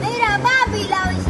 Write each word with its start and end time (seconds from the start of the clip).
Mira, 0.00 0.40
papi, 0.42 0.88
la. 0.88 1.29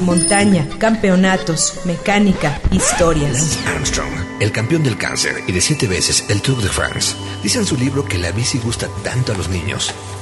montaña, 0.00 0.66
campeonatos, 0.78 1.74
mecánica, 1.84 2.60
historias. 2.70 3.32
Lance 3.32 3.68
Armstrong, 3.68 4.12
el 4.40 4.52
campeón 4.52 4.82
del 4.82 4.96
cáncer 4.96 5.42
y 5.46 5.52
de 5.52 5.60
siete 5.60 5.86
veces 5.86 6.24
el 6.28 6.40
Tour 6.40 6.62
de 6.62 6.68
France, 6.68 7.14
dice 7.42 7.58
en 7.58 7.66
su 7.66 7.76
libro 7.76 8.04
que 8.04 8.18
la 8.18 8.32
bici 8.32 8.58
gusta 8.58 8.88
tanto 9.04 9.32
a 9.32 9.36
los 9.36 9.48
niños 9.50 9.92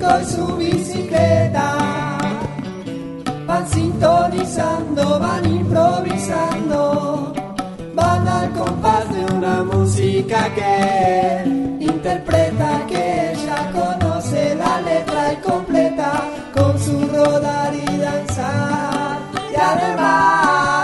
y 0.00 0.24
su 0.24 0.56
bicicleta. 0.56 2.18
Van 3.46 3.68
sintonizando, 3.68 5.18
van 5.18 5.44
improvisando, 5.44 7.32
van 7.94 8.28
al 8.28 8.52
compás 8.52 9.04
de 9.12 9.34
una 9.34 9.62
música 9.64 10.48
que 10.54 11.44
interpreta, 11.80 12.86
que 12.88 13.32
ella 13.32 13.70
conoce. 13.72 14.54
La 14.54 14.80
letra 14.80 15.32
y 15.32 15.36
completa 15.36 16.12
con 16.54 16.78
su 16.78 17.06
rodar 17.08 17.74
y 17.74 17.96
danzar. 17.98 19.18
Y 19.52 19.56
además 19.56 20.79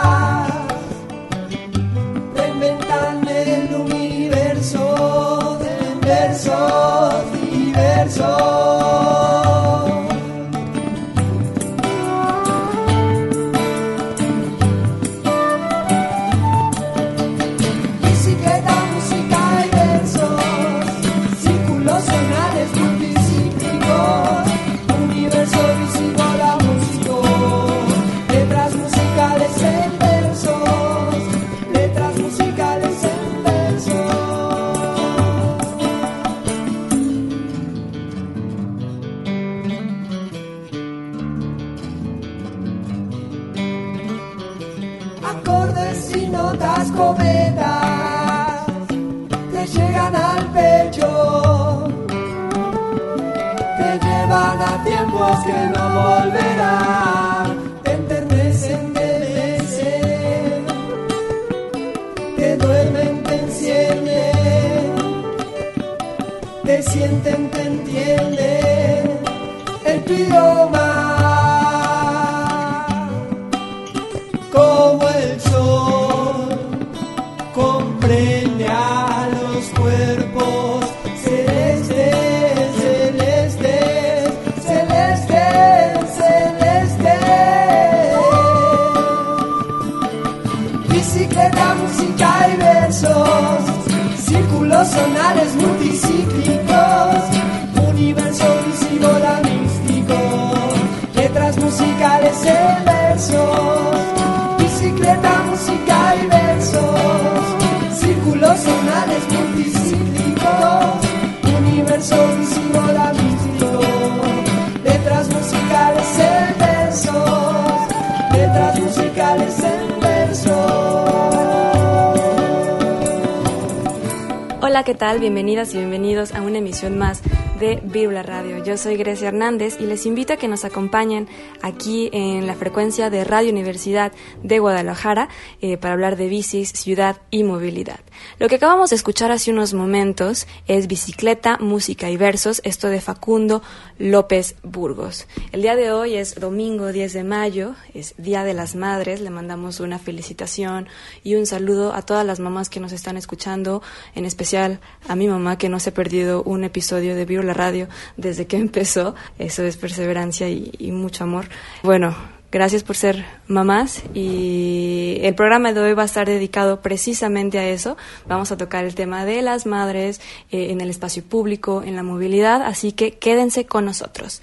Hola, 124.76 124.84
¿qué 124.84 124.94
tal? 124.94 125.20
Bienvenidas 125.20 125.72
y 125.72 125.78
bienvenidos 125.78 126.34
a 126.34 126.42
una 126.42 126.58
emisión 126.58 126.98
más 126.98 127.22
de 127.58 127.80
Vírula 127.82 128.22
Radio. 128.22 128.62
Yo 128.62 128.76
soy 128.76 128.96
Grecia 128.96 129.28
Hernández 129.28 129.78
y 129.80 129.86
les 129.86 130.04
invito 130.04 130.34
a 130.34 130.36
que 130.36 130.48
nos 130.48 130.64
acompañen 130.66 131.26
aquí 131.62 132.10
en 132.12 132.46
la 132.46 132.54
frecuencia 132.54 133.08
de 133.08 133.24
Radio 133.24 133.50
Universidad 133.50 134.12
de 134.42 134.58
Guadalajara 134.58 135.28
eh, 135.62 135.78
para 135.78 135.94
hablar 135.94 136.16
de 136.16 136.28
bicis, 136.28 136.72
ciudad 136.72 137.16
y 137.30 137.44
movilidad. 137.44 138.00
Lo 138.38 138.48
que 138.48 138.56
acabamos 138.56 138.90
de 138.90 138.96
escuchar 138.96 139.30
hace 139.30 139.50
unos 139.50 139.72
momentos 139.72 140.46
es 140.66 140.86
Bicicleta, 140.86 141.56
Música 141.58 142.10
y 142.10 142.16
Versos, 142.16 142.60
esto 142.64 142.88
de 142.88 143.00
Facundo 143.00 143.62
López 143.98 144.56
Burgos. 144.62 145.26
El 145.52 145.62
día 145.62 145.76
de 145.76 145.92
hoy 145.92 146.16
es 146.16 146.34
domingo 146.34 146.92
10 146.92 147.12
de 147.14 147.24
mayo, 147.24 147.74
es 147.94 148.14
Día 148.18 148.44
de 148.44 148.52
las 148.52 148.74
Madres, 148.74 149.20
le 149.20 149.30
mandamos 149.30 149.80
una 149.80 149.98
felicitación 149.98 150.88
y 151.22 151.36
un 151.36 151.46
saludo 151.46 151.94
a 151.94 152.02
todas 152.02 152.26
las 152.26 152.40
mamás 152.40 152.68
que 152.68 152.80
nos 152.80 152.92
están 152.92 153.16
escuchando, 153.16 153.82
en 154.14 154.26
especial 154.26 154.80
a 155.08 155.16
mi 155.16 155.28
mamá 155.28 155.56
que 155.56 155.70
no 155.70 155.80
se 155.80 155.90
ha 155.90 155.94
perdido 155.94 156.42
un 156.42 156.64
episodio 156.64 157.14
de 157.14 157.24
Vírula 157.24 157.45
Radio 157.54 157.88
desde 158.16 158.46
que 158.46 158.56
empezó, 158.66 159.14
eso 159.38 159.62
es 159.64 159.76
perseverancia 159.76 160.48
y, 160.48 160.72
y 160.78 160.92
mucho 160.92 161.24
amor. 161.24 161.46
Bueno, 161.82 162.14
Gracias 162.52 162.84
por 162.84 162.96
ser 162.96 163.26
mamás 163.48 164.02
y 164.14 165.18
el 165.20 165.34
programa 165.34 165.72
de 165.72 165.80
hoy 165.80 165.94
va 165.94 166.04
a 166.04 166.06
estar 166.06 166.26
dedicado 166.26 166.80
precisamente 166.80 167.58
a 167.58 167.68
eso. 167.68 167.96
Vamos 168.26 168.52
a 168.52 168.56
tocar 168.56 168.84
el 168.84 168.94
tema 168.94 169.24
de 169.24 169.42
las 169.42 169.66
madres 169.66 170.20
eh, 170.50 170.70
en 170.70 170.80
el 170.80 170.88
espacio 170.88 171.24
público, 171.24 171.82
en 171.84 171.96
la 171.96 172.04
movilidad, 172.04 172.62
así 172.62 172.92
que 172.92 173.18
quédense 173.18 173.66
con 173.66 173.84
nosotros. 173.84 174.40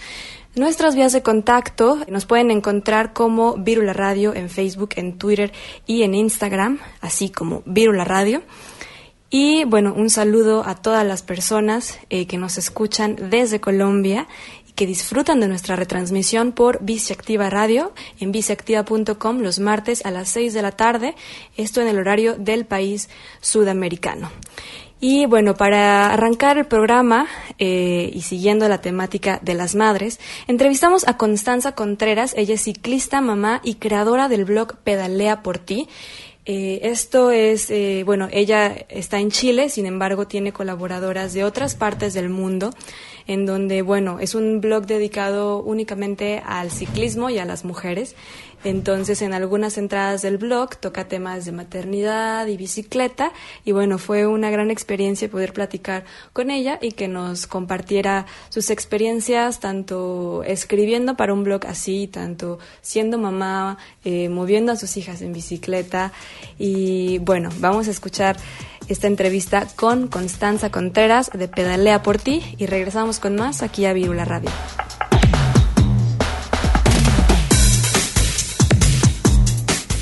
Nuestras 0.56 0.96
vías 0.96 1.14
de 1.14 1.24
contacto 1.24 1.98
nos 2.08 2.28
pueden 2.28 2.52
encontrar 2.52 3.14
como 3.14 3.56
Virula 3.56 3.94
Radio 3.94 4.36
en 4.36 4.50
Facebook, 4.50 4.90
en 4.98 5.18
Twitter 5.18 5.52
y 5.88 6.04
en 6.04 6.14
Instagram, 6.14 6.80
así 7.02 7.30
como 7.30 7.64
Virula 7.66 8.04
Radio. 8.04 8.44
Y 9.36 9.64
bueno, 9.64 9.96
un 9.98 10.12
saludo 10.12 10.64
a 10.64 10.76
todas 10.76 11.04
las 11.04 11.24
personas 11.24 11.98
eh, 12.12 12.28
que 12.28 12.38
nos 12.38 12.60
escuchan 12.60 13.16
desde 13.32 13.60
Colombia 13.60 14.28
que 14.76 14.86
disfrutan 14.86 15.40
de 15.40 15.48
nuestra 15.48 15.76
retransmisión 15.76 16.52
por 16.52 16.84
Biciactiva 16.84 17.50
Radio 17.50 17.94
en 18.20 18.32
biciactiva.com 18.32 19.40
los 19.40 19.58
martes 19.58 20.06
a 20.06 20.12
las 20.12 20.30
6 20.30 20.54
de 20.54 20.62
la 20.62 20.74
tarde, 20.74 21.16
esto 21.58 21.82
en 21.82 21.88
el 21.88 21.98
horario 21.98 22.36
del 22.36 22.66
país 22.68 23.10
sudamericano. 23.42 24.30
Y 25.00 25.26
bueno, 25.26 25.56
para 25.56 26.14
arrancar 26.14 26.60
el 26.60 26.66
programa 26.66 27.26
eh, 27.58 28.12
y 28.14 28.22
siguiendo 28.22 28.70
la 28.70 28.82
temática 28.82 29.40
de 29.42 29.56
las 29.56 29.74
madres, 29.74 30.20
entrevistamos 30.46 31.08
a 31.08 31.18
Constanza 31.18 31.72
Contreras, 31.74 32.36
ella 32.38 32.54
es 32.54 32.62
ciclista, 32.62 33.20
mamá 33.20 33.62
y 33.64 33.76
creadora 33.76 34.30
del 34.30 34.46
blog 34.46 34.76
Pedalea 34.84 35.42
por 35.42 35.58
ti. 35.58 35.90
Eh, 36.46 36.82
esto 36.84 37.32
es, 37.32 37.70
eh, 37.72 38.04
bueno, 38.06 38.28
ella 38.32 38.76
está 38.90 39.20
en 39.20 39.32
Chile, 39.32 39.70
sin 39.70 39.86
embargo 39.86 40.28
tiene 40.28 40.52
colaboradoras 40.52 41.34
de 41.34 41.46
otras 41.46 41.76
partes 41.76 42.14
del 42.14 42.30
mundo 42.30 42.72
en 43.28 43.46
donde, 43.46 43.82
bueno, 43.82 44.20
es 44.20 44.36
un 44.36 44.62
blog 44.62 44.86
dedicado 44.86 45.62
únicamente 45.62 46.42
al 46.46 46.72
ciclismo 46.72 47.30
y 47.30 47.40
a 47.40 47.46
las 47.46 47.66
mujeres. 47.66 48.16
Entonces, 48.64 49.22
en 49.22 49.34
algunas 49.34 49.78
entradas 49.78 50.22
del 50.22 50.38
blog 50.38 50.78
toca 50.78 51.08
temas 51.08 51.44
de 51.44 51.52
maternidad 51.52 52.48
y 52.48 52.56
bicicleta 52.56 53.34
y 53.66 53.74
bueno, 53.74 53.98
fue 53.98 54.26
una 54.26 54.50
gran 54.52 54.72
experiencia 54.72 55.30
poder 55.30 55.52
platicar 55.52 56.06
con 56.32 56.50
ella 56.50 56.80
y 56.82 56.94
que 56.94 57.10
nos 57.10 57.46
compartiera 57.46 58.26
sus 58.48 58.70
experiencias 58.70 59.60
tanto 59.60 60.44
escribiendo 60.44 61.18
para 61.18 61.34
un 61.34 61.44
blog 61.44 61.66
así, 61.68 62.08
tanto 62.08 62.58
siendo 62.82 63.18
mamá, 63.18 63.78
eh, 64.06 64.30
moviendo 64.30 64.72
a 64.72 64.78
sus 64.78 64.96
hijas 64.96 65.22
en 65.22 65.34
bicicleta 65.34 66.14
y 66.58 67.18
bueno, 67.20 67.50
vamos 67.60 67.90
a 67.90 67.92
escuchar 67.92 68.38
esta 68.88 69.08
entrevista 69.08 69.68
con 69.76 70.08
Constanza 70.08 70.70
Contreras 70.70 71.30
de 71.34 71.48
Pedalea 71.48 72.04
por 72.04 72.18
ti 72.18 72.44
y 72.58 72.66
regresamos 72.66 73.20
con 73.20 73.36
más 73.36 73.64
aquí 73.64 73.86
a 73.86 73.94
Virula 73.94 74.26
Radio. 74.26 74.50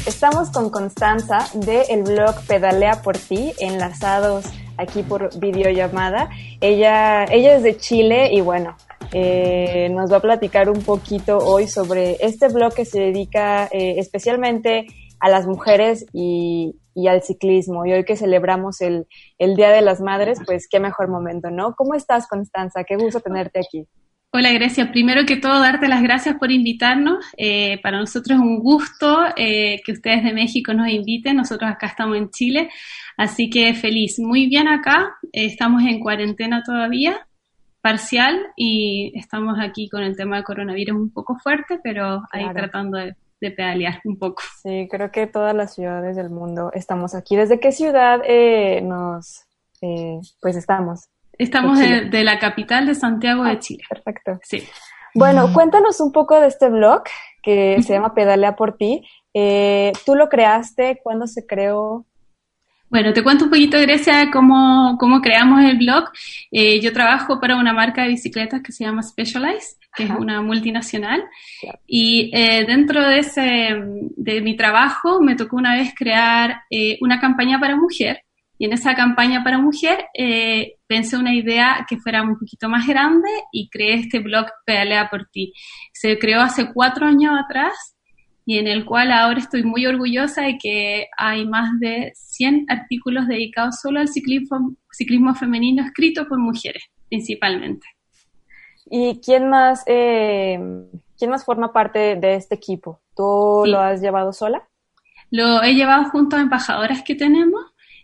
Estamos 0.06 0.50
con 0.52 0.70
Constanza 0.70 1.48
de 1.54 1.82
el 1.90 2.04
blog 2.04 2.36
Pedalea 2.48 3.02
por 3.02 3.18
ti, 3.18 3.54
enlazados 3.60 4.46
aquí 4.78 5.04
por 5.04 5.38
videollamada. 5.40 6.30
Ella, 6.60 7.26
ella 7.26 7.56
es 7.56 7.64
de 7.64 7.78
Chile 7.78 8.30
y 8.32 8.42
bueno, 8.42 8.76
eh, 9.14 9.90
nos 9.92 10.12
va 10.12 10.18
a 10.18 10.22
platicar 10.22 10.70
un 10.70 10.82
poquito 10.82 11.38
hoy 11.38 11.68
sobre 11.68 12.18
este 12.22 12.48
blog 12.50 12.74
que 12.74 12.86
se 12.86 13.00
dedica 13.00 13.68
eh, 13.72 13.96
especialmente 13.98 14.88
a 15.22 15.30
las 15.30 15.48
mujeres 15.48 16.06
y, 16.12 16.76
y 16.94 17.08
al 17.08 17.22
ciclismo. 17.22 17.86
Y 17.86 17.94
hoy 17.94 18.04
que 18.04 18.18
celebramos 18.18 18.82
el, 18.82 19.08
el 19.38 19.56
Día 19.56 19.70
de 19.70 19.82
las 19.82 20.02
Madres, 20.02 20.40
pues 20.46 20.68
qué 20.70 20.80
mejor 20.80 21.08
momento, 21.08 21.50
¿no? 21.50 21.76
¿Cómo 21.76 21.94
estás, 21.94 22.28
Constanza? 22.28 22.84
Qué 22.84 22.98
gusto 22.98 23.22
tenerte 23.22 23.60
aquí. 23.60 23.88
Hola 24.34 24.54
Grecia, 24.54 24.94
primero 24.94 25.26
que 25.26 25.36
todo 25.36 25.60
darte 25.60 25.90
las 25.90 26.02
gracias 26.02 26.38
por 26.38 26.54
invitarnos. 26.54 27.26
Eh, 27.36 27.82
para 27.84 28.00
nosotros 28.00 28.40
es 28.40 28.42
un 28.42 28.60
gusto 28.60 29.26
eh, 29.36 29.82
que 29.86 29.92
ustedes 29.92 30.24
de 30.24 30.32
México 30.32 30.74
nos 30.74 30.88
inviten. 30.88 31.36
Nosotros 31.36 31.70
acá 31.70 31.88
estamos 31.88 32.16
en 32.16 32.30
Chile, 32.30 32.70
así 33.18 33.50
que 33.50 33.74
feliz. 33.74 34.20
Muy 34.20 34.48
bien 34.48 34.70
acá, 34.70 35.16
eh, 35.34 35.48
estamos 35.48 35.84
en 35.84 36.00
cuarentena 36.00 36.64
todavía, 36.66 37.28
parcial, 37.82 38.40
y 38.56 39.12
estamos 39.16 39.58
aquí 39.60 39.90
con 39.90 40.02
el 40.02 40.16
tema 40.16 40.38
del 40.38 40.46
coronavirus 40.46 40.96
un 40.96 41.12
poco 41.12 41.36
fuerte, 41.36 41.82
pero 41.84 42.22
ahí 42.32 42.46
tratando 42.54 43.00
de 43.00 43.16
de 43.42 43.52
pedalear 43.52 44.00
un 44.06 44.18
poco. 44.18 44.44
Sí, 44.62 44.88
creo 44.90 45.12
que 45.12 45.28
todas 45.28 45.54
las 45.54 45.76
ciudades 45.76 46.16
del 46.16 46.30
mundo 46.30 46.72
estamos 46.74 47.16
aquí. 47.16 47.36
¿Desde 47.36 47.60
qué 47.60 47.72
ciudad 47.72 48.22
eh, 48.24 48.82
nos, 48.82 49.46
eh, 49.82 50.20
pues 50.40 50.56
estamos? 50.56 51.10
Estamos 51.38 51.80
de, 51.80 52.24
la 52.24 52.38
capital 52.38 52.86
de 52.86 52.94
Santiago 52.94 53.44
de 53.44 53.52
ah, 53.52 53.60
Chile. 53.60 53.84
Perfecto. 53.90 54.40
Sí. 54.44 54.64
Bueno, 55.16 55.52
cuéntanos 55.54 56.00
un 56.00 56.12
poco 56.12 56.40
de 56.40 56.48
este 56.48 56.70
blog 56.70 57.04
que 57.42 57.82
se 57.82 57.94
llama 57.94 58.14
Pedalea 58.14 58.56
por 58.56 58.78
ti. 58.78 59.04
Eh, 59.34 59.92
¿Tú 60.06 60.16
lo 60.16 60.30
creaste? 60.30 61.00
¿Cuándo 61.04 61.26
se 61.26 61.46
creó? 61.46 62.06
Bueno, 62.90 63.14
te 63.14 63.24
cuento 63.24 63.46
un 63.46 63.50
poquito, 63.50 63.80
Grecia, 63.80 64.30
cómo, 64.32 64.98
cómo 65.00 65.22
creamos 65.22 65.64
el 65.64 65.78
blog. 65.78 66.10
Eh, 66.52 66.80
yo 66.82 66.94
trabajo 66.94 67.40
para 67.40 67.56
una 67.56 67.74
marca 67.74 68.04
de 68.04 68.10
bicicletas 68.10 68.62
que 68.62 68.74
se 68.74 68.84
llama 68.84 69.02
Specialized, 69.02 69.78
que 69.96 70.04
es 70.04 70.10
una 70.12 70.42
multinacional. 70.42 71.24
Y 71.86 72.32
eh, 72.34 72.66
dentro 72.66 73.08
de, 73.08 73.20
ese, 73.20 73.70
de 74.16 74.42
mi 74.42 74.56
trabajo 74.56 75.22
me 75.22 75.36
tocó 75.36 75.58
una 75.58 75.76
vez 75.76 75.94
crear 75.96 76.62
eh, 76.70 76.98
una 77.02 77.20
campaña 77.20 77.60
para 77.60 77.76
mujer. 77.76 78.24
Y 78.58 78.66
en 78.66 78.74
esa 78.74 78.94
campaña 78.94 79.44
para 79.44 79.58
mujer 79.58 80.06
pensé 80.86 81.18
una 81.18 81.34
idea 81.34 81.84
que 81.90 81.98
fuera 81.98 82.22
un 82.22 82.38
poquito 82.38 82.70
más 82.70 82.86
grande 82.86 83.28
y 83.52 83.68
creé 83.70 83.96
este 83.96 84.20
blog 84.20 84.46
Pedalea 84.68 85.10
por 85.10 85.26
ti. 85.32 85.52
Se 85.94 86.20
creó 86.20 86.42
hace 86.42 86.72
cuatro 86.72 87.08
años 87.08 87.34
atrás 87.44 87.96
y 88.46 88.58
en 88.58 88.68
el 88.68 88.86
cual 88.86 89.12
ahora 89.12 89.40
estoy 89.40 89.64
muy 89.64 89.86
orgullosa 89.86 90.42
de 90.42 90.58
que 90.58 91.08
hay 91.18 91.46
más 91.48 91.80
de 91.80 92.12
100 92.16 92.66
artículos 92.70 93.28
dedicados 93.28 93.80
solo 93.82 94.00
al 94.00 94.08
ciclismo, 94.08 94.76
ciclismo 94.92 95.36
femenino 95.36 95.84
escrito 95.84 96.28
por 96.28 96.40
mujeres, 96.40 96.84
principalmente. 97.08 97.86
¿Y 98.94 99.22
quién 99.22 99.50
más, 99.50 99.84
eh, 99.88 100.60
quién 101.18 101.32
más 101.32 101.46
forma 101.46 101.72
parte 101.72 102.18
de 102.18 102.36
este 102.36 102.56
equipo? 102.56 103.00
¿Tú 103.16 103.64
lo 103.66 103.80
has 103.80 104.02
llevado 104.02 104.34
sola? 104.34 104.68
Lo 105.30 105.64
he 105.64 105.74
llevado 105.74 106.10
junto 106.10 106.36
a 106.36 106.42
embajadoras 106.42 107.02
que 107.02 107.16
tenemos. 107.16 107.62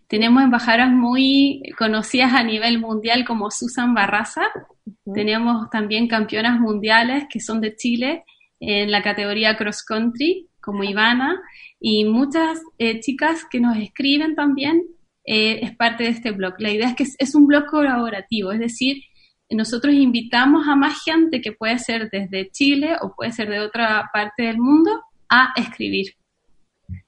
Tenemos 0.08 0.42
embajadoras 0.42 0.90
muy 0.90 1.62
conocidas 1.78 2.32
a 2.34 2.44
nivel 2.44 2.80
mundial 2.80 3.26
como 3.26 3.52
Susan 3.52 3.94
Barraza. 3.94 4.44
Tenemos 5.14 5.70
también 5.70 6.08
campeonas 6.08 6.58
mundiales 6.58 7.26
que 7.30 7.42
son 7.42 7.60
de 7.60 7.76
Chile 7.76 8.24
en 8.62 8.90
la 8.90 9.04
categoría 9.04 9.58
cross 9.58 9.84
country, 9.84 10.48
como 10.62 10.86
Ivana, 10.86 11.42
y 11.82 12.06
muchas 12.06 12.62
eh, 12.78 13.02
chicas 13.02 13.46
que 13.52 13.60
nos 13.60 13.78
escriben 13.78 14.36
también 14.36 14.84
eh, 15.26 15.60
es 15.64 15.76
parte 15.76 16.06
de 16.06 16.10
este 16.12 16.32
blog. 16.32 16.54
La 16.60 16.72
idea 16.72 16.88
es 16.88 16.96
que 16.96 17.04
es, 17.04 17.36
un 17.36 17.46
blog 17.46 17.66
colaborativo, 17.66 18.54
es 18.54 18.60
decir, 18.60 19.04
nosotros 19.50 19.94
invitamos 19.94 20.68
a 20.68 20.76
más 20.76 21.02
gente 21.04 21.42
que 21.42 21.52
puede 21.52 21.80
ser 21.80 22.10
desde 22.10 22.50
Chile 22.52 22.98
o 23.02 23.14
puede 23.16 23.32
ser 23.32 23.50
de 23.50 23.60
otra 23.60 24.10
parte 24.12 24.44
del 24.44 24.58
mundo 24.58 24.92
a 25.30 25.54
escribir. 25.56 26.14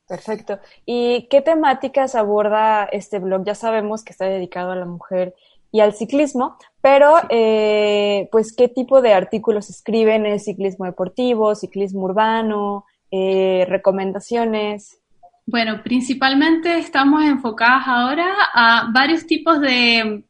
Perfecto. 0.08 0.60
¿Y 0.86 1.28
qué 1.30 1.42
temáticas 1.42 2.16
aborda 2.16 2.86
este 2.86 3.20
blog? 3.20 3.46
Ya 3.46 3.56
sabemos 3.56 4.04
que 4.04 4.12
está 4.12 4.26
dedicado 4.26 4.72
a 4.72 4.76
la 4.76 4.86
mujer 4.86 5.36
y 5.72 5.82
al 5.82 5.94
ciclismo, 5.94 6.58
pero 6.82 7.16
eh, 7.30 8.28
pues 8.32 8.56
qué 8.56 8.68
tipo 8.68 9.02
de 9.02 9.14
artículos 9.14 9.70
escriben, 9.70 10.26
¿es 10.26 10.46
ciclismo 10.46 10.86
deportivo, 10.86 11.54
ciclismo 11.54 12.06
urbano, 12.06 12.86
eh, 13.12 13.66
recomendaciones? 13.69 15.00
Bueno, 15.46 15.81
principalmente 15.84 16.78
estamos 16.78 17.24
enfocadas 17.24 17.84
ahora 17.88 18.34
a 18.54 18.90
varios 18.92 19.28
tipos 19.28 19.60
de, 19.62 20.24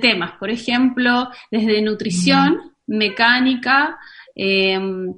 temas, 0.00 0.32
por 0.38 0.50
ejemplo, 0.50 1.28
desde 1.50 1.82
nutrición, 1.82 2.74
mecánica, 2.86 3.98
em, 4.34 5.14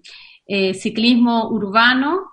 eh, 0.47 0.75
ciclismo 0.75 1.49
urbano, 1.49 2.33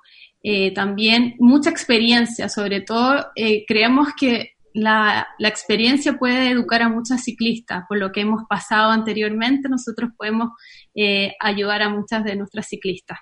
también 0.76 1.36
mucha 1.40 1.70
experiencia, 1.70 2.50
sobre 2.50 2.82
todo 2.82 3.28
creemos 3.66 4.10
que 4.20 4.54
la, 4.74 5.28
experiencia 5.40 6.14
puede 6.14 6.50
educar 6.50 6.82
a 6.82 6.90
muchas 6.90 7.24
ciclistas. 7.24 7.84
Por 7.88 7.98
lo 7.98 8.12
que 8.12 8.22
hemos 8.22 8.44
pasado 8.50 8.92
anteriormente, 8.92 9.70
nosotros 9.70 10.12
podemos 10.18 10.50
eh, 10.96 11.34
ayudar 11.40 11.82
a 11.82 11.90
muchas 11.90 12.24
de 12.24 12.36
nuestras 12.36 12.68
ciclistas. 12.68 13.20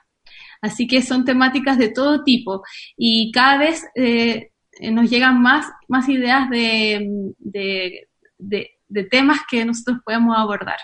Así 0.62 0.88
que 0.88 1.02
son 1.02 1.26
temáticas 1.26 1.78
de 1.78 1.90
todo 1.90 2.24
tipo 2.24 2.62
y 2.96 3.32
cada 3.32 3.58
vez 3.58 3.84
eh, 3.96 4.52
nos 4.92 5.10
llegan 5.10 5.42
más, 5.42 5.66
más 5.88 6.08
ideas 6.08 6.50
de, 6.50 7.34
de, 7.40 8.72
temas 9.10 9.40
que 9.50 9.66
nosotros 9.66 10.00
podemos 10.04 10.38
abordar. 10.38 10.80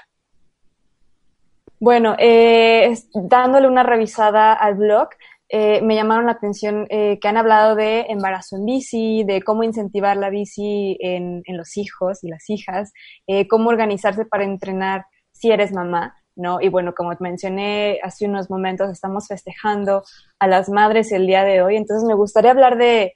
Bueno, 1.79 2.15
eh, 2.17 2.97
dándole 3.13 3.67
una 3.67 3.83
revisada 3.83 4.53
al 4.53 4.75
blog, 4.75 5.09
eh, 5.49 5.81
me 5.81 5.95
llamaron 5.95 6.25
la 6.25 6.33
atención 6.33 6.87
eh, 6.89 7.19
que 7.21 7.27
han 7.27 7.37
hablado 7.37 7.75
de 7.75 8.01
embarazo 8.09 8.57
en 8.57 8.65
bici, 8.65 9.23
de 9.23 9.41
cómo 9.41 9.63
incentivar 9.63 10.17
la 10.17 10.29
bici 10.29 10.97
en, 10.99 11.41
los 11.47 11.77
hijos 11.77 12.23
y 12.23 12.29
las 12.29 12.49
hijas, 12.49 12.91
eh, 13.27 13.47
cómo 13.47 13.69
organizarse 13.69 14.25
para 14.25 14.43
entrenar 14.43 15.05
si 15.31 15.51
eres 15.51 15.71
mamá, 15.71 16.17
¿no? 16.35 16.59
Y 16.59 16.67
bueno, 16.67 16.93
como 16.93 17.13
mencioné 17.19 17.99
hace 18.03 18.25
unos 18.25 18.49
momentos, 18.49 18.91
estamos 18.91 19.27
festejando 19.27 20.03
a 20.39 20.47
las 20.47 20.69
madres 20.69 21.11
el 21.13 21.27
día 21.27 21.43
de 21.43 21.61
hoy, 21.61 21.77
entonces 21.77 22.05
me 22.05 22.15
gustaría 22.15 22.51
hablar 22.51 22.77
de, 22.77 23.15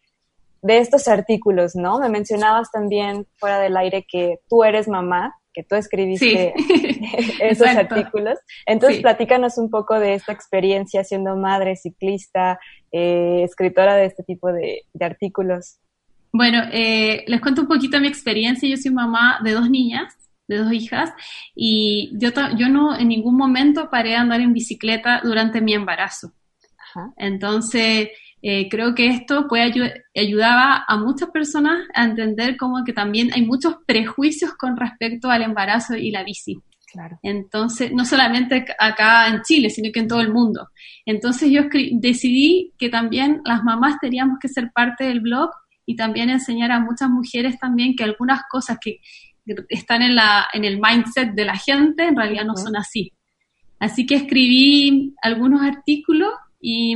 de 0.62 0.78
estos 0.78 1.08
artículos, 1.08 1.76
¿no? 1.76 2.00
Me 2.00 2.10
mencionabas 2.10 2.72
también 2.72 3.28
fuera 3.38 3.60
del 3.60 3.76
aire 3.78 4.06
que 4.08 4.40
tú 4.50 4.64
eres 4.64 4.88
mamá, 4.88 5.36
que 5.54 5.64
tú 5.64 5.76
escribiste 5.76 6.54
esos 7.42 7.68
artículos. 7.68 8.38
Entonces, 8.66 9.02
platícanos 9.02 9.58
un 9.58 9.70
poco 9.70 10.00
de 10.00 10.14
esta 10.14 10.32
experiencia 10.32 11.04
siendo 11.04 11.36
madre, 11.36 11.76
ciclista, 11.76 12.60
eh, 12.92 13.42
escritora 13.44 13.96
de 13.96 14.06
este 14.06 14.24
tipo 14.24 14.52
de, 14.52 14.84
artículos. 15.00 15.80
Bueno, 16.32 16.64
eh, 16.72 17.24
les 17.28 17.42
cuento 17.42 17.62
un 17.62 17.68
poquito 17.68 18.00
mi 18.00 18.08
experiencia. 18.08 18.70
Yo 18.70 18.78
soy 18.78 18.92
mamá 18.92 19.40
de 19.44 19.52
dos 19.52 19.70
niñas. 19.70 20.14
de 20.48 20.58
dos 20.58 20.74
hijas, 20.74 21.14
y 21.56 22.12
yo, 22.20 22.30
yo 22.58 22.68
no 22.68 23.00
en 23.00 23.08
ningún 23.08 23.38
momento 23.38 23.90
paré 23.90 24.10
de 24.10 24.16
andar 24.18 24.42
en 24.42 24.52
bicicleta 24.52 25.22
durante 25.24 25.62
mi 25.62 25.74
embarazo. 25.74 26.34
Entonces, 27.16 28.10
eh, 28.42 28.68
creo 28.70 28.96
que 28.96 29.08
esto 29.08 29.48
puede 29.48 30.04
ayudaba 30.16 30.84
a 30.88 30.98
muchas 30.98 31.30
personas 31.30 31.88
a 31.94 32.06
entender 32.06 32.58
como 32.58 32.84
que 32.84 32.94
también 32.94 33.32
hay 33.34 33.46
muchos 33.46 33.76
prejuicios 33.86 34.54
con 34.54 34.78
respecto 34.78 35.30
al 35.30 35.44
embarazo 35.44 35.96
y 35.96 36.12
la 36.12 36.24
bici. 36.24 36.58
Claro. 36.92 37.20
Entonces, 37.24 37.94
no 37.94 38.04
solamente 38.04 38.66
acá 38.78 39.28
en 39.28 39.42
Chile, 39.44 39.70
sino 39.70 39.92
que 39.94 40.02
en 40.02 40.08
todo 40.08 40.20
el 40.20 40.34
mundo. 40.34 40.70
Entonces 41.06 41.50
yo 41.50 41.64
decidí 41.94 42.74
que 42.78 42.90
también 42.90 43.42
las 43.46 43.64
mamás 43.64 43.98
teníamos 44.02 44.40
que 44.40 44.50
ser 44.50 44.72
parte 44.74 45.06
del 45.06 45.22
blog 45.22 45.52
y 45.86 45.96
también 45.96 46.30
enseñar 46.30 46.72
a 46.72 46.82
muchas 46.82 47.10
mujeres 47.10 47.58
también 47.60 47.96
que 47.96 48.04
algunas 48.04 48.42
cosas 48.50 48.78
que 48.82 49.00
están 49.70 50.02
en, 50.02 50.16
la, 50.16 50.48
en 50.52 50.66
el 50.66 50.80
mindset 50.80 51.34
de 51.34 51.46
la 51.46 51.56
gente 51.56 52.04
en 52.04 52.16
realidad 52.16 52.44
no 52.44 52.58
son 52.58 52.76
así. 52.76 53.14
Así 53.80 54.06
que 54.06 54.16
escribí 54.16 55.16
algunos 55.22 55.62
artículos 55.62 56.34
y, 56.60 56.96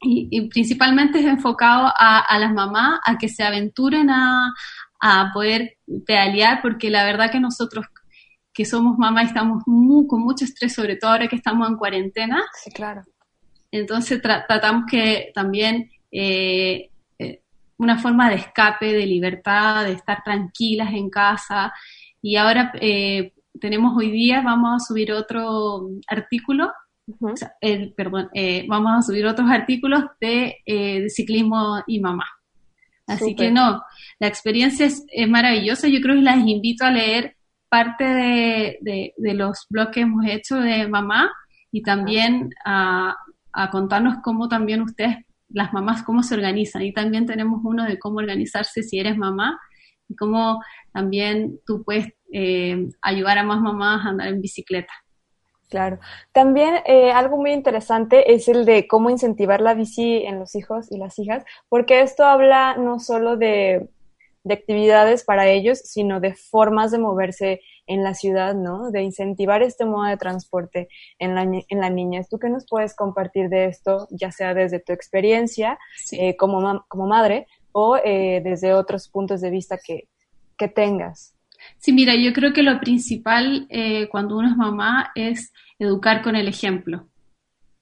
y, 0.00 0.48
principalmente 0.48 1.18
es 1.18 1.26
enfocado 1.26 1.86
a, 1.86 2.18
a, 2.20 2.38
las 2.38 2.52
mamás 2.52 3.00
a 3.04 3.16
que 3.18 3.28
se 3.28 3.42
aventuren 3.42 4.10
a, 4.10 4.52
a 5.00 5.30
poder 5.32 5.78
pedalear 6.06 6.60
porque 6.62 6.90
la 6.90 7.04
verdad 7.04 7.30
que 7.30 7.40
nosotros 7.40 7.86
que 8.56 8.64
somos 8.64 8.96
mamás 8.96 9.26
estamos 9.26 9.62
muy, 9.66 10.06
con 10.06 10.22
mucho 10.22 10.46
estrés, 10.46 10.74
sobre 10.74 10.96
todo 10.96 11.10
ahora 11.10 11.28
que 11.28 11.36
estamos 11.36 11.68
en 11.68 11.76
cuarentena. 11.76 12.42
Sí, 12.64 12.70
claro. 12.70 13.02
Entonces 13.70 14.22
tratamos 14.22 14.84
que 14.90 15.30
también 15.34 15.90
eh, 16.10 16.88
eh, 17.18 17.42
una 17.76 17.98
forma 17.98 18.30
de 18.30 18.36
escape, 18.36 18.94
de 18.94 19.04
libertad, 19.04 19.84
de 19.84 19.92
estar 19.92 20.22
tranquilas 20.24 20.90
en 20.94 21.10
casa. 21.10 21.74
Y 22.22 22.36
ahora 22.36 22.72
eh, 22.80 23.34
tenemos 23.60 23.94
hoy 23.94 24.10
día, 24.10 24.40
vamos 24.40 24.82
a 24.82 24.86
subir 24.86 25.12
otro 25.12 25.90
artículo, 26.08 26.72
perdón, 27.96 28.28
vamos 28.68 28.92
a 28.98 29.02
subir 29.02 29.26
otros 29.26 29.48
artículos 29.50 30.04
de, 30.20 31.06
ciclismo 31.08 31.82
y 31.86 32.00
mamá. 32.00 32.26
Así 33.06 33.36
que 33.36 33.50
no, 33.50 33.82
la 34.18 34.26
experiencia 34.26 34.86
es, 34.86 35.04
es, 35.12 35.28
maravillosa. 35.28 35.86
Yo 35.88 36.00
creo 36.00 36.16
que 36.16 36.22
las 36.22 36.44
invito 36.44 36.84
a 36.84 36.90
leer 36.90 37.36
parte 37.68 38.04
de, 38.04 39.14
de, 39.16 39.34
los 39.34 39.66
blogs 39.68 39.92
que 39.92 40.00
hemos 40.00 40.26
hecho 40.26 40.56
de 40.56 40.88
mamá 40.88 41.30
y 41.70 41.82
también 41.82 42.50
a, 42.64 43.16
contarnos 43.70 44.16
cómo 44.22 44.48
también 44.48 44.82
ustedes, 44.82 45.18
las 45.48 45.72
mamás, 45.72 46.02
cómo 46.02 46.22
se 46.22 46.34
organizan. 46.34 46.82
Y 46.82 46.92
también 46.92 47.26
tenemos 47.26 47.60
uno 47.64 47.84
de 47.84 47.98
cómo 47.98 48.18
organizarse 48.18 48.82
si 48.82 48.98
eres 48.98 49.16
mamá 49.16 49.58
y 50.08 50.16
cómo 50.16 50.62
también 50.92 51.58
tú 51.66 51.82
puedes 51.84 52.08
eh, 52.32 52.88
ayudar 53.00 53.38
a 53.38 53.44
más 53.44 53.60
mamás 53.60 54.04
a 54.04 54.10
andar 54.10 54.28
en 54.28 54.40
bicicleta. 54.40 54.92
Claro. 55.68 55.98
También 56.32 56.76
eh, 56.86 57.10
algo 57.10 57.36
muy 57.38 57.52
interesante 57.52 58.32
es 58.34 58.46
el 58.48 58.64
de 58.64 58.86
cómo 58.86 59.10
incentivar 59.10 59.60
la 59.60 59.74
bici 59.74 60.24
en 60.24 60.38
los 60.38 60.54
hijos 60.54 60.90
y 60.92 60.98
las 60.98 61.18
hijas, 61.18 61.44
porque 61.68 62.02
esto 62.02 62.24
habla 62.24 62.76
no 62.76 63.00
solo 63.00 63.36
de 63.36 63.88
de 64.46 64.54
actividades 64.54 65.24
para 65.24 65.48
ellos, 65.48 65.80
sino 65.80 66.20
de 66.20 66.34
formas 66.36 66.92
de 66.92 66.98
moverse 66.98 67.62
en 67.88 68.04
la 68.04 68.14
ciudad, 68.14 68.54
¿no? 68.54 68.92
De 68.92 69.02
incentivar 69.02 69.60
este 69.60 69.84
modo 69.84 70.04
de 70.04 70.16
transporte 70.16 70.88
en 71.18 71.34
la, 71.34 71.42
en 71.42 71.80
la 71.80 71.90
niñez. 71.90 72.28
¿Tú 72.28 72.38
qué 72.38 72.48
nos 72.48 72.64
puedes 72.64 72.94
compartir 72.94 73.48
de 73.48 73.64
esto, 73.64 74.06
ya 74.10 74.30
sea 74.30 74.54
desde 74.54 74.78
tu 74.78 74.92
experiencia 74.92 75.80
eh, 76.12 76.36
como, 76.36 76.84
como 76.86 77.08
madre 77.08 77.48
o 77.72 77.96
eh, 77.96 78.40
desde 78.44 78.72
otros 78.72 79.08
puntos 79.08 79.40
de 79.40 79.50
vista 79.50 79.78
que, 79.84 80.06
que 80.56 80.68
tengas? 80.68 81.35
Sí, 81.78 81.92
mira, 81.92 82.14
yo 82.14 82.32
creo 82.32 82.52
que 82.52 82.62
lo 82.62 82.80
principal 82.80 83.66
eh, 83.68 84.08
cuando 84.08 84.38
uno 84.38 84.48
es 84.48 84.56
mamá 84.56 85.12
es 85.14 85.52
educar 85.78 86.22
con 86.22 86.36
el 86.36 86.48
ejemplo. 86.48 87.08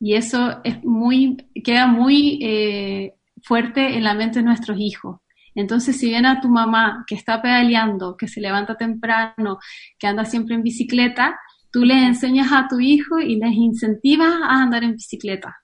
Y 0.00 0.14
eso 0.14 0.60
es 0.64 0.82
muy, 0.84 1.36
queda 1.62 1.86
muy 1.86 3.12
fuerte 3.42 3.96
en 3.96 4.04
la 4.04 4.14
mente 4.14 4.40
de 4.40 4.44
nuestros 4.44 4.78
hijos. 4.78 5.20
Entonces, 5.54 5.96
si 5.98 6.08
viene 6.08 6.28
a 6.28 6.40
tu 6.40 6.48
mamá 6.48 7.04
que 7.06 7.14
está 7.14 7.40
pedaleando, 7.40 8.16
que 8.16 8.26
se 8.26 8.40
levanta 8.40 8.76
temprano, 8.76 9.58
que 9.98 10.06
anda 10.06 10.24
siempre 10.24 10.56
en 10.56 10.62
bicicleta, 10.62 11.38
tú 11.70 11.84
le 11.84 11.94
enseñas 12.04 12.52
a 12.52 12.66
tu 12.68 12.80
hijo 12.80 13.20
y 13.20 13.36
les 13.36 13.52
incentivas 13.52 14.34
a 14.42 14.62
andar 14.62 14.82
en 14.82 14.94
bicicleta. 14.94 15.56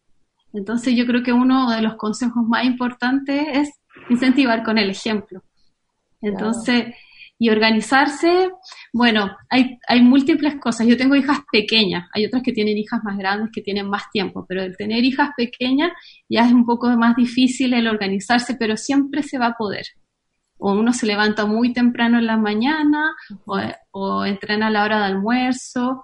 Entonces, 0.53 0.95
yo 0.95 1.07
creo 1.07 1.23
que 1.23 1.33
uno 1.33 1.71
de 1.71 1.83
los 1.83 1.97
consejos 1.97 2.45
más 2.47 2.65
importantes 2.65 3.47
es 3.53 3.71
incentivar 4.09 4.63
con 4.63 4.79
el 4.79 4.91
ejemplo. 4.91 5.43
Entonces, 6.21 6.95
y 7.43 7.49
organizarse, 7.49 8.51
bueno, 8.93 9.35
hay, 9.49 9.79
hay 9.89 10.03
múltiples 10.03 10.57
cosas. 10.57 10.87
Yo 10.87 10.99
tengo 10.99 11.17
hijas 11.17 11.39
pequeñas, 11.51 12.07
hay 12.13 12.27
otras 12.27 12.43
que 12.43 12.53
tienen 12.53 12.77
hijas 12.77 13.01
más 13.03 13.17
grandes 13.17 13.49
que 13.51 13.63
tienen 13.63 13.89
más 13.89 14.11
tiempo, 14.13 14.45
pero 14.47 14.63
el 14.63 14.77
tener 14.77 15.03
hijas 15.05 15.31
pequeñas 15.39 15.91
ya 16.29 16.45
es 16.47 16.53
un 16.53 16.67
poco 16.67 16.91
más 16.99 17.17
difícil 17.17 17.73
el 17.73 17.89
organizarse, 17.89 18.57
pero 18.57 18.77
siempre 18.77 19.23
se 19.23 19.39
va 19.39 19.47
a 19.47 19.55
poder. 19.55 19.87
O 20.59 20.73
uno 20.75 20.93
se 20.93 21.07
levanta 21.07 21.47
muy 21.47 21.73
temprano 21.73 22.19
en 22.19 22.27
la 22.27 22.37
mañana 22.37 23.15
o, 23.47 23.59
o 23.93 24.27
entrena 24.27 24.67
a 24.67 24.71
la 24.71 24.85
hora 24.85 24.99
de 24.99 25.05
almuerzo 25.07 26.03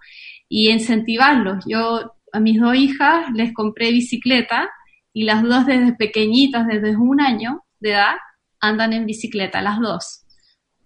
y 0.49 0.71
incentivarlos. 0.71 1.66
Yo 1.69 2.14
a 2.33 2.40
mis 2.40 2.59
dos 2.59 2.75
hijas 2.75 3.31
les 3.35 3.52
compré 3.52 3.90
bicicleta 3.90 4.71
y 5.12 5.25
las 5.25 5.43
dos 5.43 5.66
desde 5.66 5.93
pequeñitas, 5.93 6.66
desde 6.66 6.97
un 6.97 7.21
año 7.21 7.62
de 7.78 7.90
edad, 7.90 8.14
andan 8.59 8.95
en 8.95 9.05
bicicleta, 9.05 9.61
las 9.61 9.78
dos. 9.78 10.25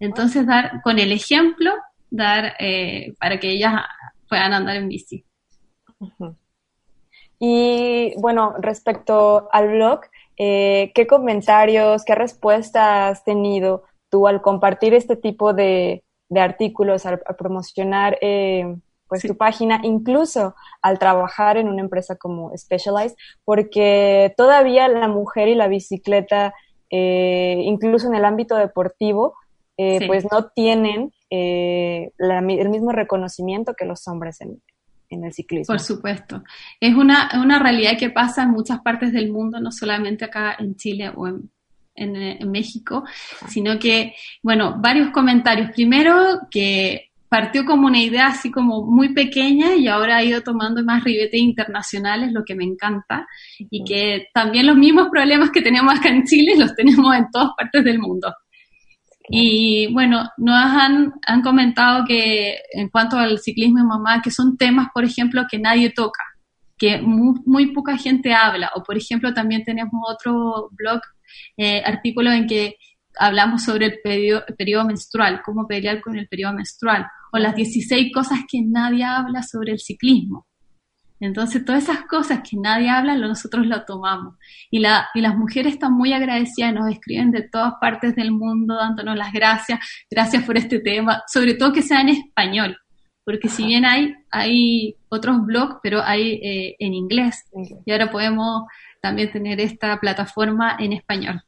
Entonces, 0.01 0.47
dar 0.47 0.81
con 0.81 0.97
el 0.97 1.11
ejemplo, 1.11 1.71
dar 2.09 2.55
eh, 2.57 3.13
para 3.19 3.39
que 3.39 3.51
ellas 3.51 3.83
puedan 4.27 4.51
andar 4.51 4.75
en 4.75 4.89
bici. 4.89 5.23
Y 7.39 8.15
bueno, 8.17 8.55
respecto 8.57 9.47
al 9.51 9.69
blog, 9.69 10.01
eh, 10.37 10.91
¿qué 10.95 11.05
comentarios, 11.05 12.03
qué 12.03 12.15
respuestas 12.15 13.11
has 13.11 13.23
tenido 13.23 13.83
tú 14.09 14.27
al 14.27 14.41
compartir 14.41 14.95
este 14.95 15.15
tipo 15.15 15.53
de, 15.53 16.03
artículos, 16.35 17.05
al, 17.05 17.19
promocionar 17.37 18.17
eh, 18.21 18.75
pues 19.07 19.21
tu 19.21 19.37
página, 19.37 19.81
incluso 19.83 20.55
al 20.81 20.97
trabajar 20.97 21.57
en 21.57 21.69
una 21.69 21.81
empresa 21.81 22.15
como 22.15 22.51
Specialized, 22.57 23.17
porque 23.45 24.33
todavía 24.35 24.87
la 24.87 25.07
mujer 25.07 25.47
y 25.47 25.53
la 25.53 25.67
bicicleta, 25.67 26.55
incluso 26.89 28.07
en 28.07 28.15
el 28.15 28.25
ámbito 28.25 28.55
deportivo, 28.55 29.35
eh, 29.77 30.05
pues 30.07 30.25
no 30.31 30.49
tienen 30.55 31.11
eh, 31.29 32.11
el 32.19 32.69
mismo 32.69 32.91
reconocimiento 32.91 33.73
que 33.73 33.85
los 33.85 34.07
hombres 34.07 34.41
en, 34.41 34.61
el 35.09 35.33
ciclismo. 35.33 35.73
Por 35.73 35.81
supuesto. 35.81 36.41
Es 36.79 36.95
una, 36.95 37.31
una, 37.43 37.59
realidad 37.59 37.97
que 37.99 38.09
pasa 38.09 38.43
en 38.43 38.51
muchas 38.51 38.79
partes 38.79 39.11
del 39.11 39.29
mundo, 39.29 39.59
no 39.59 39.71
solamente 39.71 40.23
acá 40.23 40.55
en 40.57 40.75
Chile 40.77 41.11
o 41.13 41.27
en, 41.27 41.51
en, 41.95 42.49
México, 42.49 43.03
sino 43.49 43.77
que, 43.77 44.13
bueno, 44.41 44.75
varios 44.79 45.09
comentarios. 45.11 45.71
Primero, 45.71 46.39
que 46.49 47.11
partió 47.31 47.63
como 47.65 47.87
una 47.87 48.01
idea 48.01 48.27
así 48.27 48.51
como 48.51 48.85
muy 48.85 49.13
pequeña 49.13 49.75
y 49.75 49.87
ahora 49.87 50.17
ha 50.17 50.23
ido 50.23 50.41
tomando 50.41 50.83
más 50.83 51.03
ribetes 51.03 51.39
internacionales, 51.39 52.33
lo 52.33 52.43
que 52.43 52.55
me 52.55 52.65
encanta, 52.65 53.25
y 53.57 53.85
que 53.85 54.27
también 54.33 54.67
los 54.67 54.75
mismos 54.75 55.07
problemas 55.09 55.49
que 55.49 55.61
tenemos 55.61 55.93
acá 55.97 56.09
en 56.09 56.25
Chile 56.25 56.55
los 56.57 56.75
tenemos 56.75 57.15
en 57.15 57.29
todas 57.31 57.51
partes 57.57 57.85
del 57.85 57.99
mundo. 57.99 58.33
Y 59.29 59.91
bueno, 59.93 60.29
nos 60.37 60.55
han, 60.55 61.13
han 61.25 61.41
comentado 61.41 62.03
que 62.05 62.55
en 62.73 62.89
cuanto 62.89 63.17
al 63.17 63.39
ciclismo 63.39 63.79
y 63.79 63.83
mamá, 63.83 64.21
que 64.21 64.31
son 64.31 64.57
temas, 64.57 64.87
por 64.93 65.03
ejemplo, 65.03 65.45
que 65.49 65.59
nadie 65.59 65.91
toca, 65.91 66.23
que 66.77 67.01
muy, 67.01 67.73
poca 67.73 67.97
gente 67.97 68.33
habla. 68.33 68.71
O 68.75 68.83
por 68.83 68.97
ejemplo, 68.97 69.33
también 69.33 69.63
tenemos 69.63 69.93
otro 70.07 70.69
blog, 70.71 71.01
eh, 71.57 71.81
artículo 71.85 72.31
en 72.31 72.47
que 72.47 72.75
hablamos 73.17 73.63
sobre 73.63 73.87
el 73.87 73.99
periodo, 74.03 74.43
el 74.47 74.55
periodo, 74.55 74.85
menstrual, 74.85 75.41
cómo 75.43 75.67
pelear 75.67 76.01
con 76.01 76.17
el 76.17 76.27
periodo 76.27 76.53
menstrual, 76.53 77.05
o 77.31 77.37
las 77.37 77.55
16 77.55 78.11
cosas 78.13 78.39
que 78.49 78.61
nadie 78.61 79.03
habla 79.03 79.43
sobre 79.43 79.73
el 79.73 79.79
ciclismo. 79.79 80.47
Entonces, 81.21 81.63
todas 81.63 81.83
esas 81.83 82.05
cosas 82.05 82.41
que 82.41 82.57
nadie 82.57 82.89
habla, 82.89 83.15
nosotros 83.15 83.67
lo 83.67 83.85
tomamos. 83.85 84.35
Y, 84.71 84.79
la, 84.79 85.07
y 85.13 85.21
las 85.21 85.37
mujeres 85.37 85.73
están 85.73 85.93
muy 85.93 86.13
agradecidas, 86.13 86.73
nos 86.73 86.89
escriben 86.89 87.29
de 87.29 87.43
todas 87.43 87.75
partes 87.79 88.15
del 88.15 88.31
mundo 88.31 88.75
dándonos 88.75 89.15
las 89.15 89.31
gracias, 89.31 89.79
gracias 90.09 90.43
por 90.43 90.57
este 90.57 90.79
tema, 90.79 91.21
sobre 91.27 91.53
todo 91.53 91.71
que 91.71 91.83
sea 91.83 92.01
en 92.01 92.09
español, 92.09 92.75
porque 93.23 93.49
si 93.49 93.65
bien 93.65 93.85
hay, 93.85 94.15
hay 94.31 94.95
otros 95.09 95.45
blogs, 95.45 95.75
pero 95.83 96.01
hay 96.01 96.39
eh, 96.43 96.75
en 96.79 96.95
inglés, 96.95 97.45
y 97.85 97.91
ahora 97.91 98.11
podemos 98.11 98.63
también 98.99 99.31
tener 99.31 99.61
esta 99.61 99.99
plataforma 99.99 100.75
en 100.79 100.93
español. 100.93 101.43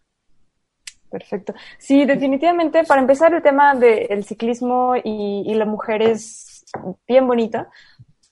Perfecto. 1.10 1.56
Sí, 1.80 2.06
definitivamente, 2.06 2.84
para 2.84 3.02
empezar, 3.02 3.34
el 3.34 3.42
tema 3.42 3.74
del 3.74 4.24
ciclismo 4.24 4.96
y, 4.96 5.44
y 5.48 5.54
la 5.56 5.66
mujer 5.66 6.04
es 6.04 6.64
bien 7.08 7.28
bonito, 7.28 7.68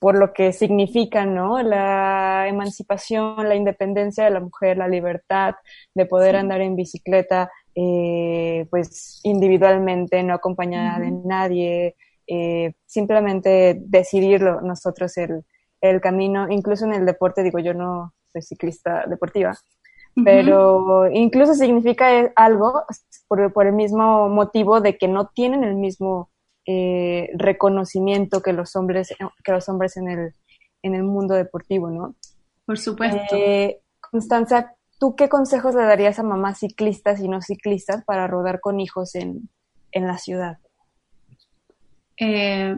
por 0.01 0.17
lo 0.17 0.33
que 0.33 0.51
significa, 0.51 1.27
¿no? 1.27 1.61
La 1.61 2.47
emancipación, 2.47 3.47
la 3.47 3.53
independencia 3.53 4.23
de 4.23 4.31
la 4.31 4.39
mujer, 4.39 4.77
la 4.77 4.87
libertad 4.87 5.53
de 5.93 6.07
poder 6.07 6.37
andar 6.37 6.59
en 6.61 6.75
bicicleta, 6.75 7.51
eh, 7.75 8.65
pues 8.71 9.19
individualmente, 9.21 10.23
no 10.23 10.33
acompañada 10.33 10.97
de 10.97 11.11
nadie, 11.11 11.95
eh, 12.25 12.73
simplemente 12.87 13.77
decidirlo 13.79 14.61
nosotros 14.61 15.15
el, 15.17 15.43
el 15.81 16.01
camino, 16.01 16.47
incluso 16.49 16.85
en 16.85 16.93
el 16.93 17.05
deporte, 17.05 17.43
digo, 17.43 17.59
yo 17.59 17.75
no 17.75 18.15
soy 18.33 18.41
ciclista 18.41 19.05
deportiva, 19.05 19.53
pero 20.25 21.11
incluso 21.11 21.53
significa 21.53 22.21
eh, 22.21 22.33
algo 22.35 22.85
por, 23.27 23.53
por, 23.53 23.67
el 23.67 23.73
mismo 23.73 24.29
motivo 24.29 24.81
de 24.81 24.97
que 24.97 25.07
no 25.07 25.27
tienen 25.27 25.63
el 25.63 25.75
mismo 25.75 26.30
eh, 26.65 27.29
reconocimiento 27.35 28.41
que 28.41 28.53
los 28.53 28.75
hombres, 28.75 29.13
que 29.43 29.51
los 29.51 29.67
hombres 29.69 29.97
en 29.97 30.09
el, 30.09 30.33
en 30.81 30.95
el 30.95 31.03
mundo 31.03 31.35
deportivo, 31.35 31.89
¿no? 31.89 32.15
Por 32.65 32.77
supuesto. 32.77 33.35
Eh, 33.35 33.81
Constanza, 33.99 34.75
¿tú 34.99 35.15
qué 35.15 35.29
consejos 35.29 35.75
le 35.75 35.83
darías 35.83 36.19
a 36.19 36.23
mamás 36.23 36.59
ciclistas 36.59 37.19
y 37.19 37.27
no 37.27 37.41
ciclistas 37.41 38.03
para 38.03 38.27
rodar 38.27 38.59
con 38.59 38.79
hijos 38.79 39.15
en, 39.15 39.49
en 39.91 40.07
la 40.07 40.17
ciudad? 40.17 40.57
Eh, 42.23 42.75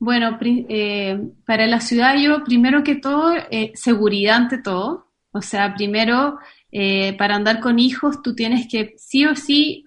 bueno, 0.00 0.36
eh, 0.42 1.20
para 1.46 1.68
la 1.68 1.80
ciudad 1.80 2.16
yo 2.16 2.42
primero 2.42 2.82
que 2.82 2.96
todo, 2.96 3.34
eh, 3.50 3.70
seguridad 3.74 4.36
ante 4.36 4.58
todo. 4.58 5.06
O 5.30 5.42
sea, 5.42 5.74
primero, 5.74 6.38
para 7.16 7.36
andar 7.36 7.60
con 7.60 7.78
hijos 7.78 8.20
tú 8.20 8.34
tienes 8.34 8.66
que 8.68 8.94
sí 8.96 9.26
o 9.26 9.36
sí 9.36 9.84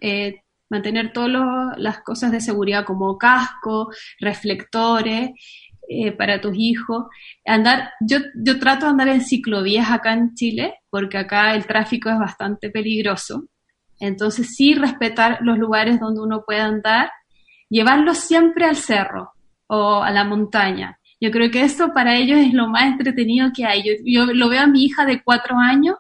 mantener 0.74 1.13
todas 1.13 1.77
las 1.77 2.00
cosas 2.01 2.32
de 2.32 2.42
seguridad 2.42 2.86
como 2.86 3.18
casco, 3.18 3.92
reflectores 4.20 5.32
para 6.18 6.42
tus 6.42 6.56
hijos. 6.58 7.06
Andar, 7.46 7.92
yo, 8.01 8.18
yo 8.36 8.60
trato 8.60 8.86
de 8.86 8.92
andar 8.92 9.08
en 9.10 9.22
ciclovías 9.22 9.92
acá 9.92 10.13
en 10.13 10.34
Chile 10.34 10.75
porque 10.89 11.18
acá 11.18 11.53
el 11.56 11.65
tráfico 11.65 12.10
es 12.10 12.18
bastante 12.18 12.70
peligroso. 12.70 13.46
Entonces 14.00 14.56
sí 14.56 14.74
respetar 14.74 15.39
los 15.42 15.58
lugares 15.58 16.00
donde 16.00 16.22
uno 16.22 16.44
puede 16.46 16.62
andar 16.62 17.12
llevarlos 17.70 18.18
siempre 18.18 18.65
al 18.65 18.75
cerro 18.75 19.32
o 19.68 20.03
a 20.03 20.12
la 20.12 20.24
montaña. 20.24 21.00
Yo 21.20 21.32
creo 21.32 21.50
que 21.50 21.63
eso 21.63 21.94
para 21.94 22.18
ellos 22.18 22.38
es 22.38 22.53
lo 22.53 22.68
más 22.68 22.84
entretenido 22.84 23.50
que 23.56 23.65
hay. 23.65 23.84
Yo, 24.06 24.25
lo 24.25 24.50
veo 24.50 24.62
a 24.62 24.68
mi 24.68 24.84
hija 24.84 25.06
de 25.06 25.24
cuatro 25.24 25.58
años, 25.58 25.96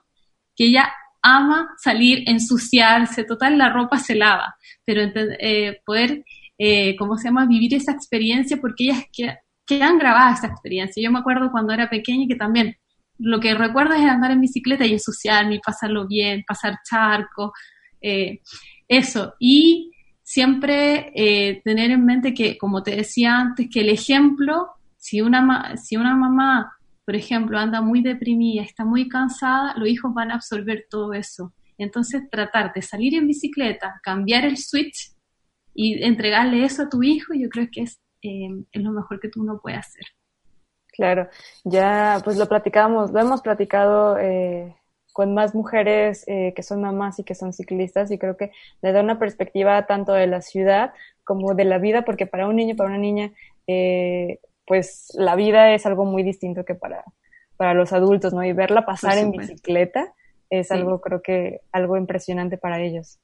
que 0.55 0.65
ella 0.65 0.93
ama 1.23 1.69
salir, 1.77 2.23
ensuciarse, 2.27 3.23
total, 3.23 3.57
la 3.57 3.69
ropa 3.69 3.97
se 3.97 4.13
lava, 4.13 4.55
pero 4.85 5.01
eh, 5.39 5.79
poder, 5.85 6.23
eh, 6.57 6.95
¿cómo 6.97 7.17
se 7.17 7.29
llama?, 7.29 7.47
vivir 7.47 7.73
esa 7.73 7.93
experiencia 7.93 8.57
porque 8.57 8.83
ellas 8.83 9.05
quedan 9.65 9.97
grabadas 9.97 10.39
esa 10.39 10.47
experiencia. 10.47 11.01
Yo 11.01 11.11
me 11.11 11.19
acuerdo 11.19 11.49
cuando 11.49 11.73
era 11.73 11.89
pequeña 11.89 12.27
que 12.27 12.35
también 12.35 12.75
lo 13.17 13.39
que 13.39 13.55
recuerdo 13.55 13.93
es 13.93 14.03
andar 14.03 14.31
en 14.31 14.41
bicicleta 14.41 14.85
y 14.85 14.93
ensuciarme 14.93 15.61
pasarlo 15.65 16.05
bien, 16.07 16.43
pasar 16.45 16.77
charco, 16.87 17.53
eh, 18.01 18.41
eso. 18.87 19.35
Y 19.39 19.91
siempre 20.21 21.11
tener 21.63 21.91
en 21.91 22.05
mente 22.05 22.33
que, 22.33 22.57
como 22.57 22.83
te 22.83 22.95
decía 22.95 23.37
antes, 23.37 23.69
que 23.71 23.81
el 23.81 23.89
ejemplo, 23.89 24.71
si 24.97 25.21
una, 25.21 25.77
si 25.77 25.95
una 25.95 26.15
mamá, 26.15 26.73
por 27.05 27.15
ejemplo, 27.15 27.57
anda 27.57 27.81
muy 27.81 28.01
deprimida, 28.01 28.63
está 28.63 28.85
muy 28.85 29.09
cansada, 29.09 29.73
los 29.77 29.87
hijos 29.87 30.13
van 30.13 30.31
a 30.31 30.35
absorber 30.35 30.85
todo 30.89 31.13
eso. 31.13 31.53
Entonces, 31.77 32.29
tratar 32.29 32.73
de 32.73 32.81
salir 32.81 33.15
en 33.15 33.27
bicicleta, 33.27 33.99
cambiar 34.03 34.45
el 34.45 34.57
switch 34.57 35.11
y 35.73 36.03
entregarle 36.03 36.63
eso 36.63 36.83
a 36.83 36.89
tu 36.89 37.03
hijo, 37.03 37.33
yo 37.33 37.49
creo 37.49 37.67
que 37.71 37.81
es, 37.81 37.99
eh, 38.21 38.49
es 38.71 38.81
lo 38.81 38.91
mejor 38.91 39.19
que 39.19 39.29
tú 39.29 39.43
no 39.43 39.59
puedes 39.61 39.79
hacer. 39.79 40.05
Claro, 40.93 41.27
ya 41.63 42.21
pues 42.23 42.37
lo 42.37 42.47
platicamos, 42.47 43.11
lo 43.11 43.19
hemos 43.19 43.41
platicado 43.41 44.19
eh, 44.19 44.75
con 45.11 45.33
más 45.33 45.55
mujeres 45.55 46.23
eh, 46.27 46.53
que 46.55 46.63
son 46.63 46.81
mamás 46.81 47.19
y 47.19 47.23
que 47.23 47.35
son 47.35 47.51
ciclistas 47.51 48.11
y 48.11 48.19
creo 48.19 48.37
que 48.37 48.51
le 48.81 48.91
da 48.91 49.01
una 49.01 49.17
perspectiva 49.17 49.85
tanto 49.87 50.13
de 50.13 50.27
la 50.27 50.41
ciudad 50.41 50.93
como 51.23 51.55
de 51.55 51.65
la 51.65 51.79
vida, 51.79 52.03
porque 52.03 52.27
para 52.27 52.47
un 52.47 52.55
niño, 52.55 52.75
para 52.75 52.89
una 52.89 52.99
niña, 52.99 53.31
eh, 53.67 54.39
pues 54.65 55.11
la 55.15 55.35
vida 55.35 55.73
es 55.73 55.85
algo 55.85 56.05
muy 56.05 56.23
distinto 56.23 56.65
que 56.65 56.75
para, 56.75 57.03
para 57.57 57.73
los 57.73 57.93
adultos, 57.93 58.33
¿no? 58.33 58.43
Y 58.43 58.53
verla 58.53 58.85
pasar 58.85 59.17
en 59.17 59.31
bicicleta 59.31 60.13
es 60.49 60.71
algo, 60.71 61.01
creo 61.01 61.21
que, 61.21 61.61
algo 61.71 61.97
impresionante 61.97 62.57
para 62.57 62.79
ellos. 62.79 63.19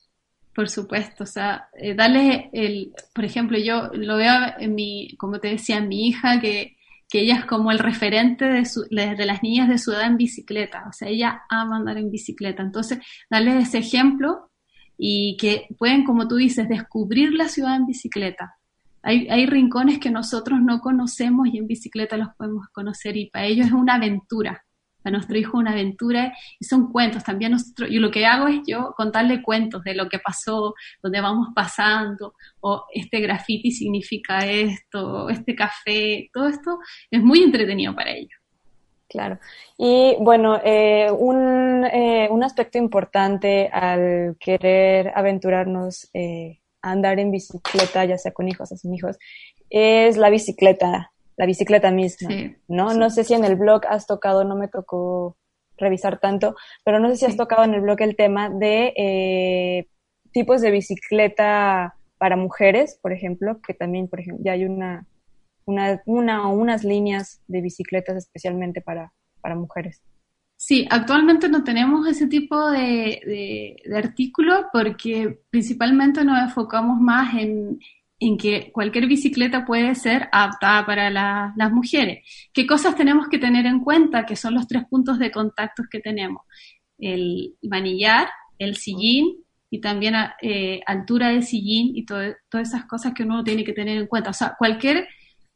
Por 0.55 0.69
supuesto, 0.69 1.23
o 1.23 1.27
sea, 1.27 1.69
eh, 1.77 1.93
darle 1.93 2.49
el, 2.53 2.93
por 3.13 3.23
ejemplo, 3.23 3.57
yo 3.57 3.89
lo 3.93 4.17
veo 4.17 4.33
en 4.57 4.75
mi, 4.75 5.15
como 5.17 5.39
te 5.39 5.49
decía, 5.49 5.79
mi 5.79 6.07
hija 6.07 6.41
que 6.41 6.75
que 7.09 7.21
ella 7.21 7.37
es 7.37 7.45
como 7.45 7.71
el 7.71 7.79
referente 7.79 8.45
de, 8.45 8.63
de, 8.91 9.25
las 9.25 9.41
niñas 9.41 9.67
de 9.67 9.79
su 9.79 9.91
edad 9.91 10.05
en 10.05 10.17
bicicleta, 10.17 10.85
o 10.87 10.93
sea, 10.93 11.07
ella 11.07 11.41
ama 11.49 11.77
andar 11.77 11.97
en 11.97 12.11
bicicleta. 12.11 12.61
Entonces, 12.61 12.99
darles 13.29 13.67
ese 13.67 13.79
ejemplo 13.79 14.51
y 14.95 15.35
que 15.37 15.67
pueden, 15.79 16.03
como 16.03 16.27
tú 16.27 16.35
dices, 16.35 16.69
descubrir 16.69 17.33
la 17.33 17.47
ciudad 17.47 17.75
en 17.75 17.87
bicicleta. 17.87 18.58
Hay, 19.01 19.27
hay 19.29 19.45
rincones 19.45 19.99
que 19.99 20.09
nosotros 20.09 20.59
no 20.61 20.79
conocemos 20.79 21.47
y 21.47 21.57
en 21.57 21.67
bicicleta 21.67 22.17
los 22.17 22.29
podemos 22.37 22.67
conocer 22.71 23.17
y 23.17 23.29
para 23.29 23.45
ellos 23.45 23.67
es 23.67 23.73
una 23.73 23.95
aventura 23.95 24.63
a 25.03 25.11
nuestro 25.11 25.37
hijo 25.37 25.57
una 25.57 25.71
aventura 25.71 26.33
y 26.59 26.65
son 26.65 26.91
cuentos. 26.91 27.23
También 27.23 27.51
nosotros, 27.51 27.89
yo 27.89 27.99
lo 27.99 28.11
que 28.11 28.25
hago 28.25 28.47
es 28.47 28.61
yo 28.65 28.93
contarle 28.95 29.41
cuentos 29.41 29.83
de 29.83 29.95
lo 29.95 30.09
que 30.09 30.19
pasó, 30.19 30.73
donde 31.01 31.21
vamos 31.21 31.49
pasando, 31.55 32.33
o 32.61 32.85
este 32.93 33.19
graffiti 33.19 33.71
significa 33.71 34.39
esto, 34.45 35.29
este 35.29 35.55
café, 35.55 36.29
todo 36.33 36.47
esto 36.47 36.79
es 37.11 37.21
muy 37.21 37.43
entretenido 37.43 37.95
para 37.95 38.11
ellos. 38.11 38.39
Claro. 39.07 39.39
Y 39.75 40.15
bueno, 40.19 40.59
eh, 40.63 41.09
un, 41.09 41.83
eh, 41.85 42.27
un, 42.29 42.43
aspecto 42.43 42.77
importante 42.77 43.67
al 43.73 44.37
querer 44.39 45.11
aventurarnos 45.15 46.07
eh, 46.13 46.59
andar 46.81 47.19
en 47.19 47.31
bicicleta, 47.31 48.05
ya 48.05 48.17
sea 48.17 48.31
con 48.31 48.47
hijos 48.47 48.71
o 48.71 48.77
sin 48.77 48.93
hijos, 48.93 49.17
es 49.69 50.17
la 50.17 50.29
bicicleta 50.29 51.11
la 51.39 51.45
bicicleta 51.45 51.89
misma, 51.89 52.29
¿no? 52.67 52.93
No 52.93 53.09
sé 53.09 53.23
si 53.23 53.33
en 53.33 53.45
el 53.45 53.55
blog 53.55 53.85
has 53.87 54.05
tocado, 54.05 54.43
no 54.43 54.57
me 54.57 54.67
tocó 54.67 55.37
revisar 55.77 56.19
tanto, 56.19 56.53
pero 56.83 56.99
no 56.99 57.07
sé 57.09 57.15
si 57.15 57.25
has 57.25 57.37
tocado 57.37 57.63
en 57.63 57.73
el 57.73 57.79
blog 57.79 58.01
el 58.01 58.17
tema 58.17 58.49
de 58.49 58.93
eh, 58.97 59.87
tipos 60.33 60.59
de 60.59 60.71
bicicleta 60.71 61.95
para 62.17 62.35
mujeres, 62.35 62.99
por 63.01 63.13
ejemplo, 63.13 63.61
que 63.65 63.73
también, 63.73 64.09
por 64.09 64.19
ejemplo, 64.19 64.43
ya 64.43 64.51
hay 64.51 64.65
una, 64.65 65.07
una, 65.63 66.01
una 66.05 66.49
o 66.49 66.53
unas 66.53 66.83
líneas 66.83 67.41
de 67.47 67.61
bicicletas 67.61 68.17
especialmente 68.17 68.81
para, 68.81 69.13
para 69.39 69.55
mujeres. 69.55 70.03
Sí, 70.61 70.85
actualmente 70.89 71.47
no 71.47 71.63
tenemos 71.63 72.05
ese 72.05 72.27
tipo 72.27 72.69
de, 72.69 73.79
de, 73.85 73.97
artículo 73.97 74.65
porque 74.73 75.39
principalmente 75.49 76.25
nos 76.25 76.37
enfocamos 76.37 76.99
más 76.99 77.33
en, 77.35 77.79
en 78.19 78.37
que 78.37 78.69
cualquier 78.73 79.07
bicicleta 79.07 79.65
puede 79.65 79.95
ser 79.95 80.27
apta 80.33 80.85
para 80.85 81.09
las 81.09 81.71
mujeres. 81.71 82.25
¿Qué 82.51 82.67
cosas 82.67 82.97
tenemos 82.97 83.29
que 83.29 83.39
tener 83.39 83.65
en 83.65 83.79
cuenta? 83.79 84.25
Que 84.25 84.35
son 84.35 84.53
los 84.53 84.67
tres 84.67 84.83
puntos 84.89 85.17
de 85.17 85.31
contacto 85.31 85.83
que 85.89 86.01
tenemos. 86.01 86.43
El 86.97 87.55
manillar, 87.61 88.27
el 88.57 88.75
sillín 88.75 89.37
y 89.69 89.79
también 89.79 90.15
eh, 90.41 90.81
altura 90.85 91.29
del 91.29 91.43
sillín 91.43 91.95
y 91.95 92.05
todas 92.05 92.35
esas 92.51 92.83
cosas 92.83 93.13
que 93.13 93.23
uno 93.23 93.45
tiene 93.45 93.63
que 93.63 93.71
tener 93.71 93.97
en 93.97 94.07
cuenta. 94.07 94.31
O 94.31 94.33
sea, 94.33 94.55
cualquier 94.59 95.07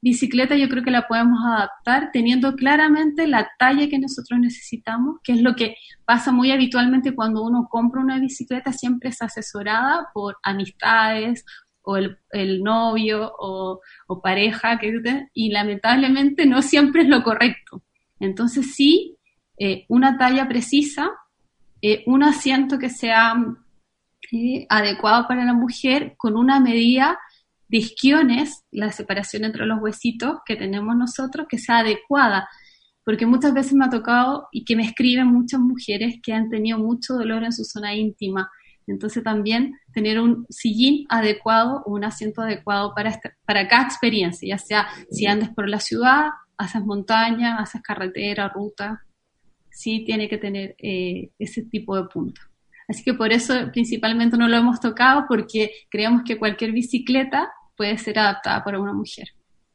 bicicleta 0.03 0.57
yo 0.57 0.67
creo 0.67 0.83
que 0.83 0.91
la 0.91 1.07
podemos 1.07 1.39
adaptar 1.45 2.09
teniendo 2.11 2.55
claramente 2.55 3.25
la 3.25 3.49
talla 3.57 3.87
que 3.87 3.99
nosotros 3.99 4.37
necesitamos, 4.37 5.15
que 5.23 5.31
es 5.31 5.41
lo 5.41 5.55
que 5.55 5.77
pasa 6.03 6.33
muy 6.33 6.51
habitualmente 6.51 7.15
cuando 7.15 7.41
uno 7.41 7.67
compra 7.71 8.01
una 8.01 8.19
bicicleta, 8.19 8.73
siempre 8.73 9.09
es 9.11 9.21
asesorada 9.21 10.09
por 10.13 10.35
amistades 10.43 11.45
o 11.83 11.95
el, 11.95 12.63
novio 12.63 13.31
o, 13.39 13.79
pareja, 14.21 14.77
que, 14.77 14.91
y 15.33 15.51
lamentablemente 15.51 16.45
no 16.45 16.61
siempre 16.61 17.03
es 17.03 17.07
lo 17.07 17.23
correcto. 17.23 17.81
Entonces 18.19 18.75
sí, 18.75 19.17
eh, 19.57 19.85
una 19.87 20.17
talla 20.17 20.49
precisa, 20.49 21.11
eh, 21.81 22.03
un 22.07 22.23
asiento 22.23 22.77
que 22.77 22.89
sea 22.89 23.35
eh, 24.33 24.65
adecuado 24.69 25.29
para 25.29 25.45
la 25.45 25.53
mujer 25.53 26.15
con 26.17 26.35
una 26.35 26.59
medida 26.59 27.17
de 27.73 27.79
isquiones, 27.79 28.63
la 28.71 28.91
separación 28.91 29.43
entre 29.43 29.65
los 29.65 29.81
huesitos 29.81 30.37
que 30.45 30.55
tenemos 30.55 30.95
nosotros, 30.95 31.47
que 31.49 31.57
sea 31.57 31.79
adecuada. 31.79 32.47
Porque 33.03 33.25
muchas 33.25 33.53
veces 33.53 33.73
me 33.73 33.85
ha 33.85 33.89
tocado 33.89 34.47
y 34.51 34.63
que 34.63 34.75
me 34.75 34.85
escriben 34.85 35.27
muchas 35.27 35.59
mujeres 35.59 36.19
que 36.21 36.33
han 36.33 36.49
tenido 36.49 36.77
mucho 36.77 37.15
dolor 37.15 37.43
en 37.43 37.51
su 37.51 37.65
zona 37.65 37.95
íntima 37.95 38.49
entonces 38.87 39.23
también 39.23 39.75
tener 39.93 40.19
un 40.19 40.45
sillín 40.49 41.05
adecuado 41.09 41.83
o 41.85 41.93
un 41.93 42.03
asiento 42.03 42.41
adecuado 42.41 42.93
para, 42.95 43.19
para 43.45 43.67
cada 43.67 43.83
experiencia, 43.83 44.47
ya 44.47 44.57
sea 44.57 44.87
si 45.09 45.25
andes 45.25 45.49
por 45.49 45.69
la 45.69 45.79
ciudad, 45.79 46.27
haces 46.57 46.83
montaña, 46.83 47.57
haces 47.57 47.81
carretera, 47.81 48.49
ruta, 48.49 49.05
sí 49.69 50.03
tiene 50.05 50.27
que 50.27 50.37
tener 50.37 50.75
eh, 50.79 51.29
ese 51.39 51.63
tipo 51.63 51.95
de 51.95 52.07
puntos. 52.09 52.43
Así 52.87 53.03
que 53.03 53.13
por 53.13 53.31
eso 53.31 53.53
principalmente 53.71 54.37
no 54.37 54.49
lo 54.49 54.57
hemos 54.57 54.81
tocado 54.81 55.25
porque 55.27 55.71
creemos 55.89 56.23
que 56.25 56.37
cualquier 56.37 56.73
bicicleta 56.73 57.49
puede 57.75 57.97
ser 57.97 58.19
adaptada 58.19 58.63
para 58.63 58.79
una 58.79 58.93
mujer. 58.93 59.27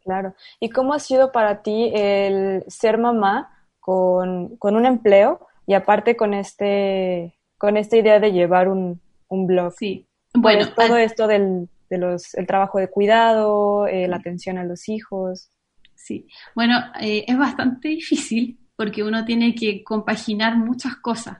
Claro. 0.03 0.35
¿Y 0.61 0.71
cómo 0.71 0.95
ha 0.95 0.99
sido 0.99 1.33
para 1.33 1.63
ti 1.63 1.91
el 1.95 2.65
ser 2.69 2.99
mamá 2.99 3.51
con, 3.81 4.57
con 4.57 4.77
un 4.77 4.87
empleo 4.87 5.47
y 5.67 5.75
aparte 5.75 6.17
con 6.17 6.33
este 6.33 7.39
con 7.59 7.77
esta 7.77 7.97
idea 7.97 8.21
de 8.21 8.33
llevar 8.33 8.69
un, 8.69 9.01
blog. 9.29 9.75
Sí. 9.77 10.07
Bueno, 10.33 10.73
todo 10.75 10.97
esto 10.97 11.27
del, 11.27 11.69
de 11.91 11.99
los, 11.99 12.35
el 12.35 12.47
trabajo 12.47 12.79
de 12.79 12.89
cuidado, 12.89 13.87
eh, 13.89 14.07
la 14.07 14.17
atención 14.17 14.59
a 14.59 14.65
los 14.65 14.89
hijos. 14.89 15.51
Sí, 15.95 16.27
bueno, 16.55 16.79
eh, 17.01 17.25
es 17.27 17.37
bastante 17.37 17.89
difícil 17.89 18.59
porque 18.77 19.03
uno 19.03 19.25
tiene 19.25 19.55
que 19.55 19.83
compaginar 19.83 20.57
muchas 20.57 20.97
cosas. 20.97 21.39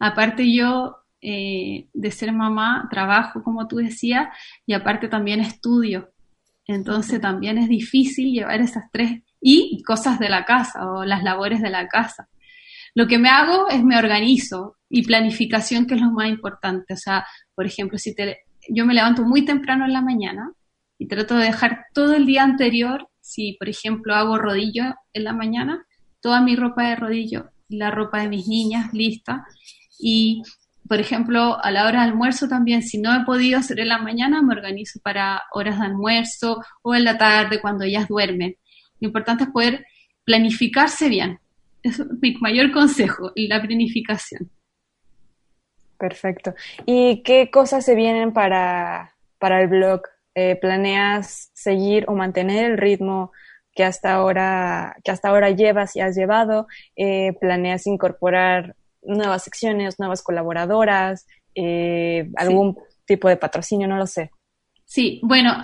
Aparte 0.00 0.52
yo 0.52 0.96
eh, 1.22 1.88
de 1.92 2.10
ser 2.10 2.32
mamá, 2.32 2.88
trabajo, 2.90 3.42
como 3.42 3.68
tú 3.68 3.76
decías, 3.76 4.28
y 4.66 4.72
aparte 4.72 5.08
también 5.08 5.40
estudio. 5.40 6.10
Entonces 6.66 7.20
también 7.20 7.58
es 7.58 7.68
difícil 7.68 8.32
llevar 8.32 8.60
esas 8.60 8.84
tres 8.92 9.22
y 9.40 9.82
cosas 9.82 10.18
de 10.18 10.28
la 10.28 10.44
casa 10.44 10.90
o 10.90 11.04
las 11.04 11.22
labores 11.22 11.60
de 11.60 11.70
la 11.70 11.88
casa. 11.88 12.28
Lo 12.94 13.06
que 13.06 13.18
me 13.18 13.28
hago 13.28 13.68
es 13.68 13.84
me 13.84 13.96
organizo 13.96 14.76
y 14.88 15.02
planificación, 15.02 15.86
que 15.86 15.94
es 15.94 16.00
lo 16.00 16.10
más 16.10 16.28
importante. 16.28 16.94
O 16.94 16.96
sea, 16.96 17.24
por 17.54 17.66
ejemplo, 17.66 17.98
si 17.98 18.14
te, 18.14 18.38
yo 18.68 18.84
me 18.84 18.94
levanto 18.94 19.22
muy 19.24 19.44
temprano 19.44 19.84
en 19.84 19.92
la 19.92 20.02
mañana 20.02 20.52
y 20.98 21.06
trato 21.06 21.36
de 21.36 21.46
dejar 21.46 21.86
todo 21.94 22.14
el 22.14 22.26
día 22.26 22.42
anterior, 22.42 23.08
si 23.20 23.56
por 23.58 23.68
ejemplo 23.68 24.14
hago 24.14 24.38
rodillo 24.38 24.94
en 25.12 25.24
la 25.24 25.32
mañana, 25.32 25.84
toda 26.20 26.40
mi 26.40 26.56
ropa 26.56 26.88
de 26.88 26.96
rodillo, 26.96 27.50
la 27.68 27.90
ropa 27.90 28.20
de 28.20 28.28
mis 28.28 28.48
niñas 28.48 28.92
lista 28.92 29.44
y 29.98 30.42
por 30.90 30.98
ejemplo, 30.98 31.56
a 31.62 31.70
la 31.70 31.86
hora 31.86 32.02
de 32.02 32.08
almuerzo 32.08 32.48
también, 32.48 32.82
si 32.82 32.98
no 32.98 33.14
he 33.14 33.24
podido 33.24 33.60
hacer 33.60 33.78
en 33.78 33.86
la 33.86 33.98
mañana, 33.98 34.42
me 34.42 34.52
organizo 34.52 34.98
para 35.04 35.40
horas 35.52 35.78
de 35.78 35.86
almuerzo 35.86 36.64
o 36.82 36.96
en 36.96 37.04
la 37.04 37.16
tarde 37.16 37.60
cuando 37.60 37.84
ellas 37.84 38.08
duermen. 38.08 38.56
Lo 38.98 39.06
importante 39.06 39.44
es 39.44 39.50
poder 39.50 39.86
planificarse 40.24 41.08
bien. 41.08 41.38
Es 41.84 42.02
mi 42.20 42.34
mayor 42.40 42.72
consejo, 42.72 43.30
la 43.36 43.62
planificación. 43.62 44.50
Perfecto. 45.96 46.56
¿Y 46.86 47.22
qué 47.22 47.52
cosas 47.52 47.84
se 47.84 47.94
vienen 47.94 48.32
para, 48.32 49.14
para 49.38 49.62
el 49.62 49.68
blog? 49.68 50.02
Eh, 50.34 50.56
¿Planeas 50.56 51.52
seguir 51.54 52.04
o 52.08 52.16
mantener 52.16 52.68
el 52.68 52.78
ritmo 52.78 53.30
que 53.76 53.84
hasta 53.84 54.12
ahora, 54.12 54.96
que 55.04 55.12
hasta 55.12 55.28
ahora 55.28 55.50
llevas 55.50 55.94
y 55.94 56.00
has 56.00 56.16
llevado? 56.16 56.66
Eh, 56.96 57.32
¿Planeas 57.40 57.86
incorporar 57.86 58.74
nuevas 59.02 59.44
secciones, 59.44 59.98
nuevas 59.98 60.22
colaboradoras, 60.22 61.26
eh, 61.54 62.30
algún 62.36 62.76
tipo 63.04 63.28
de 63.28 63.36
patrocinio? 63.36 63.88
No 63.88 63.96
lo 63.96 64.06
sé. 64.06 64.30
Sí, 64.84 65.20
bueno, 65.22 65.56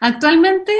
actualmente 0.00 0.72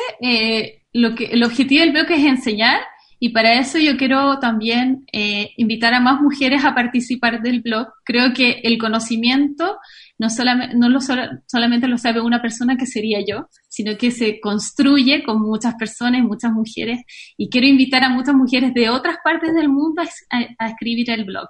lo 0.93 1.15
que, 1.17 1.25
el 1.27 1.43
objetivo 1.43 1.81
del 1.81 1.93
blog 1.93 2.11
es 2.11 2.25
enseñar 2.25 2.79
y 3.19 3.31
para 3.31 3.55
eso 3.55 3.79
yo 3.79 3.97
quiero 3.97 4.39
también 4.41 5.05
eh, 5.13 5.51
invitar 5.57 5.95
a 5.95 6.01
más 6.01 6.21
mujeres 6.21 6.65
a 6.65 6.75
participar 6.75 7.41
del 7.41 7.63
blog. 7.63 7.89
Creo 8.05 8.35
que 8.35 8.61
el 8.63 8.77
conocimiento 8.77 9.79
no, 10.19 10.29
solamente, 10.29 10.77
no 10.77 10.89
lo 10.91 11.01
solamente 11.01 11.89
lo 11.89 11.97
sabe 11.97 12.21
una 12.21 12.43
persona 12.43 12.77
que 12.77 12.87
sería 12.87 13.21
yo, 13.27 13.49
sino 13.69 13.97
que 13.97 14.11
se 14.11 14.39
construye 14.41 15.23
con 15.23 15.41
muchas 15.41 15.75
personas, 15.77 16.23
muchas 16.23 16.53
mujeres. 16.53 17.01
Y 17.39 17.49
quiero 17.49 17.67
invitar 17.67 18.05
a 18.05 18.11
muchas 18.11 18.35
mujeres 18.35 18.75
de 18.75 18.91
otras 18.91 19.17
partes 19.25 19.55
del 19.55 19.71
mundo 19.71 20.03
a, 20.31 20.67
escribir 20.67 21.11
el 21.11 21.25
blog. 21.25 21.49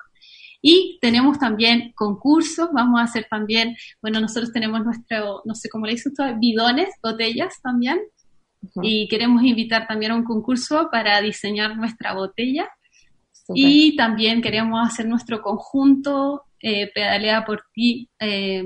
Y 0.68 0.98
tenemos 1.00 1.38
también 1.38 1.92
concursos, 1.94 2.70
vamos 2.72 2.98
a 2.98 3.04
hacer 3.04 3.28
también, 3.30 3.76
bueno, 4.02 4.20
nosotros 4.20 4.52
tenemos 4.52 4.84
nuestro, 4.84 5.42
no 5.44 5.54
sé 5.54 5.68
cómo 5.68 5.86
le 5.86 5.92
dice 5.92 6.08
usted, 6.08 6.34
bidones, 6.40 6.88
botellas 7.00 7.54
también, 7.62 8.00
y 8.82 9.06
queremos 9.06 9.44
invitar 9.44 9.86
también 9.86 10.10
a 10.10 10.16
un 10.16 10.24
concurso 10.24 10.88
para 10.90 11.20
diseñar 11.20 11.76
nuestra 11.76 12.14
botella. 12.14 12.68
Y 13.54 13.94
también 13.94 14.42
queremos 14.42 14.84
hacer 14.84 15.06
nuestro 15.06 15.40
conjunto 15.40 16.46
eh, 16.60 16.90
Pedalea 16.92 17.44
por 17.44 17.62
ti. 17.72 18.10
Eh, 18.18 18.64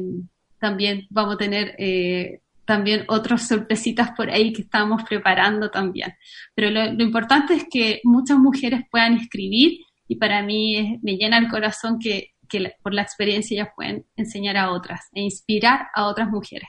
también 0.58 1.06
vamos 1.10 1.34
a 1.34 1.38
tener 1.38 1.74
eh, 1.76 2.40
también 2.64 3.04
otras 3.08 3.46
sorpresitas 3.46 4.12
por 4.12 4.30
ahí 4.30 4.54
que 4.54 4.62
estamos 4.62 5.02
preparando 5.02 5.70
también. 5.70 6.14
Pero 6.54 6.70
lo, 6.70 7.02
importante 7.02 7.52
es 7.52 7.66
que 7.70 8.00
muchas 8.04 8.38
mujeres 8.38 8.84
puedan 8.90 9.18
escribir 9.18 9.80
y 10.10 10.16
para 10.16 10.42
mí 10.42 10.98
me 11.02 11.16
llena 11.16 11.38
el 11.38 11.48
corazón 11.48 12.00
que, 12.00 12.32
que 12.48 12.74
por 12.82 12.92
la 12.92 13.02
experiencia 13.02 13.54
ellas 13.54 13.72
pueden 13.76 14.04
enseñar 14.16 14.56
a 14.56 14.72
otras 14.72 15.02
e 15.14 15.20
inspirar 15.20 15.86
a 15.94 16.08
otras 16.08 16.28
mujeres. 16.30 16.68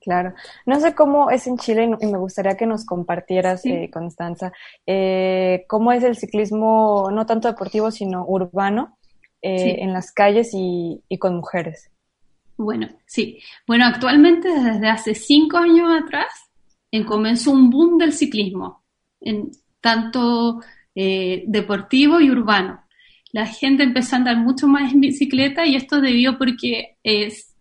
Claro. 0.00 0.34
No 0.66 0.78
sé 0.78 0.94
cómo 0.94 1.32
es 1.32 1.48
en 1.48 1.58
Chile 1.58 1.90
y 2.00 2.06
me 2.06 2.16
gustaría 2.16 2.56
que 2.56 2.66
nos 2.66 2.86
compartieras, 2.86 3.66
eh, 3.66 3.90
Constanza, 3.92 4.52
eh, 4.86 5.64
cómo 5.66 5.90
es 5.90 6.04
el 6.04 6.16
ciclismo, 6.16 7.10
no 7.12 7.26
tanto 7.26 7.48
deportivo, 7.48 7.90
sino 7.90 8.24
urbano, 8.24 8.96
eh, 9.42 9.78
en 9.80 9.92
las 9.92 10.12
calles 10.12 10.50
y, 10.54 11.02
con 11.18 11.34
mujeres. 11.34 11.90
Bueno, 12.56 12.88
sí. 13.04 13.40
Bueno, 13.66 13.86
actualmente 13.86 14.48
desde 14.48 14.88
hace 14.88 15.16
cinco 15.16 15.56
años 15.56 15.90
atrás 16.04 16.32
comenzó 17.04 17.50
un 17.50 17.68
boom 17.68 17.98
del 17.98 18.12
ciclismo, 18.12 18.84
en 19.20 19.50
tanto 19.80 20.60
deportivo 21.46 22.20
y 22.20 22.30
urbano. 22.30 22.80
La 23.32 23.46
gente 23.46 23.82
empezó 23.82 24.16
a 24.16 24.18
andar 24.18 24.36
mucho 24.36 24.66
más 24.66 24.92
en 24.92 25.00
bicicleta 25.00 25.66
y 25.66 25.76
esto 25.76 26.00
debió 26.00 26.36
porque 26.36 26.96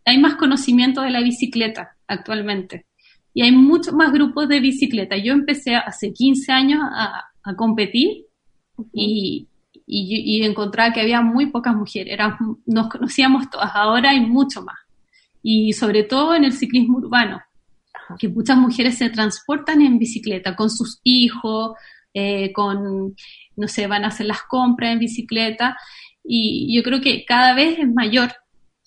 hay 0.06 0.18
más 0.18 0.36
conocimiento 0.36 1.02
de 1.02 1.12
la 1.12 1.22
bicicleta 1.22 1.96
actualmente. 2.08 2.86
Y 3.34 3.44
hay 3.44 3.52
muchos 3.52 3.94
más 3.94 4.12
grupos 4.12 4.50
de 4.50 4.60
bicicleta. 4.60 5.16
Yo 5.18 5.34
empecé 5.34 5.76
hace 5.76 6.12
15 6.12 6.52
años 6.52 6.82
a, 6.82 7.26
competir 7.56 8.26
y, 8.94 9.48
y, 9.88 10.44
encontraba 10.44 10.94
que 10.94 11.02
había 11.02 11.22
muy 11.22 11.48
pocas 11.48 11.76
mujeres. 11.76 12.20
nos 12.68 12.90
conocíamos 12.90 13.50
todas, 13.50 13.72
ahora 13.74 14.12
hay 14.12 14.20
mucho 14.20 14.62
más. 14.62 14.78
Y 15.42 15.74
sobre 15.74 16.04
todo 16.04 16.36
en 16.36 16.44
el 16.44 16.54
ciclismo 16.54 16.98
urbano, 16.98 17.42
que 18.20 18.28
muchas 18.28 18.58
mujeres 18.58 18.98
se 18.98 19.10
transportan 19.10 19.82
en 19.82 19.98
bicicleta 19.98 20.56
con 20.56 20.70
sus 20.70 21.00
hijos, 21.04 21.74
eh, 22.20 22.52
con, 22.54 23.16
no 23.56 23.68
sé, 23.68 23.88
van 23.88 24.04
a 24.04 24.10
hacer 24.10 24.26
las 24.26 24.44
compras 24.44 24.92
en 24.94 25.00
bicicleta. 25.00 25.78
Y 26.24 26.76
yo 26.76 26.84
creo 26.84 27.02
que 27.02 27.26
cada 27.26 27.54
vez 27.54 27.80
es 27.80 27.88
mayor 27.92 28.30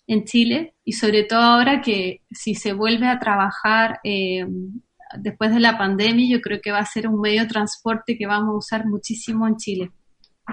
en 0.06 0.24
Chile 0.24 0.74
y 0.84 0.92
sobre 0.92 1.24
todo 1.24 1.40
ahora 1.40 1.80
que 1.80 2.20
si 2.30 2.54
se 2.54 2.72
vuelve 2.72 3.06
a 3.06 3.18
trabajar 3.18 4.00
eh, 4.04 4.46
después 5.18 5.52
de 5.52 5.60
la 5.60 5.78
pandemia, 5.78 6.36
yo 6.36 6.40
creo 6.40 6.60
que 6.60 6.72
va 6.72 6.78
a 6.78 6.86
ser 6.86 7.08
un 7.08 7.20
medio 7.20 7.42
de 7.42 7.48
transporte 7.48 8.16
que 8.16 8.26
vamos 8.26 8.54
a 8.54 8.58
usar 8.58 8.86
muchísimo 8.86 9.46
en 9.46 9.56
Chile. 9.56 9.90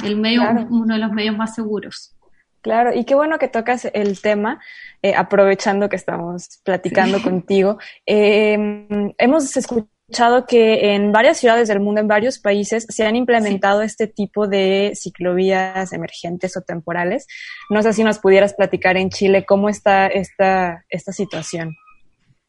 El 0.04 0.18
medio, 0.18 0.44
uno 0.70 0.94
de 0.94 1.00
los 1.00 1.12
medios 1.12 1.36
más 1.36 1.56
seguros. 1.56 2.16
Claro, 2.62 2.94
y 2.94 3.06
qué 3.06 3.16
bueno 3.16 3.40
que 3.40 3.48
tocas 3.48 3.86
el 3.94 4.22
tema, 4.22 4.60
eh, 5.02 5.16
aprovechando 5.16 5.90
que 5.90 5.96
estamos 5.96 6.60
platicando 6.64 7.22
contigo. 7.22 7.80
Eh, 8.06 9.14
hemos 9.18 9.56
escuchado 9.56 9.90
escuchado 10.10 10.48
que 10.48 10.96
en 10.96 11.12
varias 11.12 11.38
ciudades 11.38 11.68
del 11.68 11.80
mundo, 11.80 12.02
en 12.02 12.08
varios 12.08 12.40
países, 12.40 12.88
se 12.90 13.06
han 13.06 13.16
implementado 13.16 13.84
este 13.84 14.08
tipo 14.08 14.48
de 14.48 14.94
ciclovías 14.96 15.94
emergentes 15.94 16.58
o 16.58 16.62
temporales. 16.62 17.28
No 17.70 17.84
sé 17.84 17.94
si 17.94 18.04
nos 18.04 18.18
pudieras 18.18 18.56
platicar 18.56 18.98
en 18.98 19.12
Chile 19.12 19.46
cómo 19.46 19.70
está 19.70 20.08
esta, 20.08 20.84
esta 20.90 21.12
situación. 21.12 21.76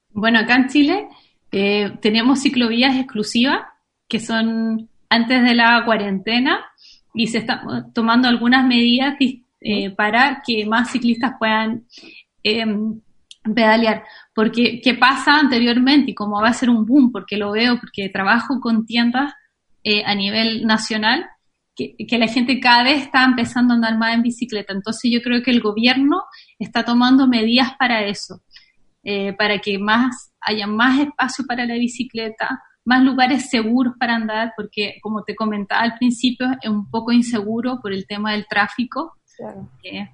Bueno, 0.09 0.39
acá 0.39 0.57
en 0.57 0.69
Chile 0.69 1.09
eh, 1.53 1.93
tenemos 2.01 2.41
ciclovías 2.41 2.97
exclusivas 2.97 3.61
que 4.09 4.21
son 4.21 4.89
antes 5.11 5.43
de 5.43 5.55
la 5.55 5.83
cuarentena 5.85 6.65
y 7.13 7.27
se 7.27 7.39
están 7.39 7.93
tomando 7.93 8.27
algunas 8.27 8.65
medidas 8.67 9.17
eh, 9.61 9.91
para 9.91 10.43
que 10.47 10.65
más 10.65 10.91
ciclistas 10.91 11.33
puedan 11.39 11.85
em, 12.43 13.01
pedalear. 13.55 14.05
Porque, 14.41 14.81
¿qué 14.83 14.95
pasa 14.95 15.39
anteriormente? 15.39 16.13
Y 16.13 16.15
como 16.15 16.41
va 16.41 16.49
a 16.49 16.55
ser 16.55 16.71
un 16.71 16.87
boom, 16.87 17.13
porque 17.13 17.37
lo 17.37 17.53
veo, 17.53 17.79
porque 17.79 18.09
trabajo 18.09 18.59
con 18.59 18.87
tiendas 18.87 19.35
eh, 19.85 20.03
a 20.07 20.15
nivel 20.15 20.65
nacional, 20.65 21.27
que, 21.77 21.95
la 22.17 22.27
gente 22.27 22.59
cada 22.59 22.85
vez 22.85 23.03
está 23.03 23.23
empezando 23.23 23.75
a 23.75 23.77
andar 23.77 23.99
más 23.99 24.15
en 24.15 24.23
bicicleta. 24.23 24.73
Entonces 24.73 25.11
yo 25.13 25.21
creo 25.21 25.43
que 25.43 25.51
el 25.51 25.61
gobierno 25.61 26.23
está 26.59 26.87
tomando 26.87 27.29
medidas 27.29 27.75
para 27.79 28.07
eso, 28.07 28.41
eh, 29.05 29.35
para 29.35 29.59
que 29.59 29.79
más 29.79 30.33
haya 30.41 30.67
más 30.67 30.99
espacio 31.01 31.45
para 31.47 31.67
la 31.67 31.75
bicicleta, 31.75 32.63
más 32.87 33.03
lugares 33.03 33.51
seguros 33.51 33.93
para 34.01 34.15
andar, 34.15 34.55
porque 34.57 34.95
como 35.03 35.23
te 35.23 35.37
comentaba 35.37 35.83
al 35.83 35.99
principio, 35.99 36.47
es 36.63 36.71
un 36.71 36.89
poco 36.89 37.13
inseguro 37.13 37.79
por 37.83 37.93
el 37.93 38.07
tema 38.07 38.33
del 38.33 38.47
tráfico. 38.49 39.19
Claro. 39.37 39.69
Eh, 39.85 40.09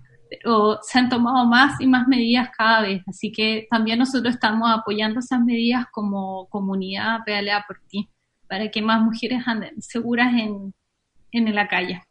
se 0.83 0.99
han 0.99 1.09
tomado 1.09 1.47
más 1.47 1.81
y 1.81 1.87
más 1.87 2.07
medidas 2.09 2.51
cada 2.57 2.83
vez. 2.83 3.03
Así 3.07 3.33
que 3.33 3.67
también 3.71 3.99
nosotros 3.99 4.35
estamos 4.35 4.71
apoyando 4.71 5.21
esas 5.21 5.41
medidas 5.41 5.87
como 5.93 6.47
comunidad 6.49 7.21
Pedalea 7.25 7.65
por 7.67 7.81
ti, 7.89 8.09
para 8.49 8.71
que 8.71 8.83
más 8.83 9.01
mujeres 9.01 9.43
anden 9.47 9.81
seguras 9.81 10.33
en, 10.35 10.75
en 11.33 11.55
la 11.55 11.69
calle. 11.69 12.03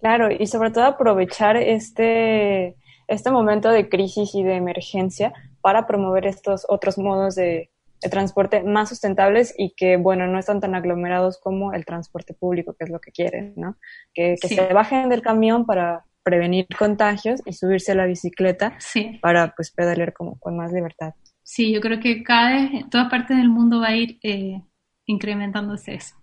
Claro, 0.00 0.30
y 0.30 0.46
sobre 0.46 0.70
todo 0.70 0.84
aprovechar 0.84 1.56
este, 1.56 2.76
este 3.08 3.30
momento 3.30 3.70
de 3.70 3.88
crisis 3.88 4.34
y 4.34 4.42
de 4.42 4.54
emergencia 4.54 5.32
para 5.60 5.86
promover 5.86 6.26
estos 6.26 6.64
otros 6.68 6.98
modos 6.98 7.34
de, 7.34 7.70
transporte 8.10 8.62
más 8.62 8.90
sustentables 8.90 9.52
y 9.58 9.74
que, 9.74 9.96
bueno, 9.96 10.28
no 10.28 10.38
están 10.38 10.60
tan 10.60 10.76
aglomerados 10.76 11.36
como 11.40 11.72
el 11.72 11.84
transporte 11.84 12.32
público, 12.32 12.74
que 12.78 12.84
es 12.84 12.90
lo 12.90 13.00
que 13.00 13.10
quieren, 13.10 13.54
¿no? 13.56 13.76
Que, 14.14 14.36
se 14.36 14.72
bajen 14.72 15.08
del 15.08 15.20
camión 15.20 15.66
para 15.66 16.04
prevenir 16.28 16.66
contagios 16.78 17.40
y 17.46 17.54
subirse 17.54 17.92
a 17.92 17.94
la 17.94 18.04
bicicleta 18.04 18.76
para 19.22 19.54
pues 19.54 19.70
pedalear 19.70 20.12
como 20.12 20.38
con 20.38 20.58
más 20.58 20.72
libertad. 20.72 21.14
Sí, 21.42 21.72
yo 21.72 21.80
creo 21.80 22.00
que 22.00 22.22
cada 22.22 22.52
vez, 22.52 22.70
en 22.74 22.90
todas 22.90 23.08
partes 23.08 23.38
del 23.38 23.48
mundo 23.48 23.80
va 23.80 23.88
a 23.88 23.96
ir 23.96 24.18
eh, 24.22 24.60
incrementándose 25.06 25.94
eso. 25.94 26.18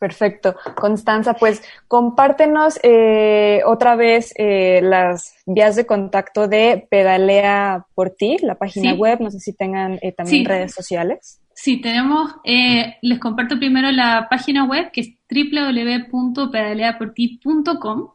Perfecto. 0.00 0.56
Constanza, 0.76 1.34
pues 1.34 1.62
compártenos 1.86 2.80
eh, 2.82 3.60
otra 3.66 3.94
vez 3.96 4.32
eh, 4.36 4.80
las 4.82 5.34
vías 5.44 5.76
de 5.76 5.84
contacto 5.84 6.48
de 6.48 6.86
Pedalea 6.90 7.84
por 7.94 8.08
ti, 8.08 8.38
la 8.40 8.54
página 8.54 8.94
web, 8.94 9.20
no 9.20 9.30
sé 9.30 9.40
si 9.40 9.54
tengan 9.54 9.98
eh, 10.00 10.12
también 10.12 10.46
redes 10.46 10.72
sociales. 10.72 11.42
Sí, 11.54 11.82
tenemos, 11.82 12.34
les 12.44 13.18
comparto 13.18 13.58
primero 13.58 13.90
la 13.90 14.28
página 14.30 14.64
web 14.64 14.90
que 14.90 15.02
es 15.02 15.10
www.pedaleaporti.com. 15.30 18.08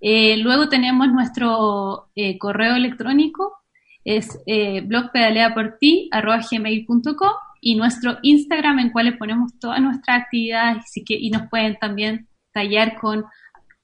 luego 0.00 0.68
tenemos 0.68 1.08
nuestro 1.08 2.10
correo 2.38 2.76
electrónico, 2.76 3.56
es 4.04 4.38
blogpedaleaporti.gmail.com 4.46 7.32
y 7.60 7.74
nuestro 7.74 8.18
Instagram 8.22 8.78
en 8.78 8.90
cual 8.90 9.06
le 9.06 9.12
ponemos 9.12 9.58
todas 9.58 9.80
nuestras 9.80 10.22
actividades 10.22 10.84
y, 10.94 11.30
nos 11.30 11.48
pueden 11.48 11.76
también 11.78 12.28
tallar 12.52 12.98
con 12.98 13.24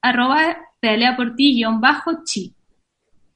arroba 0.00 0.56
pedalea 0.80 1.16
por 1.16 1.36
ti 1.36 1.54
guion 1.54 1.80
bajo 1.80 2.24
chi. 2.24 2.54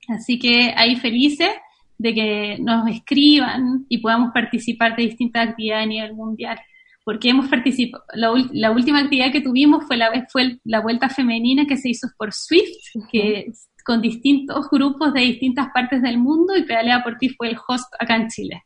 Así 0.09 0.38
que 0.38 0.73
ahí 0.77 0.97
felices 0.97 1.51
de 1.99 2.14
que 2.14 2.59
nos 2.61 2.88
escriban 2.88 3.85
y 3.88 3.99
podamos 3.99 4.33
participar 4.33 4.97
de 4.97 5.05
distintas 5.05 5.51
actividades 5.51 5.85
a 5.85 5.88
nivel 5.88 6.14
mundial. 6.14 6.59
Porque 7.05 7.31
hemos 7.31 7.49
participado, 7.49 8.05
la, 8.15 8.71
última 8.71 9.01
actividad 9.01 9.33
que 9.33 9.41
tuvimos 9.41 9.85
fue 9.87 9.97
la, 9.97 10.27
fue 10.31 10.59
la 10.65 10.81
vuelta 10.81 11.09
femenina 11.09 11.67
que 11.67 11.77
se 11.77 11.89
hizo 11.89 12.09
por 12.19 12.33
Swift, 12.33 12.77
que 13.11 13.47
con 13.85 14.03
distintos 14.03 14.69
grupos 14.71 15.15
de 15.15 15.21
distintas 15.21 15.69
partes 15.73 16.03
del 16.03 16.19
mundo 16.19 16.57
y 16.57 16.65
Pedalea 16.65 17.03
por 17.03 17.17
ti 17.17 17.31
fue 17.31 17.49
el 17.51 17.57
host 17.67 17.93
acá 17.99 18.17
en 18.17 18.29
Chile. 18.29 18.63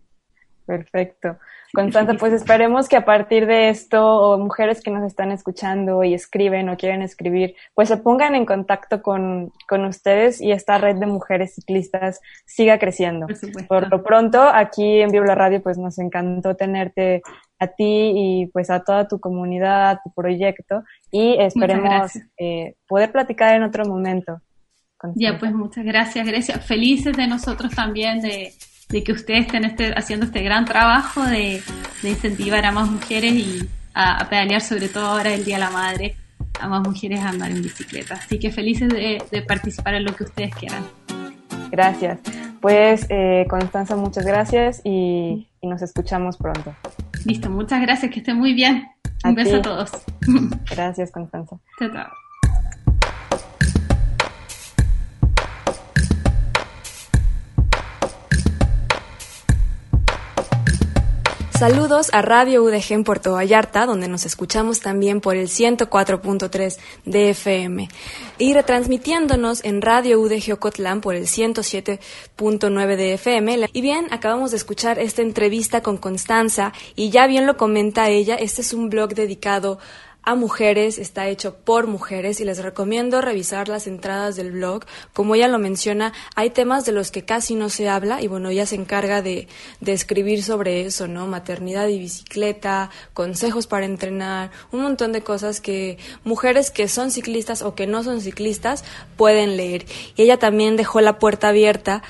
Perfecto. 0.66 1.38
Constanza, 1.74 2.14
pues 2.14 2.32
esperemos 2.32 2.88
que 2.88 2.96
a 2.96 3.04
partir 3.04 3.46
de 3.46 3.68
esto, 3.68 4.38
mujeres 4.38 4.80
que 4.80 4.90
nos 4.90 5.04
están 5.04 5.32
escuchando 5.32 6.04
y 6.04 6.14
escriben 6.14 6.68
o 6.68 6.76
quieren 6.76 7.02
escribir, 7.02 7.56
pues 7.74 7.88
se 7.88 7.96
pongan 7.96 8.34
en 8.34 8.46
contacto 8.46 9.02
con, 9.02 9.52
con 9.68 9.84
ustedes 9.84 10.40
y 10.40 10.52
esta 10.52 10.78
red 10.78 10.96
de 10.96 11.06
mujeres 11.06 11.54
ciclistas 11.54 12.20
siga 12.46 12.78
creciendo. 12.78 13.26
Por, 13.68 13.90
lo 13.90 14.02
pronto, 14.02 14.40
aquí 14.42 15.00
en 15.00 15.10
Biblia 15.10 15.34
Radio, 15.34 15.62
pues 15.62 15.76
nos 15.76 15.98
encantó 15.98 16.54
tenerte 16.54 17.22
a 17.58 17.66
ti 17.66 18.12
y 18.14 18.46
pues 18.46 18.70
a 18.70 18.82
toda 18.82 19.08
tu 19.08 19.18
comunidad, 19.18 19.90
a 19.90 20.00
tu 20.02 20.12
proyecto 20.12 20.84
y 21.10 21.37
esperemos 21.38 22.12
eh, 22.38 22.76
poder 22.87 23.12
platicar 23.12 23.54
en 23.54 23.64
otro 23.64 23.84
momento. 23.84 24.40
Ya, 25.14 25.38
pues 25.38 25.52
muchas 25.52 25.84
gracias, 25.84 26.26
Grecia. 26.26 26.58
Felices 26.58 27.16
de 27.16 27.26
nosotros 27.26 27.74
también 27.74 28.20
de 28.20 28.52
de 28.88 29.03
que 29.03 29.12
ustedes 29.12 29.47
estén 29.47 29.64
este, 29.64 29.92
haciendo 29.97 30.27
este 30.27 30.42
gran 30.42 30.64
trabajo 30.64 31.23
de, 31.25 31.62
incentivar 32.03 32.64
a 32.66 32.73
más 32.73 32.90
mujeres 32.90 33.33
y 33.33 33.68
a, 33.94 34.29
pedalear, 34.29 34.61
sobre 34.61 34.88
todo 34.88 35.07
ahora 35.07 35.33
el 35.33 35.44
Día 35.44 35.57
de 35.57 35.61
la 35.61 35.70
Madre, 35.70 36.16
a 36.61 36.68
más 36.68 36.87
mujeres 36.87 37.20
a 37.20 37.31
andar 37.31 37.51
en 37.51 37.62
bicicleta. 37.62 38.14
Así 38.14 38.38
que 38.38 38.51
felices 38.51 38.88
de, 38.88 39.44
participar 39.47 39.94
en 39.94 40.05
lo 40.05 40.14
que 40.14 40.25
ustedes 40.25 40.55
quieran. 40.55 40.85
Gracias. 41.70 42.20
Pues 42.61 43.07
eh, 43.11 43.47
Constanza, 43.49 43.97
muchas 43.97 44.25
gracias 44.25 44.81
y, 44.85 45.49
nos 45.62 45.81
escuchamos 45.81 46.37
pronto. 46.37 46.75
Listo, 47.25 47.49
muchas 47.49 47.81
gracias, 47.81 48.12
que 48.12 48.20
estén 48.20 48.37
muy 48.37 48.53
bien. 48.53 48.87
Un 49.25 49.35
beso 49.35 49.57
a 49.57 49.62
todos. 49.62 49.90
Gracias, 50.70 51.11
Constanza. 51.11 51.57
Chao, 51.79 51.90
chao. 51.90 52.23
Saludos 61.64 62.11
a 62.12 62.20
Radio 62.20 62.62
UDG 62.62 62.92
en 62.92 63.05
Puerto 63.05 63.33
Vallarta, 63.33 63.87
donde 63.87 64.07
nos 64.07 64.27
escuchamos 64.27 64.81
también 64.81 65.22
por 65.22 65.35
el 65.35 65.48
104.3 65.48 66.77
de 67.07 67.31
FM 67.31 67.88
y 68.37 68.53
retransmitiéndonos 68.53 69.64
en 69.64 69.81
Radio 69.81 70.20
UDG 70.20 70.53
Ocotlán 70.53 71.00
por 71.00 71.14
el 71.14 71.24
107.9 71.24 72.96
de 72.96 73.14
FM. 73.14 73.70
Y 73.72 73.81
bien, 73.81 74.09
acabamos 74.11 74.50
de 74.50 74.59
escuchar 74.59 74.98
esta 74.98 75.22
entrevista 75.22 75.83
con 75.83 75.96
Constanza 75.96 76.74
y 76.96 77.09
ya 77.09 77.27
bien 77.27 77.46
lo 77.46 77.57
comenta 77.57 78.11
ella, 78.11 78.35
este 78.35 78.61
es 78.61 78.74
un 78.74 78.90
blog 78.90 79.14
dedicado 79.14 79.79
a 79.79 80.13
mujeres, 80.34 80.98
está 80.98 81.28
hecho 81.28 81.56
por 81.56 81.87
mujeres 81.87 82.40
y 82.40 82.44
les 82.44 82.62
recomiendo 82.62 83.20
revisar 83.20 83.68
las 83.68 83.87
entradas 83.87 84.37
del 84.37 84.52
blog. 84.52 84.84
Como 85.12 85.34
ella 85.34 85.48
lo 85.48 85.58
menciona, 85.58 86.14
hay 86.34 86.50
temas 86.50 86.87
de 86.87 86.92
los 86.92 87.10
que 87.10 87.26
casi 87.26 87.54
no 87.54 87.68
se 87.68 87.90
habla 87.90 88.22
y 88.22 88.26
bueno, 88.26 88.48
ella 88.48 88.64
se 88.64 88.76
encarga 88.76 89.20
de, 89.20 89.48
de 89.80 89.92
escribir 89.92 90.42
sobre 90.42 90.87
eso, 90.87 91.06
¿no? 91.06 91.26
Maternidad 91.26 91.88
y 91.88 91.98
bicicleta, 91.98 92.90
consejos 93.12 93.66
para 93.66 93.84
entrenar, 93.84 94.50
un 94.72 94.80
montón 94.80 95.12
de 95.12 95.22
cosas 95.22 95.60
que 95.60 95.98
mujeres 96.24 96.70
que 96.70 96.88
son 96.88 97.10
ciclistas 97.10 97.60
o 97.60 97.74
que 97.74 97.87
no 97.87 98.02
son 98.02 98.22
ciclistas 98.22 98.84
pueden 99.16 99.58
leer. 99.58 99.84
Y 100.16 100.22
ella 100.22 100.38
también 100.38 100.76
dejó 100.76 101.02
la 101.02 101.18
puerta 101.18 101.48
abierta 101.48 102.02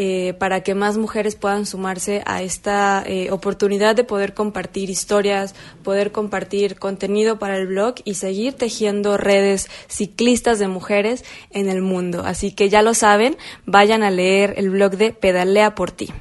eh, 0.00 0.32
para 0.34 0.60
que 0.60 0.76
más 0.76 0.96
mujeres 0.96 1.34
puedan 1.34 1.66
sumarse 1.66 2.22
a 2.24 2.40
esta 2.40 3.02
eh, 3.04 3.32
oportunidad 3.32 3.96
de 3.96 4.04
poder 4.04 4.32
compartir 4.32 4.90
historias, 4.90 5.56
poder 5.82 6.12
compartir 6.12 6.78
contenido 6.78 7.40
para 7.40 7.56
el 7.56 7.66
blog 7.66 7.96
y 8.04 8.14
seguir 8.14 8.54
tejiendo 8.54 9.16
redes 9.16 9.68
ciclistas 9.88 10.60
de 10.60 10.68
mujeres 10.68 11.24
en 11.50 11.68
el 11.68 11.82
mundo. 11.82 12.22
Así 12.24 12.52
que 12.52 12.68
ya 12.68 12.80
lo 12.82 12.94
saben, 12.94 13.36
vayan 13.66 14.04
a 14.04 14.12
leer 14.12 14.54
el 14.56 14.70
blog 14.70 14.92
de 14.92 15.10
Pedalea 15.12 15.74
por 15.74 15.90
ti. 15.90 16.12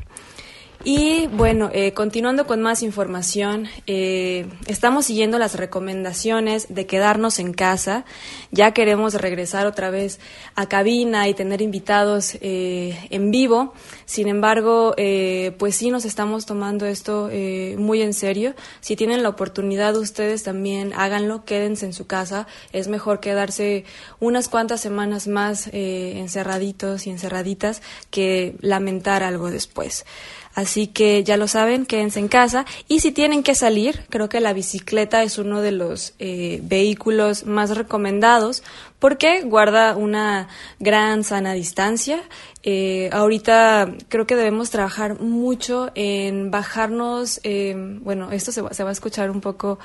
Y 0.83 1.27
bueno, 1.27 1.69
eh, 1.73 1.93
continuando 1.93 2.45
con 2.45 2.61
más 2.61 2.83
información, 2.83 3.67
eh, 3.87 4.45
estamos 4.67 5.05
siguiendo 5.05 5.39
las 5.39 5.55
recomendaciones 5.55 6.67
de 6.69 6.85
quedarnos 6.85 7.39
en 7.39 7.53
casa. 7.53 8.05
Ya 8.51 8.71
queremos 8.73 9.15
regresar 9.15 9.65
otra 9.65 9.89
vez 9.89 10.19
a 10.55 10.67
cabina 10.69 11.27
y 11.27 11.33
tener 11.33 11.61
invitados 11.61 12.37
eh, 12.41 13.07
en 13.09 13.31
vivo. 13.31 13.73
Sin 14.05 14.27
embargo, 14.27 14.95
pues 15.57 15.75
sí 15.75 15.89
nos 15.89 16.05
estamos 16.05 16.45
tomando 16.45 16.85
esto 16.85 17.29
muy 17.77 18.01
en 18.01 18.13
serio. 18.13 18.55
Si 18.79 18.95
tienen 18.95 19.21
la 19.21 19.29
oportunidad 19.29 19.97
ustedes 19.97 20.43
también 20.43 20.93
háganlo, 20.95 21.43
quédense 21.43 21.85
en 21.85 21.93
su 21.93 22.07
casa. 22.07 22.47
Es 22.71 22.87
mejor 22.87 23.19
quedarse 23.19 23.83
unas 24.21 24.47
cuantas 24.47 24.79
semanas 24.79 25.27
más 25.27 25.69
encerraditos 25.73 27.05
y 27.05 27.09
encerraditas 27.09 27.81
que 28.09 28.55
lamentar 28.61 29.23
algo 29.23 29.51
después. 29.51 30.05
Así 30.57 30.87
que 30.87 31.23
ya 31.23 31.37
lo 31.37 31.47
saben, 31.47 31.85
quédense 31.85 32.19
en 32.19 32.29
casa. 32.29 32.65
Y 32.87 33.01
si 33.01 33.11
tienen 33.11 33.43
que 33.43 33.53
salir, 33.53 34.07
creo 34.09 34.27
que 34.27 34.39
la 34.39 34.53
bicicleta 34.53 35.21
es 35.21 35.37
uno 35.37 35.61
de 35.61 35.71
los 35.71 36.15
eh, 36.17 36.61
vehículos 36.63 37.45
más 37.45 37.77
recomendados 37.77 38.63
porque 38.97 39.43
guarda 39.43 39.95
una 39.95 40.47
gran 40.79 41.23
sana 41.23 41.53
distancia. 41.53 42.23
Eh, 42.63 43.07
ahorita 43.13 43.93
creo 44.09 44.25
que 44.25 44.35
debemos 44.35 44.71
trabajar 44.71 45.21
mucho 45.21 45.91
en 45.93 46.49
bajarnos, 46.49 47.39
eh, 47.43 47.75
bueno, 48.01 48.31
esto 48.31 48.51
se 48.51 48.61
va, 48.61 48.73
se 48.73 48.81
va, 48.81 48.89
a 48.89 48.93
escuchar 48.93 49.29
un 49.29 49.41
poco 49.41 49.77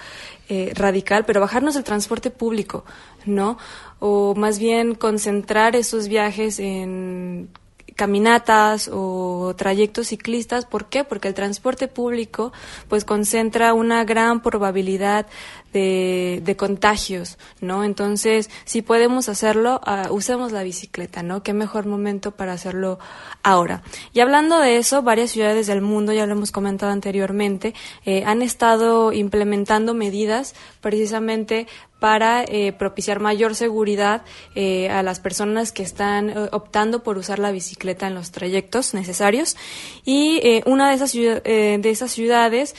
radical, 0.75 1.27
pero 1.27 1.41
bajarnos 1.41 1.77
el 1.77 1.85
transporte 1.85 2.31
público, 2.31 2.85
¿no? 3.27 3.59
O 4.01 4.35
más 4.35 4.59
bien 4.59 4.95
concentrar 4.95 5.77
esos 5.77 6.09
viajes 6.09 6.59
en 6.59 7.49
caminatas 7.97 8.91
o 8.93 9.55
trayectos 9.57 10.09
ciclistas. 10.09 10.67
¿Por 10.67 10.87
qué? 10.87 11.05
Porque 11.05 11.29
el 11.29 11.35
transporte 11.35 11.89
público 11.89 12.53
pues 12.89 13.05
concentra 13.05 13.75
una 13.75 14.05
gran 14.05 14.43
probabilidad 14.43 15.27
de, 15.73 16.55
contagios, 16.57 17.39
¿no? 17.61 17.85
Entonces, 17.85 18.51
si 18.65 18.83
podemos 18.83 19.29
hacerlo, 19.29 19.81
uh, 19.87 20.13
usemos 20.13 20.53
la 20.53 20.63
bicicleta, 20.63 21.23
¿no? 21.23 21.43
Qué 21.43 21.53
mejor 21.53 21.87
momento 21.87 22.33
para 22.33 22.53
hacerlo 22.53 22.99
ahora. 23.43 23.83
Y 24.13 24.21
hablando 24.21 24.59
de 24.59 24.77
eso, 24.77 25.03
varias 25.03 25.31
ciudades 25.31 25.67
del 25.67 25.81
mundo, 25.81 26.13
ya 26.13 26.27
lo 26.27 26.33
hemos 26.33 26.53
comentado 26.53 26.93
anteriormente, 26.93 27.75
eh, 28.05 28.25
han 28.27 28.43
estado 28.43 29.13
implementando 29.13 29.95
medidas 29.95 30.55
precisamente 30.81 31.67
para 32.03 32.43
eh, 32.43 32.73
propiciar 32.73 33.21
mayor 33.21 33.55
seguridad 33.55 34.23
eh, 34.57 34.91
a 34.91 35.05
las 35.05 35.21
personas 35.21 35.71
que 35.71 35.85
están 35.85 36.31
eh, 36.31 36.49
optando 36.51 37.05
por 37.05 37.17
usar 37.17 37.39
la 37.39 37.53
bicicleta 37.53 38.09
en 38.09 38.15
los 38.17 38.33
trayectos 38.33 38.93
necesarios. 38.93 39.57
Y 40.05 40.41
una 40.67 40.89
de 40.89 40.97
esas, 40.97 41.13
de 41.13 41.81
esas 41.85 42.11
ciudades, 42.11 42.75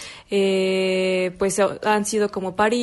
pues 1.38 1.58
han 1.60 2.06
sido 2.06 2.30
como 2.32 2.58
París, 2.58 2.83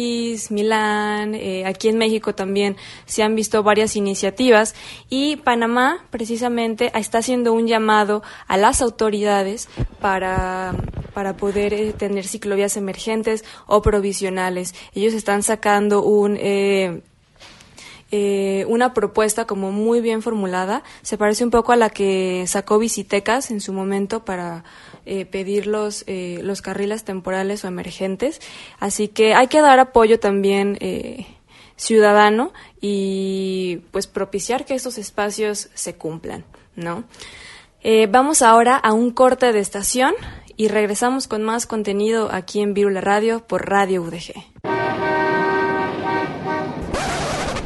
Milán, 0.51 1.35
aquí 1.67 1.89
en 1.89 1.99
México 1.99 2.35
también 2.35 2.77
se 3.07 3.23
han 3.23 3.35
visto 3.35 3.63
varias 3.63 3.97
iniciativas 3.97 4.75
y 5.09 5.37
Panamá 5.37 6.05
precisamente 6.11 6.91
está 6.95 7.19
haciendo 7.19 7.53
un 7.53 7.67
llamado 7.67 8.23
a 8.47 8.57
las 8.57 8.83
autoridades 8.83 9.69
para, 10.01 10.75
para 11.15 11.37
poder 11.37 11.93
tener 11.95 12.27
ciclovías 12.27 12.77
emergentes 12.77 13.45
o 13.67 13.83
provisionales. 13.83 14.75
Ellos 14.95 15.15
están 15.15 15.43
sacando 15.43 16.03
un 16.03 16.37
eh, 16.39 17.03
eh, 18.13 18.65
una 18.69 18.93
propuesta 18.93 19.47
como 19.47 19.71
muy 19.71 20.01
bien 20.01 20.23
formulada. 20.23 20.83
Se 21.03 21.17
parece 21.17 21.45
un 21.45 21.51
poco 21.51 21.73
a 21.73 21.77
la 21.77 21.91
que 21.91 22.45
sacó 22.47 22.79
Visitecas 22.79 23.51
en 23.51 23.61
su 23.61 23.73
momento 23.73 24.25
para 24.25 24.65
eh, 25.07 25.27
pedir 25.27 25.67
los, 25.67 26.05
eh, 26.09 26.41
los 26.43 26.61
carriles 26.61 27.05
temporales 27.05 27.65
o 27.65 27.69
emergentes. 27.69 28.41
Así 28.81 29.09
que 29.09 29.35
hay 29.35 29.47
que 29.47 29.61
dar 29.61 29.79
apoyo 29.79 30.19
también 30.19 30.79
ciudadano 31.77 32.53
y 32.81 33.81
pues 33.91 34.07
propiciar 34.07 34.65
que 34.65 34.75
estos 34.75 34.99
espacios 34.99 35.71
se 35.75 35.95
cumplan, 35.95 36.45
¿no? 36.77 37.05
vamos 38.11 38.43
ahora 38.43 38.77
a 38.77 38.93
un 38.93 39.11
corte 39.11 39.55
de 39.55 39.61
estación 39.61 40.13
y 40.57 40.69
regresamos 40.69 41.27
con 41.27 41.43
más 41.43 41.67
contenido 41.67 42.29
aquí 42.31 42.61
en 42.61 42.75
Virula 42.75 43.01
Radio 43.01 43.47
por 43.47 43.71
Radio 43.71 44.03
UDG. 44.03 45.20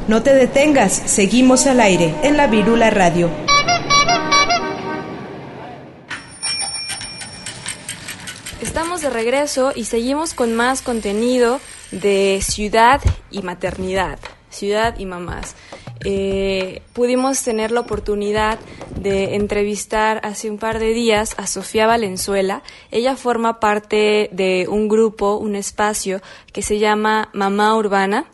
No 0.07 0.23
te 0.23 0.35
detengas, 0.35 0.93
seguimos 0.93 1.67
al 1.67 1.81
aire 1.81 2.15
en 2.23 2.37
la 2.37 2.47
Virula 2.47 2.91
Radio. 2.91 3.31
Estamos 8.61 9.01
de 9.01 9.09
regreso 9.09 9.73
y 9.75 9.85
seguimos 9.85 10.35
con 10.35 10.55
más 10.55 10.83
contenido 10.83 11.59
de 11.91 12.41
ciudad 12.43 13.01
y 13.31 13.41
maternidad, 13.41 14.19
ciudad 14.51 14.99
y 14.99 15.07
mamás. 15.07 15.57
Eh, 16.05 16.83
pudimos 16.93 17.43
tener 17.43 17.71
la 17.71 17.81
oportunidad 17.81 18.59
de 18.95 19.37
entrevistar 19.37 20.21
hace 20.23 20.51
un 20.51 20.59
par 20.59 20.81
de 20.81 20.93
días 20.93 21.35
a 21.39 21.47
Sofía 21.47 21.87
Valenzuela. 21.87 22.63
Ella 22.91 23.17
forma 23.17 23.59
parte 23.59 24.29
de 24.33 24.67
un 24.69 24.89
grupo, 24.89 25.37
un 25.37 25.57
espacio 25.57 26.21
que 26.53 26.61
se 26.61 26.79
llama 26.79 27.31
Mamá 27.33 27.75
Urbana 27.75 28.27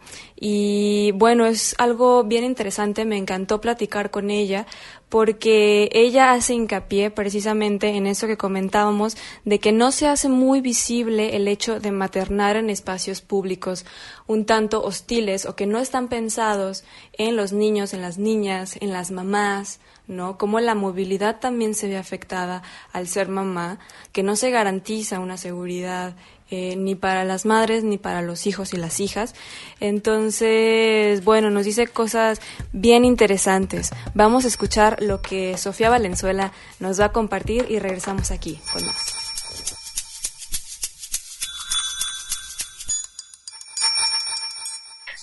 y 0.42 1.12
bueno, 1.12 1.44
es 1.44 1.74
algo 1.76 2.24
bien 2.24 2.44
interesante, 2.44 3.04
me 3.04 3.18
encantó 3.18 3.60
platicar 3.60 4.10
con 4.10 4.30
ella 4.30 4.66
porque 5.10 5.90
ella 5.92 6.32
hace 6.32 6.54
hincapié 6.54 7.10
precisamente 7.10 7.88
en 7.88 8.06
eso 8.06 8.26
que 8.26 8.38
comentábamos, 8.38 9.18
de 9.44 9.58
que 9.58 9.70
no 9.70 9.92
se 9.92 10.08
hace 10.08 10.30
muy 10.30 10.62
visible 10.62 11.36
el 11.36 11.46
hecho 11.46 11.78
de 11.78 11.90
maternar 11.90 12.56
en 12.56 12.70
espacios 12.70 13.20
públicos 13.20 13.84
un 14.26 14.46
tanto 14.46 14.82
hostiles 14.82 15.44
o 15.44 15.56
que 15.56 15.66
no 15.66 15.78
están 15.78 16.08
pensados 16.08 16.84
en 17.12 17.36
los 17.36 17.52
niños, 17.52 17.92
en 17.92 18.00
las 18.00 18.16
niñas, 18.16 18.78
en 18.80 18.92
las 18.92 19.10
mamás, 19.10 19.78
¿no? 20.06 20.38
Como 20.38 20.58
la 20.60 20.74
movilidad 20.74 21.38
también 21.38 21.74
se 21.74 21.88
ve 21.88 21.98
afectada 21.98 22.62
al 22.92 23.08
ser 23.08 23.28
mamá, 23.28 23.78
que 24.12 24.22
no 24.22 24.36
se 24.36 24.50
garantiza 24.50 25.20
una 25.20 25.36
seguridad 25.36 26.14
eh, 26.50 26.74
ni 26.76 26.96
para 26.96 27.24
las 27.24 27.46
madres 27.46 27.84
ni 27.84 27.96
para 27.96 28.22
los 28.22 28.46
hijos 28.46 28.74
y 28.74 28.76
las 28.76 28.98
hijas. 28.98 29.34
Entonces, 29.78 31.24
bueno, 31.24 31.50
nos 31.50 31.64
dice 31.64 31.86
cosas 31.86 32.40
bien 32.72 33.04
interesantes. 33.04 33.90
Vamos 34.14 34.44
a 34.44 34.48
escuchar 34.48 35.00
lo 35.00 35.22
que 35.22 35.56
Sofía 35.56 35.90
Valenzuela 35.90 36.52
nos 36.80 37.00
va 37.00 37.06
a 37.06 37.12
compartir 37.12 37.66
y 37.68 37.78
regresamos 37.78 38.32
aquí 38.32 38.60
con 38.72 38.84
más. 38.84 39.20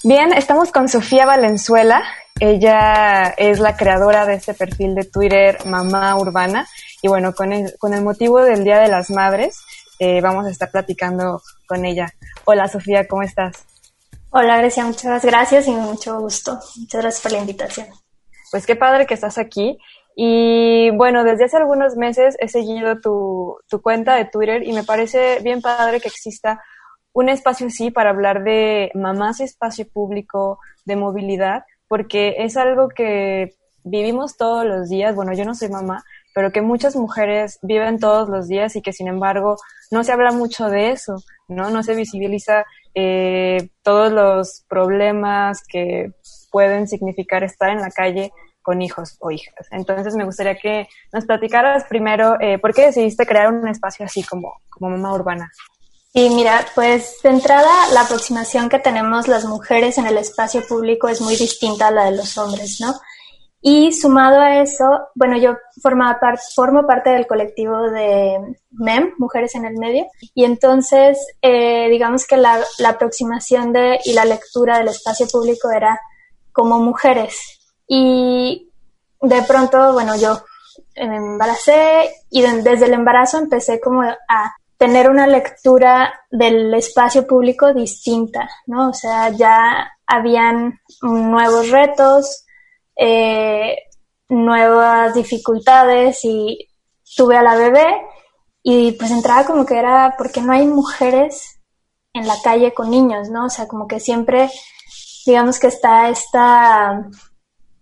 Bien, 0.03 0.31
estamos 0.31 0.71
con 0.71 0.87
Sofía 0.87 1.25
Valenzuela. 1.25 2.03
Ella 2.39 3.33
es 3.35 3.59
la 3.59 3.75
creadora 3.75 4.25
de 4.25 4.35
este 4.35 4.53
perfil 4.53 4.95
de 4.95 5.03
Twitter 5.03 5.57
Mamá 5.65 6.15
Urbana. 6.17 6.67
Y 7.01 7.09
bueno, 7.09 7.33
con 7.33 7.51
con 7.79 7.93
el 7.93 8.03
motivo 8.03 8.41
del 8.41 8.63
Día 8.63 8.79
de 8.79 8.87
las 8.87 9.09
Madres, 9.09 9.59
eh, 9.99 10.21
vamos 10.21 10.45
a 10.45 10.49
estar 10.49 10.71
platicando 10.71 11.41
con 11.67 11.86
ella. 11.86 12.13
Hola 12.45 12.67
Sofía, 12.67 13.07
¿cómo 13.07 13.23
estás? 13.23 13.65
Hola 14.29 14.57
Grecia, 14.57 14.86
muchas 14.86 15.23
gracias 15.23 15.67
y 15.67 15.71
mucho 15.71 16.19
gusto. 16.19 16.60
Muchas 16.77 17.01
gracias 17.01 17.21
por 17.21 17.31
la 17.31 17.39
invitación. 17.39 17.88
Pues 18.51 18.65
qué 18.65 18.75
padre 18.75 19.05
que 19.05 19.13
estás 19.13 19.38
aquí. 19.38 19.77
Y 20.15 20.89
bueno, 20.91 21.23
desde 21.23 21.45
hace 21.45 21.57
algunos 21.57 21.95
meses 21.95 22.36
he 22.39 22.47
seguido 22.47 22.99
tu, 22.99 23.57
tu 23.69 23.81
cuenta 23.81 24.15
de 24.15 24.25
Twitter 24.25 24.63
y 24.63 24.73
me 24.73 24.83
parece 24.83 25.39
bien 25.41 25.62
padre 25.62 25.99
que 25.99 26.07
exista 26.07 26.62
un 27.13 27.29
espacio 27.29 27.67
así 27.67 27.89
para 27.89 28.12
hablar 28.12 28.43
de 28.43 28.91
mamás 28.93 29.39
y 29.39 29.43
espacio 29.43 29.88
público, 29.88 30.60
de 30.86 30.95
movilidad, 30.95 31.63
porque 31.88 32.36
es 32.39 32.57
algo 32.57 32.89
que 32.89 33.55
vivimos 33.83 34.38
todos 34.38 34.65
los 34.65 34.89
días. 34.89 35.15
Bueno, 35.15 35.33
yo 35.33 35.45
no 35.45 35.55
soy 35.55 35.69
mamá, 35.69 36.03
pero 36.38 36.52
que 36.52 36.62
muchas 36.62 36.95
mujeres 36.95 37.58
viven 37.63 37.97
todos 37.97 38.30
los 38.30 38.47
días 38.47 38.76
y 38.76 38.84
que 38.84 38.93
sin 38.93 39.08
embargo 39.08 39.56
no 39.89 40.04
se 40.04 40.12
habla 40.12 40.32
mucho 40.32 40.69
de 40.69 40.91
eso, 40.91 41.15
¿no? 41.47 41.71
No 41.71 41.82
se 41.82 41.95
visibiliza 41.95 42.63
eh, 42.93 43.69
todos 43.82 44.12
los 44.12 44.63
problemas 44.69 45.63
que 45.67 46.12
pueden 46.52 46.88
significar 46.88 47.43
estar 47.43 47.71
en 47.71 47.82
la 47.82 47.89
calle 47.89 48.32
con 48.62 48.84
hijos 48.84 49.17
o 49.19 49.32
hijas. 49.32 49.65
Entonces 49.71 50.15
me 50.15 50.26
gustaría 50.26 50.60
que 50.60 50.88
nos 51.12 51.26
platicaras 51.26 51.86
primero 51.86 52.39
eh, 52.39 52.60
por 52.60 52.71
qué 52.71 52.86
decidiste 52.86 53.26
crear 53.26 53.52
un 53.52 53.67
espacio 53.67 54.06
así 54.06 54.21
como, 54.21 54.62
como 54.69 54.91
mamá 54.91 55.15
urbana. 55.15 55.52
Y 56.13 56.30
mira, 56.30 56.67
pues 56.76 57.17
de 57.23 57.30
entrada 57.30 57.71
la 57.93 58.02
aproximación 58.02 58.69
que 58.69 58.78
tenemos 58.78 59.28
las 59.28 59.45
mujeres 59.45 59.97
en 59.97 60.06
el 60.06 60.19
espacio 60.19 60.62
público 60.67 61.08
es 61.08 61.19
muy 61.19 61.36
distinta 61.36 61.88
a 61.88 61.91
la 61.91 62.06
de 62.12 62.17
los 62.17 62.38
hombres, 62.38 62.78
¿no? 62.80 62.93
Y 63.61 63.91
sumado 63.91 64.39
a 64.39 64.61
eso, 64.61 64.85
bueno, 65.15 65.37
yo 65.37 65.57
formo 65.81 66.85
parte 66.85 67.09
del 67.09 67.25
colectivo 67.25 67.89
de 67.89 68.37
MEM, 68.71 69.13
Mujeres 69.17 69.55
en 69.55 69.65
el 69.65 69.77
Medio, 69.77 70.05
y 70.35 70.45
entonces 70.45 71.17
eh, 71.41 71.89
digamos 71.89 72.27
que 72.27 72.37
la, 72.37 72.59
la, 72.77 72.89
aproximación 72.89 73.73
de, 73.73 73.99
y 74.05 74.13
la 74.13 74.25
lectura 74.25 74.77
del 74.77 74.89
espacio 74.89 75.27
público 75.27 75.71
era 75.71 75.99
como 76.51 76.79
mujeres. 76.79 77.59
Y 77.87 78.71
de 79.21 79.41
pronto, 79.43 79.93
bueno, 79.93 80.15
yo 80.15 80.39
me 80.95 81.17
embaracé 81.17 82.09
y 82.29 82.41
desde 82.41 82.85
el 82.85 82.93
embarazo 82.93 83.37
empecé 83.37 83.79
como 83.79 84.03
a 84.03 84.55
tener 84.77 85.09
una 85.09 85.25
lectura 85.27 86.13
del 86.29 86.73
espacio 86.73 87.25
público 87.25 87.73
distinta, 87.73 88.47
¿no? 88.67 88.89
O 88.89 88.93
sea, 88.93 89.29
ya 89.29 89.91
habían 90.05 90.79
nuevos 91.01 91.69
retos, 91.69 92.45
eh, 92.97 93.77
nuevas 94.29 95.13
dificultades 95.13 96.23
y 96.23 96.67
tuve 97.15 97.38
a 97.38 97.43
la 97.43 97.55
bebé 97.55 97.86
y 98.63 98.93
pues 98.93 99.12
entraba 99.12 99.45
como 99.45 99.65
que 99.65 99.77
era 99.77 100.15
porque 100.17 100.41
no 100.41 100.51
hay 100.51 100.67
mujeres 100.67 101.60
en 102.13 102.27
la 102.27 102.36
calle 102.43 102.73
con 102.73 102.89
niños, 102.89 103.29
¿no? 103.29 103.45
O 103.45 103.49
sea, 103.49 103.67
como 103.67 103.88
que 103.88 103.99
siempre, 103.99 104.49
digamos 105.25 105.60
que 105.60 105.67
está 105.67 106.10
esta 106.10 107.07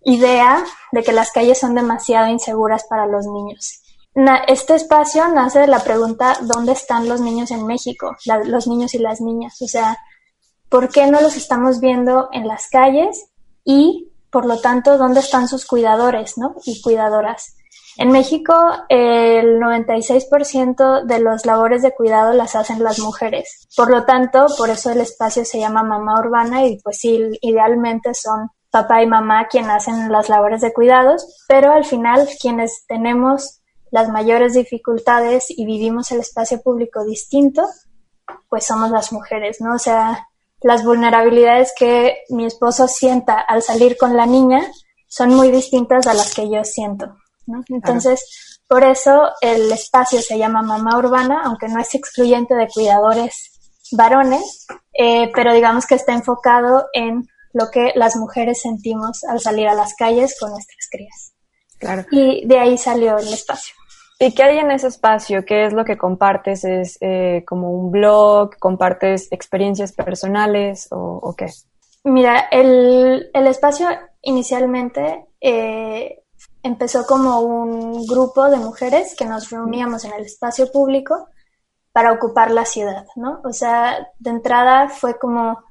idea 0.04 0.64
de 0.92 1.02
que 1.02 1.12
las 1.12 1.32
calles 1.32 1.58
son 1.58 1.74
demasiado 1.74 2.28
inseguras 2.28 2.84
para 2.88 3.06
los 3.06 3.26
niños. 3.26 3.82
este 4.46 4.76
espacio 4.76 5.28
nace 5.28 5.60
de 5.60 5.66
la 5.66 5.80
pregunta, 5.80 6.38
¿dónde 6.42 6.72
están 6.72 7.08
los 7.08 7.20
niños 7.20 7.50
en 7.50 7.66
México? 7.66 8.16
los 8.44 8.66
niños 8.66 8.94
y 8.94 8.98
las 8.98 9.20
niñas. 9.20 9.60
O 9.62 9.66
sea, 9.66 9.98
¿por 10.68 10.88
qué 10.88 11.06
no 11.08 11.20
los 11.20 11.36
estamos 11.36 11.80
viendo 11.80 12.28
en 12.32 12.46
las 12.46 12.68
calles? 12.68 13.30
Y 13.64 14.12
por 14.36 14.44
lo 14.44 14.60
tanto, 14.60 14.98
¿dónde 14.98 15.20
están 15.20 15.48
sus 15.48 15.64
cuidadores 15.64 16.36
¿no? 16.36 16.56
y 16.66 16.82
cuidadoras? 16.82 17.56
En 17.96 18.10
México, 18.10 18.52
el 18.90 19.58
96% 19.58 21.06
de 21.06 21.20
las 21.20 21.46
labores 21.46 21.80
de 21.80 21.94
cuidado 21.94 22.34
las 22.34 22.54
hacen 22.54 22.84
las 22.84 22.98
mujeres. 22.98 23.66
Por 23.74 23.90
lo 23.90 24.04
tanto, 24.04 24.44
por 24.58 24.68
eso 24.68 24.90
el 24.90 25.00
espacio 25.00 25.46
se 25.46 25.58
llama 25.58 25.82
mamá 25.82 26.20
urbana 26.20 26.66
y 26.66 26.78
pues 26.82 26.98
sí, 26.98 27.18
idealmente 27.40 28.12
son 28.12 28.50
papá 28.70 29.02
y 29.02 29.06
mamá 29.06 29.48
quienes 29.48 29.70
hacen 29.70 30.12
las 30.12 30.28
labores 30.28 30.60
de 30.60 30.74
cuidados, 30.74 31.46
pero 31.48 31.72
al 31.72 31.86
final 31.86 32.28
quienes 32.38 32.84
tenemos 32.86 33.62
las 33.90 34.10
mayores 34.10 34.52
dificultades 34.52 35.46
y 35.48 35.64
vivimos 35.64 36.12
el 36.12 36.20
espacio 36.20 36.60
público 36.60 37.06
distinto, 37.06 37.66
pues 38.50 38.66
somos 38.66 38.90
las 38.90 39.14
mujeres, 39.14 39.62
¿no? 39.62 39.76
O 39.76 39.78
sea, 39.78 40.28
las 40.62 40.84
vulnerabilidades 40.84 41.72
que 41.78 42.18
mi 42.30 42.46
esposo 42.46 42.88
sienta 42.88 43.40
al 43.40 43.62
salir 43.62 43.96
con 43.96 44.16
la 44.16 44.26
niña 44.26 44.60
son 45.08 45.30
muy 45.30 45.50
distintas 45.50 46.06
a 46.06 46.14
las 46.14 46.34
que 46.34 46.50
yo 46.50 46.64
siento. 46.64 47.16
Entonces, 47.68 48.58
por 48.68 48.82
eso 48.82 49.30
el 49.40 49.70
espacio 49.70 50.20
se 50.20 50.38
llama 50.38 50.62
Mamá 50.62 50.98
Urbana, 50.98 51.42
aunque 51.44 51.68
no 51.68 51.80
es 51.80 51.94
excluyente 51.94 52.54
de 52.54 52.68
cuidadores 52.68 53.52
varones, 53.92 54.66
eh, 54.92 55.30
pero 55.34 55.54
digamos 55.54 55.86
que 55.86 55.94
está 55.94 56.12
enfocado 56.12 56.86
en 56.92 57.28
lo 57.52 57.70
que 57.70 57.92
las 57.94 58.16
mujeres 58.16 58.60
sentimos 58.60 59.22
al 59.24 59.40
salir 59.40 59.68
a 59.68 59.74
las 59.74 59.94
calles 59.94 60.36
con 60.38 60.50
nuestras 60.50 60.88
crías. 60.90 61.32
Claro. 61.78 62.04
Y 62.10 62.46
de 62.46 62.58
ahí 62.58 62.76
salió 62.76 63.18
el 63.18 63.32
espacio. 63.32 63.74
¿Y 64.18 64.34
qué 64.34 64.42
hay 64.44 64.58
en 64.58 64.70
ese 64.70 64.88
espacio? 64.88 65.44
¿Qué 65.44 65.66
es 65.66 65.74
lo 65.74 65.84
que 65.84 65.98
compartes? 65.98 66.64
¿Es 66.64 66.96
eh, 67.00 67.44
como 67.46 67.70
un 67.70 67.90
blog? 67.90 68.56
¿Compartes 68.58 69.28
experiencias 69.30 69.92
personales 69.92 70.88
o, 70.90 71.34
qué? 71.36 71.46
Mira, 72.04 72.48
el, 72.50 73.30
el 73.34 73.46
espacio 73.46 73.88
inicialmente 74.22 75.26
eh, 75.40 76.22
empezó 76.62 77.06
como 77.06 77.40
un 77.40 78.06
grupo 78.06 78.48
de 78.48 78.56
mujeres 78.56 79.14
que 79.16 79.26
nos 79.26 79.50
reuníamos 79.50 80.04
en 80.04 80.14
el 80.14 80.24
espacio 80.24 80.70
público 80.72 81.28
para 81.92 82.12
ocupar 82.12 82.50
la 82.50 82.64
ciudad, 82.64 83.06
¿no? 83.16 83.40
O 83.44 83.52
sea, 83.52 84.08
de 84.18 84.30
entrada 84.30 84.88
fue 84.88 85.18
como, 85.18 85.62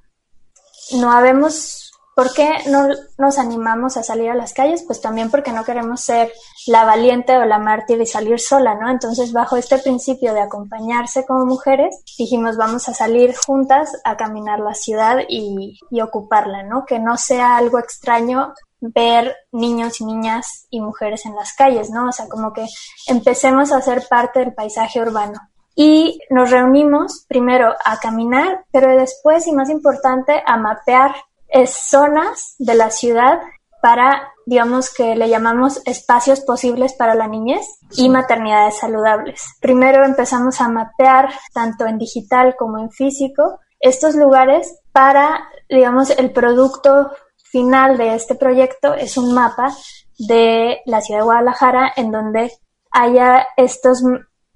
no 1.00 1.12
habemos 1.12 1.85
¿Por 2.16 2.34
qué 2.34 2.50
no 2.68 2.88
nos 3.18 3.38
animamos 3.38 3.98
a 3.98 4.04
salir 4.04 4.30
a 4.30 4.36
las 4.36 4.54
calles? 4.54 4.84
Pues 4.88 5.02
también 5.02 5.30
porque 5.30 5.52
no 5.52 5.66
queremos 5.66 6.00
ser 6.00 6.32
la 6.66 6.86
valiente 6.86 7.38
o 7.38 7.44
la 7.44 7.60
mártir 7.60 8.00
y 8.00 8.06
salir 8.06 8.40
sola, 8.40 8.74
¿no? 8.76 8.90
Entonces, 8.90 9.34
bajo 9.34 9.58
este 9.58 9.80
principio 9.80 10.34
de 10.34 10.40
acompañarse 10.40 11.26
como 11.26 11.46
mujeres, 11.46 11.94
dijimos, 12.18 12.56
vamos 12.56 12.88
a 12.88 12.94
salir 12.94 13.36
juntas 13.36 13.92
a 14.06 14.16
caminar 14.16 14.60
la 14.62 14.74
ciudad 14.74 15.20
y, 15.28 15.78
ocuparla, 16.02 16.64
¿no? 16.64 16.86
Que 16.86 17.00
no 17.00 17.18
sea 17.18 17.58
algo 17.58 17.80
extraño 17.80 18.54
ver 18.80 19.36
niños 19.52 20.00
y 20.00 20.06
niñas 20.06 20.68
y 20.70 20.80
mujeres 20.80 21.26
en 21.26 21.36
las 21.36 21.54
calles, 21.54 21.90
¿no? 21.90 22.08
O 22.08 22.12
sea, 22.14 22.30
como 22.30 22.54
que 22.54 22.66
empecemos 23.08 23.74
a 23.74 23.82
ser 23.82 24.08
parte 24.08 24.40
del 24.40 24.54
paisaje 24.54 25.02
urbano. 25.02 25.40
Y 25.76 26.20
nos 26.30 26.50
reunimos 26.50 27.26
primero 27.28 27.74
a 27.84 28.00
caminar, 28.00 28.64
pero 28.72 28.98
después, 28.98 29.48
y 29.48 29.52
más 29.52 29.70
importante, 29.70 30.42
a 30.46 30.56
mapear 30.56 31.14
zonas 31.66 32.56
de 32.60 32.76
la 32.76 32.90
ciudad 32.90 33.40
para, 33.82 34.34
digamos 34.46 34.94
que 34.94 35.16
le 35.16 35.30
llamamos 35.30 35.82
espacios 35.86 36.42
posibles 36.42 36.94
para 36.94 37.16
la 37.16 37.28
niñez 37.28 37.66
y 37.96 38.10
maternidades 38.10 38.80
saludables. 38.80 39.42
Primero 39.62 40.04
empezamos 40.04 40.60
a 40.60 40.70
mapear, 40.70 41.30
tanto 41.54 41.86
en 41.86 41.98
digital 41.98 42.56
como 42.58 42.80
en 42.80 42.90
físico, 42.90 43.60
estos 43.80 44.16
lugares 44.16 44.80
para, 44.92 45.50
digamos, 45.70 46.10
el 46.10 46.32
producto 46.32 47.12
final 47.52 47.98
de 47.98 48.16
este 48.16 48.36
proyecto 48.36 48.96
es 48.96 49.18
un 49.18 49.34
mapa 49.34 49.76
de 50.18 50.82
la 50.86 51.02
ciudad 51.02 51.20
de 51.20 51.26
Guadalajara 51.26 51.94
en 51.96 52.12
donde 52.12 52.52
haya 52.92 53.46
estos 53.58 54.02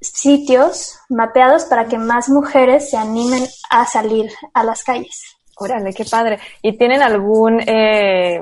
sitios 0.02 0.98
mapeados 1.10 1.66
para 1.66 1.86
que 1.86 1.98
más 1.98 2.30
mujeres 2.30 2.90
se 2.90 2.98
animen 2.98 3.46
a 3.70 3.86
salir 3.86 4.32
a 4.54 4.64
las 4.64 4.84
calles. 4.84 5.39
Órale, 5.60 5.94
qué 5.94 6.06
padre. 6.06 6.40
¿Y 6.62 6.78
tienen 6.78 7.02
algún, 7.02 7.60
eh, 7.68 8.42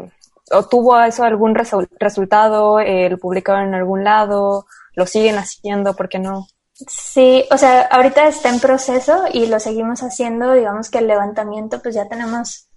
o 0.52 0.68
tuvo 0.68 1.00
eso 1.02 1.24
algún 1.24 1.56
resultado? 2.00 2.80
Eh, 2.80 3.10
¿Lo 3.10 3.18
publicaron 3.18 3.68
en 3.68 3.74
algún 3.74 4.04
lado? 4.04 4.68
¿Lo 4.94 5.08
siguen 5.08 5.36
haciendo? 5.38 5.96
¿Por 5.96 6.10
qué 6.10 6.20
no? 6.20 6.46
Sí, 6.74 7.44
o 7.50 7.58
sea, 7.58 7.82
ahorita 7.82 8.28
está 8.28 8.50
en 8.50 8.60
proceso 8.60 9.24
y 9.34 9.48
lo 9.48 9.60
seguimos 9.60 10.02
haciendo. 10.02 10.54
Digamos 10.54 10.92
que 10.92 11.00
el 11.00 11.08
levantamiento, 11.08 11.82
pues 11.82 11.96
ya 11.96 12.08
tenemos 12.08 12.68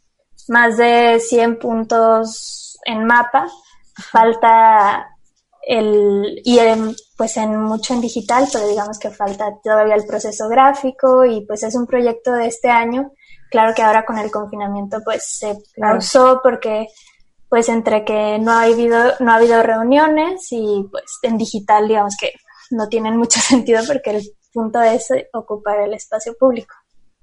más 0.48 0.78
de 0.78 1.20
100 1.20 1.58
puntos 1.58 2.78
en 2.86 3.04
mapa. 3.04 3.46
Falta 4.10 5.06
el, 5.62 6.40
y 6.44 6.58
pues 7.18 7.36
en 7.36 7.60
mucho 7.60 7.92
en 7.92 8.00
digital, 8.00 8.48
pero 8.50 8.66
digamos 8.66 8.98
que 8.98 9.10
falta 9.10 9.52
todavía 9.62 9.96
el 9.96 10.06
proceso 10.06 10.48
gráfico 10.48 11.26
y 11.26 11.44
pues 11.44 11.62
es 11.62 11.74
un 11.74 11.86
proyecto 11.86 12.32
de 12.32 12.46
este 12.46 12.70
año 12.70 13.12
Claro 13.50 13.74
que 13.74 13.82
ahora 13.82 14.04
con 14.04 14.18
el 14.18 14.30
confinamiento 14.30 14.98
pues 15.04 15.24
se 15.24 15.56
pausó 15.78 16.40
porque 16.42 16.88
pues 17.48 17.68
entre 17.68 18.04
que 18.04 18.38
no 18.38 18.52
ha 18.52 18.62
habido 18.62 19.14
no 19.18 19.32
ha 19.32 19.36
habido 19.36 19.62
reuniones 19.62 20.46
y 20.52 20.86
pues 20.90 21.18
en 21.22 21.36
digital 21.36 21.88
digamos 21.88 22.16
que 22.16 22.32
no 22.70 22.88
tienen 22.88 23.16
mucho 23.16 23.40
sentido 23.40 23.82
porque 23.86 24.10
el 24.10 24.22
punto 24.52 24.80
es 24.80 25.08
ocupar 25.32 25.80
el 25.80 25.94
espacio 25.94 26.34
público. 26.38 26.74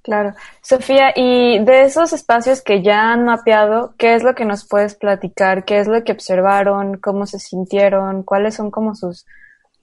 Claro. 0.07 0.33
Sofía, 0.61 1.11
y 1.13 1.59
de 1.65 1.81
esos 1.81 2.13
espacios 2.13 2.61
que 2.61 2.81
ya 2.81 3.11
han 3.11 3.25
mapeado, 3.25 3.93
¿qué 3.97 4.15
es 4.15 4.23
lo 4.23 4.35
que 4.35 4.45
nos 4.45 4.65
puedes 4.65 4.95
platicar? 4.95 5.65
¿Qué 5.65 5.79
es 5.79 5.87
lo 5.87 6.01
que 6.05 6.13
observaron? 6.13 6.97
¿Cómo 6.97 7.25
se 7.25 7.39
sintieron? 7.39 8.23
¿Cuáles 8.23 8.55
son 8.55 8.71
como 8.71 8.95
sus, 8.95 9.25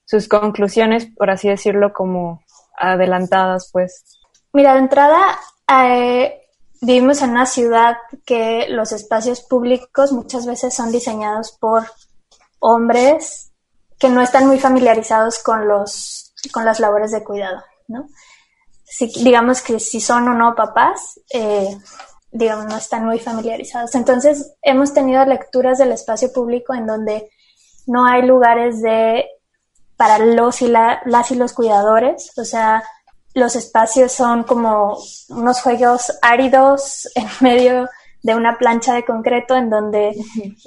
sus 0.06 0.26
conclusiones, 0.26 1.06
por 1.14 1.28
así 1.28 1.50
decirlo, 1.50 1.92
como 1.92 2.42
adelantadas, 2.78 3.68
pues? 3.70 4.18
Mira, 4.54 4.72
de 4.72 4.78
entrada, 4.78 5.38
eh, 5.82 6.42
vivimos 6.80 7.22
en 7.22 7.30
una 7.30 7.46
ciudad 7.46 7.96
que 8.24 8.66
los 8.68 8.92
espacios 8.92 9.40
públicos 9.40 10.12
muchas 10.12 10.46
veces 10.46 10.74
son 10.74 10.92
diseñados 10.92 11.52
por 11.52 11.84
hombres 12.58 13.52
que 13.98 14.08
no 14.08 14.20
están 14.20 14.46
muy 14.46 14.58
familiarizados 14.58 15.38
con 15.42 15.66
los 15.68 16.34
con 16.52 16.64
las 16.64 16.80
labores 16.80 17.10
de 17.10 17.24
cuidado, 17.24 17.62
¿no? 17.88 18.06
Digamos 19.22 19.62
que 19.62 19.80
si 19.80 20.00
son 20.00 20.28
o 20.28 20.34
no 20.34 20.54
papás, 20.54 21.18
eh, 21.32 21.76
digamos, 22.30 22.66
no 22.66 22.76
están 22.76 23.06
muy 23.06 23.18
familiarizados. 23.18 23.94
Entonces, 23.94 24.54
hemos 24.62 24.92
tenido 24.92 25.24
lecturas 25.24 25.78
del 25.78 25.92
espacio 25.92 26.32
público 26.32 26.74
en 26.74 26.86
donde 26.86 27.30
no 27.86 28.06
hay 28.06 28.22
lugares 28.22 28.82
de 28.82 29.26
para 29.96 30.18
los 30.18 30.60
y 30.60 30.68
las 30.68 31.30
y 31.30 31.34
los 31.36 31.52
cuidadores, 31.52 32.32
o 32.36 32.44
sea, 32.44 32.82
los 33.34 33.56
espacios 33.56 34.12
son 34.12 34.44
como 34.44 34.96
unos 35.28 35.60
juegos 35.60 36.12
áridos 36.22 37.08
en 37.14 37.26
medio 37.40 37.88
de 38.22 38.34
una 38.34 38.56
plancha 38.56 38.94
de 38.94 39.04
concreto 39.04 39.54
en 39.54 39.68
donde 39.68 40.16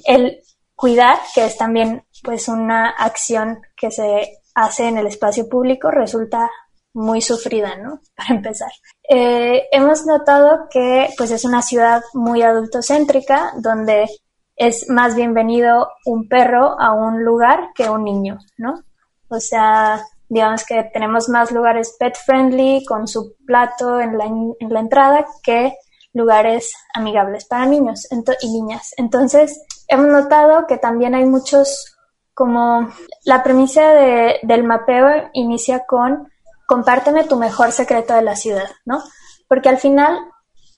el 0.05 0.41
cuidar, 0.75 1.17
que 1.33 1.45
es 1.45 1.57
también 1.57 2.05
pues 2.23 2.47
una 2.47 2.89
acción 2.89 3.61
que 3.75 3.89
se 3.89 4.37
hace 4.53 4.87
en 4.87 4.97
el 4.97 5.07
espacio 5.07 5.49
público, 5.49 5.89
resulta 5.89 6.49
muy 6.93 7.21
sufrida, 7.21 7.75
¿no? 7.77 8.01
Para 8.15 8.35
empezar. 8.35 8.71
Eh, 9.09 9.67
hemos 9.71 10.05
notado 10.05 10.67
que 10.69 11.09
pues 11.17 11.31
es 11.31 11.45
una 11.45 11.61
ciudad 11.61 12.03
muy 12.13 12.43
adultocéntrica 12.43 13.53
donde 13.57 14.07
es 14.55 14.89
más 14.89 15.15
bienvenido 15.15 15.89
un 16.05 16.27
perro 16.27 16.79
a 16.79 16.93
un 16.93 17.23
lugar 17.23 17.69
que 17.75 17.89
un 17.89 18.03
niño, 18.03 18.39
¿no? 18.57 18.83
O 19.29 19.39
sea, 19.39 20.03
digamos 20.29 20.65
que 20.65 20.83
tenemos 20.93 21.29
más 21.29 21.51
lugares 21.51 21.95
pet 21.99 22.15
friendly 22.25 22.83
con 22.85 23.07
su 23.07 23.35
plato 23.45 23.99
en 23.99 24.17
la, 24.17 24.25
en 24.25 24.55
la 24.69 24.79
entrada 24.79 25.25
que 25.43 25.77
lugares 26.13 26.73
amigables 26.93 27.45
para 27.45 27.65
niños 27.65 28.07
y 28.41 28.51
niñas. 28.51 28.91
Entonces, 28.97 29.61
hemos 29.87 30.07
notado 30.07 30.67
que 30.67 30.77
también 30.77 31.15
hay 31.15 31.25
muchos, 31.25 31.95
como 32.33 32.89
la 33.23 33.43
premisa 33.43 33.93
de, 33.93 34.39
del 34.43 34.63
mapeo 34.63 35.29
inicia 35.33 35.85
con 35.85 36.29
compárteme 36.67 37.23
tu 37.23 37.37
mejor 37.37 37.71
secreto 37.71 38.13
de 38.13 38.21
la 38.21 38.35
ciudad, 38.35 38.69
¿no? 38.85 39.01
Porque 39.47 39.69
al 39.69 39.77
final 39.77 40.19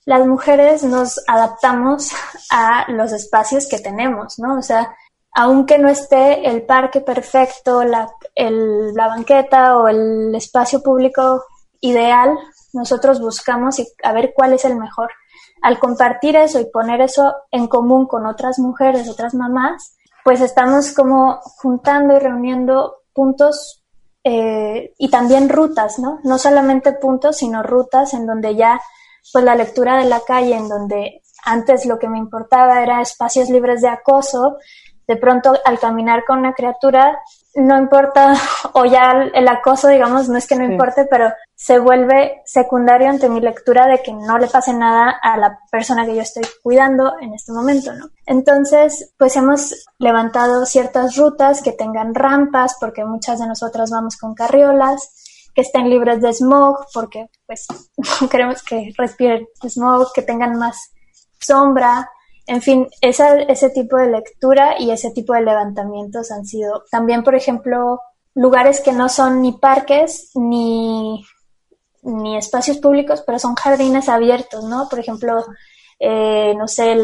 las 0.04 0.24
mujeres 0.26 0.84
nos 0.84 1.20
adaptamos 1.26 2.12
a 2.50 2.90
los 2.92 3.12
espacios 3.12 3.68
que 3.68 3.80
tenemos, 3.80 4.38
¿no? 4.38 4.56
O 4.56 4.62
sea, 4.62 4.94
aunque 5.32 5.78
no 5.78 5.88
esté 5.88 6.48
el 6.48 6.62
parque 6.66 7.00
perfecto, 7.00 7.84
la, 7.84 8.10
la 8.36 9.08
banqueta 9.08 9.78
o 9.78 9.88
el 9.88 10.34
espacio 10.34 10.82
público 10.82 11.44
ideal, 11.80 12.36
nosotros 12.72 13.20
buscamos 13.20 13.78
y 13.78 13.86
a 14.02 14.12
ver 14.12 14.32
cuál 14.34 14.52
es 14.52 14.64
el 14.64 14.76
mejor. 14.76 15.10
Al 15.62 15.78
compartir 15.78 16.36
eso 16.36 16.60
y 16.60 16.70
poner 16.70 17.00
eso 17.00 17.34
en 17.50 17.68
común 17.68 18.06
con 18.06 18.26
otras 18.26 18.58
mujeres, 18.58 19.08
otras 19.08 19.34
mamás, 19.34 19.96
pues 20.24 20.40
estamos 20.40 20.92
como 20.92 21.40
juntando 21.42 22.16
y 22.16 22.18
reuniendo 22.18 23.02
puntos 23.12 23.84
eh, 24.24 24.92
y 24.98 25.10
también 25.10 25.48
rutas, 25.48 25.98
¿no? 25.98 26.18
No 26.24 26.38
solamente 26.38 26.92
puntos, 26.92 27.38
sino 27.38 27.62
rutas 27.62 28.14
en 28.14 28.26
donde 28.26 28.54
ya, 28.54 28.80
pues 29.32 29.44
la 29.44 29.54
lectura 29.54 29.96
de 29.96 30.04
la 30.04 30.20
calle, 30.20 30.56
en 30.56 30.68
donde 30.68 31.22
antes 31.44 31.86
lo 31.86 31.98
que 31.98 32.08
me 32.08 32.18
importaba 32.18 32.82
era 32.82 33.00
espacios 33.00 33.48
libres 33.48 33.80
de 33.80 33.88
acoso, 33.88 34.56
de 35.10 35.16
pronto 35.16 35.52
al 35.64 35.80
caminar 35.80 36.24
con 36.24 36.38
una 36.38 36.52
criatura, 36.52 37.18
no 37.56 37.76
importa, 37.76 38.32
o 38.74 38.84
ya 38.84 39.10
el, 39.34 39.48
acoso, 39.48 39.88
digamos, 39.88 40.28
no 40.28 40.38
es 40.38 40.46
que 40.46 40.54
no 40.54 40.62
importe, 40.64 41.04
pero 41.10 41.32
se 41.52 41.80
vuelve 41.80 42.42
secundario 42.44 43.10
ante 43.10 43.28
mi 43.28 43.40
lectura 43.40 43.88
de 43.88 44.00
que 44.02 44.12
no 44.12 44.38
le 44.38 44.46
pase 44.46 44.72
nada 44.72 45.10
a 45.20 45.36
la 45.36 45.58
persona 45.68 46.06
que 46.06 46.14
yo 46.14 46.22
estoy 46.22 46.44
cuidando 46.62 47.14
en 47.20 47.34
este 47.34 47.50
momento, 47.50 47.92
¿no? 47.92 48.10
Entonces, 48.24 49.12
pues 49.18 49.34
hemos 49.34 49.84
levantado 49.98 50.64
ciertas 50.64 51.16
rutas 51.16 51.60
que 51.60 51.72
tengan 51.72 52.14
rampas, 52.14 52.76
porque 52.78 53.04
muchas 53.04 53.40
de 53.40 53.48
nosotras 53.48 53.90
vamos 53.90 54.16
con 54.16 54.36
carriolas, 54.36 55.50
que 55.52 55.62
estén 55.62 55.90
libres 55.90 56.22
de 56.22 56.32
smog, 56.32 56.86
porque 56.94 57.26
pues 57.46 57.66
queremos 58.30 58.62
que 58.62 58.92
respiren 58.96 59.48
smog, 59.68 60.12
que 60.14 60.22
tengan 60.22 60.56
más 60.56 60.92
sombra, 61.40 62.08
en 62.50 62.62
fin, 62.62 62.88
ese 63.00 63.70
tipo 63.70 63.96
de 63.96 64.08
lectura 64.08 64.74
y 64.76 64.90
ese 64.90 65.12
tipo 65.12 65.34
de 65.34 65.42
levantamientos 65.42 66.32
han 66.32 66.44
sido 66.44 66.82
también, 66.90 67.22
por 67.22 67.36
ejemplo, 67.36 68.00
lugares 68.34 68.80
que 68.80 68.90
no 68.90 69.08
son 69.08 69.40
ni 69.40 69.52
parques 69.52 70.32
ni, 70.34 71.24
ni 72.02 72.36
espacios 72.36 72.78
públicos, 72.78 73.22
pero 73.24 73.38
son 73.38 73.54
jardines 73.54 74.08
abiertos, 74.08 74.64
¿no? 74.64 74.88
Por 74.88 74.98
ejemplo, 74.98 75.44
eh, 76.00 76.52
no 76.56 76.66
sé, 76.66 76.96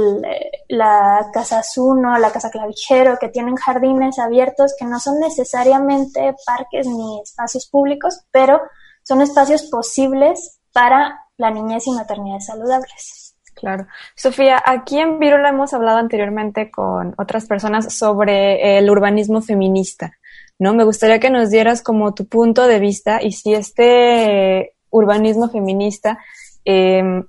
la 0.66 1.30
Casa 1.32 1.62
Zuno, 1.62 2.18
la 2.18 2.32
Casa 2.32 2.50
Clavijero, 2.50 3.16
que 3.16 3.28
tienen 3.28 3.54
jardines 3.54 4.18
abiertos 4.18 4.74
que 4.76 4.84
no 4.84 4.98
son 4.98 5.20
necesariamente 5.20 6.34
parques 6.44 6.88
ni 6.88 7.20
espacios 7.22 7.68
públicos, 7.68 8.20
pero 8.32 8.60
son 9.04 9.22
espacios 9.22 9.62
posibles 9.70 10.58
para 10.72 11.20
la 11.36 11.52
niñez 11.52 11.86
y 11.86 11.92
maternidades 11.92 12.46
saludables. 12.46 13.25
Claro. 13.56 13.86
Sofía, 14.14 14.62
aquí 14.64 14.98
en 14.98 15.18
Virula 15.18 15.48
hemos 15.48 15.72
hablado 15.72 15.96
anteriormente 15.96 16.70
con 16.70 17.14
otras 17.16 17.46
personas 17.46 17.94
sobre 17.94 18.76
el 18.76 18.90
urbanismo 18.90 19.40
feminista, 19.40 20.12
¿no? 20.58 20.74
Me 20.74 20.84
gustaría 20.84 21.18
que 21.18 21.30
nos 21.30 21.48
dieras 21.48 21.82
como 21.82 22.12
tu 22.12 22.26
punto 22.26 22.66
de 22.66 22.78
vista 22.78 23.22
y 23.22 23.32
si 23.32 23.54
este 23.54 24.74
urbanismo 24.90 25.48
feminista 25.48 26.18
em, 26.66 27.24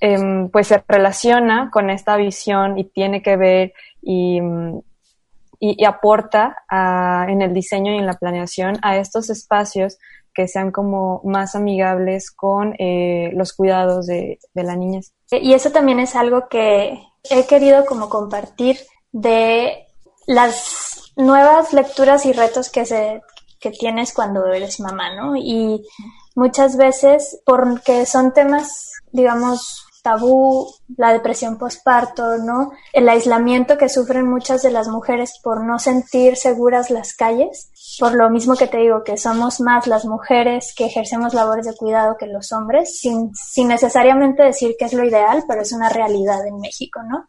em, 0.00 0.48
pues 0.48 0.68
se 0.68 0.82
relaciona 0.88 1.70
con 1.70 1.90
esta 1.90 2.16
visión 2.16 2.78
y 2.78 2.84
tiene 2.84 3.20
que 3.22 3.36
ver 3.36 3.74
y, 4.00 4.40
y, 5.58 5.84
aporta 5.84 6.56
en 7.28 7.42
el 7.42 7.52
diseño 7.52 7.92
y 7.92 7.98
en 7.98 8.06
la 8.06 8.14
planeación 8.14 8.78
a 8.80 8.96
estos 8.96 9.28
espacios 9.28 9.98
sean 10.48 10.70
como 10.72 11.20
más 11.24 11.54
amigables 11.54 12.30
con 12.30 12.74
eh, 12.78 13.30
los 13.34 13.52
cuidados 13.52 14.06
de, 14.06 14.38
de 14.54 14.62
la 14.62 14.76
niñez. 14.76 15.12
Y 15.30 15.54
eso 15.54 15.70
también 15.70 16.00
es 16.00 16.16
algo 16.16 16.48
que 16.48 16.98
he 17.30 17.46
querido 17.46 17.84
como 17.86 18.08
compartir 18.08 18.78
de 19.12 19.86
las 20.26 21.12
nuevas 21.16 21.72
lecturas 21.72 22.26
y 22.26 22.32
retos 22.32 22.70
que 22.70 22.84
se 22.84 23.20
que 23.60 23.70
tienes 23.70 24.14
cuando 24.14 24.46
eres 24.46 24.80
mamá, 24.80 25.14
¿no? 25.14 25.36
Y 25.36 25.86
muchas 26.34 26.76
veces 26.76 27.40
porque 27.44 28.06
son 28.06 28.32
temas, 28.32 28.90
digamos, 29.12 29.84
tabú, 30.02 30.66
la 30.96 31.12
depresión 31.12 31.58
postparto, 31.58 32.38
¿no? 32.38 32.72
El 32.92 33.08
aislamiento 33.08 33.78
que 33.78 33.88
sufren 33.88 34.28
muchas 34.28 34.62
de 34.62 34.70
las 34.70 34.88
mujeres 34.88 35.38
por 35.42 35.64
no 35.64 35.78
sentir 35.78 36.36
seguras 36.36 36.90
las 36.90 37.14
calles, 37.14 37.70
por 37.98 38.14
lo 38.14 38.30
mismo 38.30 38.56
que 38.56 38.66
te 38.66 38.78
digo, 38.78 39.02
que 39.04 39.16
somos 39.16 39.60
más 39.60 39.86
las 39.86 40.04
mujeres 40.04 40.74
que 40.76 40.86
ejercemos 40.86 41.34
labores 41.34 41.66
de 41.66 41.76
cuidado 41.76 42.16
que 42.18 42.26
los 42.26 42.52
hombres, 42.52 42.98
sin, 42.98 43.34
sin 43.34 43.68
necesariamente 43.68 44.42
decir 44.42 44.76
que 44.78 44.86
es 44.86 44.92
lo 44.92 45.04
ideal, 45.04 45.44
pero 45.48 45.62
es 45.62 45.72
una 45.72 45.88
realidad 45.88 46.46
en 46.46 46.58
México, 46.60 47.00
¿no? 47.02 47.28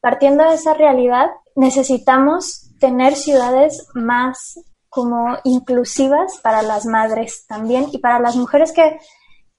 Partiendo 0.00 0.44
de 0.44 0.54
esa 0.54 0.74
realidad, 0.74 1.26
necesitamos 1.56 2.70
tener 2.78 3.16
ciudades 3.16 3.88
más 3.94 4.60
como 4.88 5.36
inclusivas 5.44 6.38
para 6.42 6.62
las 6.62 6.86
madres 6.86 7.46
también 7.46 7.88
y 7.92 7.98
para 7.98 8.20
las 8.20 8.36
mujeres 8.36 8.72
que 8.72 8.98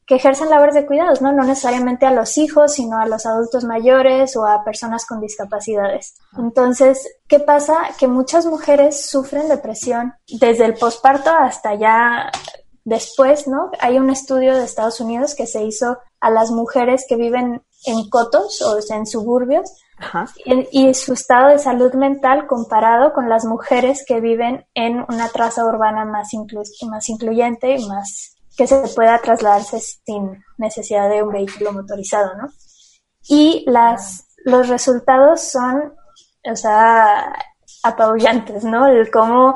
que 0.10 0.16
ejercen 0.16 0.50
labores 0.50 0.74
de 0.74 0.88
cuidados, 0.88 1.22
¿no? 1.22 1.32
No 1.32 1.44
necesariamente 1.44 2.08
a 2.08 2.12
los 2.12 2.40
hijos, 2.40 2.74
sino 2.74 2.98
a 2.98 3.06
los 3.06 3.28
adultos 3.28 3.64
mayores 3.64 4.36
o 4.36 4.44
a 4.44 4.64
personas 4.64 5.06
con 5.06 5.22
discapacidades. 5.22 6.16
Entonces, 6.36 7.08
¿qué 7.28 7.40
pasa? 7.40 7.76
Que 8.00 8.08
muchas 8.08 8.48
mujeres 8.48 9.08
sufren 9.08 9.48
depresión 9.48 10.16
desde 10.28 10.66
el 10.66 10.74
posparto 10.74 11.30
hasta 11.30 11.76
ya 11.76 12.32
después, 12.84 13.48
¿no? 13.48 13.70
Hay 13.80 14.00
un 14.00 14.10
estudio 14.10 14.56
de 14.56 14.64
Estados 14.64 15.00
Unidos 15.00 15.36
que 15.36 15.46
se 15.46 15.64
hizo 15.64 16.00
a 16.20 16.32
las 16.32 16.50
mujeres 16.50 17.06
que 17.08 17.16
viven 17.16 17.62
en 17.86 18.10
cotos 18.10 18.64
o 18.64 18.80
en 18.92 19.06
suburbios 19.06 19.72
Y, 20.72 20.92
su 20.96 21.14
estado 21.14 21.50
de 21.50 21.60
salud 21.60 21.94
mental 21.94 22.48
comparado 22.48 23.14
con 23.14 23.30
las 23.30 23.46
mujeres 23.46 24.04
que 24.08 24.22
viven 24.22 24.66
en 24.74 25.06
una 25.08 25.30
traza 25.30 25.66
urbana 25.66 26.04
más, 26.04 26.30
más 26.90 27.10
incluyente 27.10 27.76
y 27.76 27.86
más 27.88 28.39
que 28.60 28.68
se 28.68 28.90
pueda 28.94 29.18
trasladarse 29.20 29.80
sin 29.80 30.44
necesidad 30.58 31.10
de 31.10 31.24
un 31.24 31.32
vehículo 31.32 31.72
motorizado, 31.72 32.36
¿no? 32.36 32.50
Y 33.30 33.64
las, 33.68 34.36
los 34.44 34.68
resultados 34.68 35.44
son, 35.44 35.94
o 36.44 36.56
sea, 36.58 37.34
apabullantes, 37.84 38.66
¿no? 38.66 38.86
El 38.88 39.10
cómo 39.12 39.56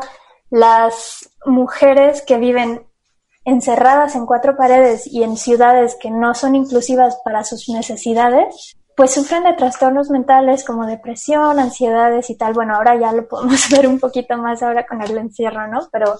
las 0.49 1.29
mujeres 1.45 2.21
que 2.21 2.37
viven 2.37 2.87
encerradas 3.43 4.15
en 4.15 4.25
cuatro 4.25 4.55
paredes 4.55 5.05
y 5.05 5.23
en 5.23 5.35
ciudades 5.35 5.97
que 5.99 6.09
no 6.09 6.33
son 6.33 6.55
inclusivas 6.55 7.17
para 7.25 7.43
sus 7.43 7.67
necesidades, 7.67 8.77
pues 8.95 9.11
sufren 9.11 9.43
de 9.43 9.51
trastornos 9.51 10.11
mentales 10.11 10.63
como 10.63 10.85
depresión, 10.85 11.59
ansiedades 11.59 12.29
y 12.29 12.37
tal. 12.37 12.53
Bueno, 12.53 12.75
ahora 12.75 12.95
ya 12.97 13.11
lo 13.11 13.27
podemos 13.27 13.67
ver 13.75 13.85
un 13.85 13.99
poquito 13.99 14.37
más 14.37 14.63
ahora 14.63 14.85
con 14.85 15.01
el 15.01 15.17
encierro, 15.17 15.67
¿no? 15.67 15.89
Pero, 15.91 16.15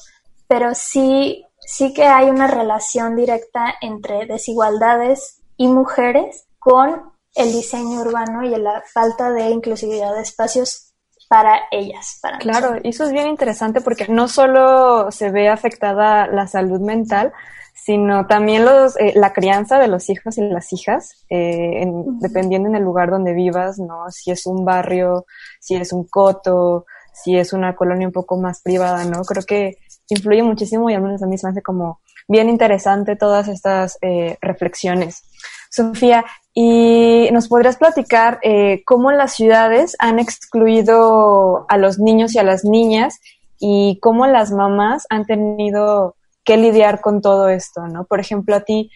pero 0.50 0.76
sí 0.76 1.46
sí 1.66 1.94
que 1.94 2.06
hay 2.06 2.30
una 2.30 2.48
relación 2.48 3.16
directa 3.16 3.76
entre 3.82 4.26
desigualdades 4.26 5.42
y 5.58 5.68
mujeres 5.68 6.46
con 6.60 7.12
el 7.36 7.52
diseño 7.52 8.02
urbano 8.02 8.44
y 8.44 8.50
la 8.50 8.84
falta 8.94 9.32
de 9.32 9.50
inclusividad 9.50 10.14
de 10.14 10.22
espacios 10.22 10.94
para 11.28 11.62
ellas. 11.72 12.20
Para 12.22 12.38
claro, 12.38 12.78
y 12.84 12.90
eso 12.90 13.06
es 13.06 13.12
bien 13.12 13.28
interesante 13.28 13.82
porque 13.82 14.08
no 14.08 14.28
solo 14.28 15.10
se 15.12 15.32
ve 15.32 15.50
afectada 15.50 16.28
la 16.28 16.48
salud 16.48 16.80
mental, 16.80 17.34
sino 17.74 18.28
también 18.28 18.66
los, 18.66 18.96
eh, 18.98 19.14
la 19.16 19.34
crianza 19.34 19.80
de 19.80 19.88
los 19.88 20.10
hijos 20.10 20.38
y 20.38 20.42
las 20.42 20.72
hijas, 20.74 21.26
eh, 21.30 21.86
dependiendo 22.20 22.70
en 22.70 22.76
el 22.76 22.84
lugar 22.84 23.10
donde 23.10 23.34
vivas, 23.34 23.80
¿no? 23.80 24.10
Si 24.12 24.32
es 24.32 24.46
un 24.46 24.64
barrio, 24.64 25.26
si 25.60 25.76
es 25.76 25.92
un 25.92 26.06
coto, 26.06 26.86
si 27.14 27.36
es 27.38 27.52
una 27.52 27.76
colonia 27.76 28.08
un 28.08 28.14
poco 28.14 28.38
más 28.38 28.62
privada, 28.62 29.04
¿no? 29.06 29.24
Creo 29.24 29.44
que 29.44 29.78
influye 30.14 30.44
muchísimo 30.44 30.90
y 30.90 30.94
al 30.94 31.02
menos 31.02 31.22
a 31.22 31.28
mí 31.28 31.36
me 31.42 31.50
hace 31.50 31.62
como 31.62 32.00
bien 32.28 32.50
interesante 32.50 33.16
todas 33.16 33.48
estas 33.48 33.98
eh, 34.02 34.38
reflexiones. 34.42 35.24
Sofía, 35.70 36.24
¿y 36.54 37.30
nos 37.32 37.48
podrías 37.48 37.78
platicar 37.78 38.40
eh, 38.44 38.84
cómo 38.86 39.12
las 39.12 39.34
ciudades 39.34 39.96
han 40.00 40.20
excluido 40.20 41.66
a 41.68 41.78
los 41.78 42.00
niños 42.00 42.36
y 42.36 42.40
a 42.40 42.44
las 42.44 42.64
niñas 42.64 43.20
y 43.60 44.00
cómo 44.00 44.28
las 44.28 44.52
mamás 44.52 45.06
han 45.10 45.26
tenido 45.26 46.16
que 46.44 46.58
lidiar 46.58 47.02
con 47.02 47.22
todo 47.22 47.50
esto, 47.50 47.88
¿no? 47.88 48.06
Por 48.06 48.20
ejemplo, 48.20 48.56
a 48.56 48.62
ti, 48.62 48.92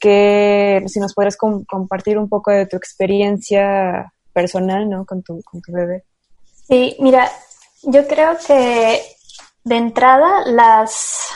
que 0.00 0.82
si 0.86 1.00
nos 1.00 1.14
podrías 1.14 1.36
compartir 1.36 2.18
un 2.18 2.28
poco 2.28 2.50
de 2.50 2.66
tu 2.66 2.76
experiencia 2.76 4.12
personal, 4.32 4.88
¿no? 4.88 5.04
Con 5.04 5.22
tu, 5.22 5.42
con 5.42 5.60
tu 5.60 5.72
bebé. 5.72 6.04
Sí, 6.68 6.96
mira, 7.00 7.30
yo 7.82 8.06
creo 8.06 8.36
que 8.46 9.00
de 9.64 9.76
entrada, 9.76 10.44
las, 10.46 11.28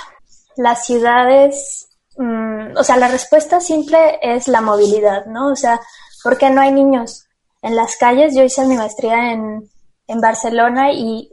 las 0.57 0.85
ciudades, 0.85 1.89
mm, 2.16 2.77
o 2.77 2.85
sea, 2.85 2.97
la 2.97 3.09
respuesta 3.09 3.61
simple 3.61 4.18
es 4.22 4.49
la 4.49 4.61
movilidad, 4.61 5.27
¿no? 5.27 5.53
O 5.53 5.57
sea, 5.57 5.81
¿por 6.22 6.39
qué 6.39 6.51
no 6.51 6.61
hay 6.61 6.72
niños 6.72 7.27
en 7.62 7.77
las 7.77 7.97
calles? 7.97 8.35
Yo 8.35 8.43
hice 8.43 8.66
mi 8.66 8.77
maestría 8.77 9.33
en, 9.33 9.68
en 10.07 10.20
Barcelona 10.20 10.93
y 10.93 11.31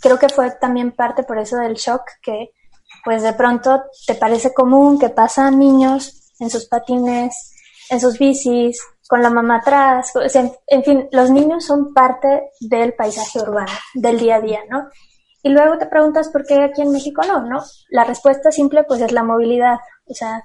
creo 0.00 0.18
que 0.18 0.28
fue 0.28 0.50
también 0.52 0.92
parte 0.92 1.24
por 1.24 1.38
eso 1.38 1.56
del 1.56 1.74
shock 1.74 2.02
que 2.22 2.52
pues 3.04 3.22
de 3.22 3.32
pronto 3.32 3.84
te 4.06 4.14
parece 4.14 4.52
común 4.52 4.98
que 4.98 5.08
pasan 5.08 5.58
niños 5.58 6.32
en 6.40 6.50
sus 6.50 6.66
patines, 6.66 7.54
en 7.90 8.00
sus 8.00 8.18
bicis, 8.18 8.80
con 9.08 9.22
la 9.22 9.30
mamá 9.30 9.56
atrás, 9.56 10.12
en 10.66 10.84
fin, 10.84 11.08
los 11.12 11.30
niños 11.30 11.64
son 11.64 11.94
parte 11.94 12.50
del 12.60 12.92
paisaje 12.92 13.40
urbano, 13.40 13.72
del 13.94 14.18
día 14.18 14.36
a 14.36 14.40
día, 14.40 14.60
¿no? 14.68 14.88
Y 15.42 15.50
luego 15.50 15.78
te 15.78 15.86
preguntas 15.86 16.28
por 16.28 16.44
qué 16.44 16.62
aquí 16.62 16.82
en 16.82 16.92
México 16.92 17.22
no, 17.26 17.42
¿no? 17.42 17.62
La 17.90 18.04
respuesta 18.04 18.50
simple 18.50 18.84
pues 18.84 19.00
es 19.00 19.12
la 19.12 19.22
movilidad. 19.22 19.78
O 20.06 20.14
sea, 20.14 20.42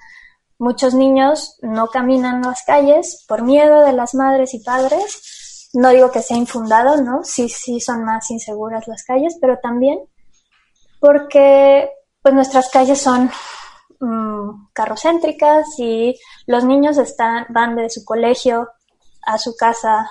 muchos 0.60 0.94
niños 0.94 1.58
no 1.62 1.88
caminan 1.88 2.42
las 2.42 2.64
calles 2.64 3.26
por 3.28 3.42
miedo 3.42 3.84
de 3.84 3.94
las 3.94 4.14
madres 4.14 4.54
y 4.54 4.60
padres. 4.60 5.70
No 5.74 5.90
digo 5.90 6.12
que 6.12 6.22
sea 6.22 6.38
infundado, 6.38 7.02
¿no? 7.02 7.24
Sí, 7.24 7.50
sí 7.50 7.80
son 7.80 8.04
más 8.04 8.30
inseguras 8.30 8.88
las 8.88 9.04
calles, 9.04 9.38
pero 9.42 9.58
también 9.60 10.00
porque 11.00 11.90
pues 12.22 12.34
nuestras 12.34 12.70
calles 12.70 13.02
son 13.02 13.30
mm, 14.00 14.68
carrocéntricas 14.72 15.68
y 15.80 16.18
los 16.46 16.64
niños 16.64 16.98
están, 16.98 17.46
van 17.50 17.76
de 17.76 17.90
su 17.90 18.06
colegio 18.06 18.70
a 19.26 19.38
su 19.38 19.56
casa 19.56 20.10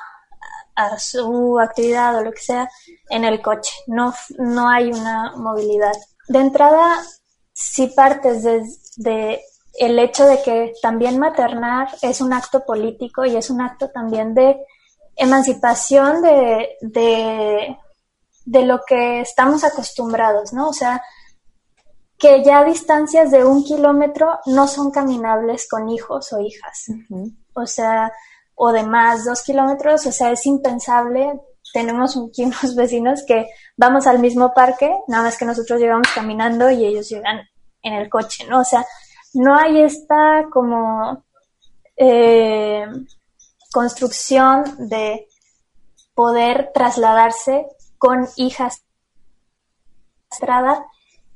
a 0.74 0.98
su 0.98 1.58
actividad 1.58 2.16
o 2.16 2.22
lo 2.22 2.32
que 2.32 2.40
sea 2.40 2.68
en 3.12 3.24
el 3.24 3.40
coche. 3.42 3.72
No, 3.86 4.12
no 4.38 4.68
hay 4.68 4.90
una 4.90 5.34
movilidad. 5.36 5.92
De 6.28 6.38
entrada, 6.38 7.00
si 7.52 7.88
partes 7.88 8.42
de, 8.96 9.40
el 9.74 9.98
hecho 9.98 10.24
de 10.24 10.42
que 10.42 10.72
también 10.80 11.18
maternar 11.18 11.88
es 12.00 12.20
un 12.22 12.32
acto 12.32 12.64
político 12.64 13.24
y 13.24 13.36
es 13.36 13.50
un 13.50 13.60
acto 13.60 13.90
también 13.90 14.34
de 14.34 14.58
emancipación 15.14 16.22
de, 16.22 16.70
de, 16.80 17.76
de 18.46 18.64
lo 18.64 18.80
que 18.86 19.20
estamos 19.20 19.62
acostumbrados, 19.62 20.54
¿no? 20.54 20.70
O 20.70 20.72
sea, 20.72 21.02
que 22.18 22.42
ya 22.42 22.64
distancias 22.64 23.30
de 23.30 23.44
un 23.44 23.62
kilómetro 23.62 24.38
no 24.46 24.66
son 24.68 24.90
caminables 24.90 25.68
con 25.68 25.90
hijos 25.90 26.32
o 26.32 26.40
hijas. 26.40 26.86
O 27.52 27.66
sea, 27.66 28.10
o 28.54 28.72
de 28.72 28.84
más 28.84 29.26
dos 29.26 29.42
kilómetros, 29.42 30.06
o 30.06 30.12
sea, 30.12 30.30
es 30.30 30.46
impensable. 30.46 31.40
Tenemos 31.72 32.16
aquí 32.16 32.44
unos 32.44 32.74
vecinos 32.76 33.24
que 33.26 33.46
vamos 33.76 34.06
al 34.06 34.18
mismo 34.18 34.52
parque, 34.54 34.94
nada 35.08 35.24
más 35.24 35.38
que 35.38 35.44
nosotros 35.44 35.80
llegamos 35.80 36.08
caminando 36.14 36.70
y 36.70 36.84
ellos 36.84 37.08
llegan 37.08 37.40
en 37.82 37.94
el 37.94 38.08
coche, 38.08 38.46
¿no? 38.48 38.60
O 38.60 38.64
sea, 38.64 38.84
no 39.34 39.56
hay 39.56 39.82
esta 39.82 40.46
como 40.52 41.24
eh, 41.96 42.86
construcción 43.72 44.88
de 44.88 45.26
poder 46.14 46.70
trasladarse 46.74 47.66
con 47.98 48.28
hijas 48.36 48.82
estrada 50.30 50.84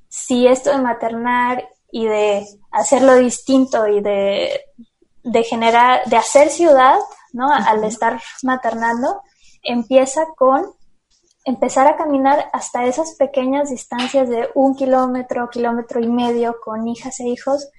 si 0.09 0.47
esto 0.47 0.70
de 0.70 0.78
maternar 0.78 1.68
y 1.91 2.07
de 2.07 2.47
hacerlo 2.70 3.16
distinto 3.16 3.87
y 3.87 4.01
de 4.01 4.61
de 5.26 5.43
generar, 5.43 6.05
de 6.07 6.16
hacer 6.16 6.49
ciudad, 6.51 6.99
¿no? 7.32 7.53
Al 7.53 7.82
estar 7.84 8.22
maternando, 8.43 9.22
empieza 9.66 10.26
con 10.36 10.64
empezar 11.44 11.86
a 11.86 11.96
caminar 11.96 12.50
hasta 12.52 12.84
esas 12.86 13.14
pequeñas 13.14 13.70
distancias 13.70 14.28
de 14.28 14.48
un 14.54 14.74
kilómetro, 14.74 15.48
kilómetro 15.48 16.00
y 16.00 16.08
medio 16.08 16.56
con 16.64 16.88
hijas 16.88 17.20
e 17.20 17.28
hijos, 17.28 17.70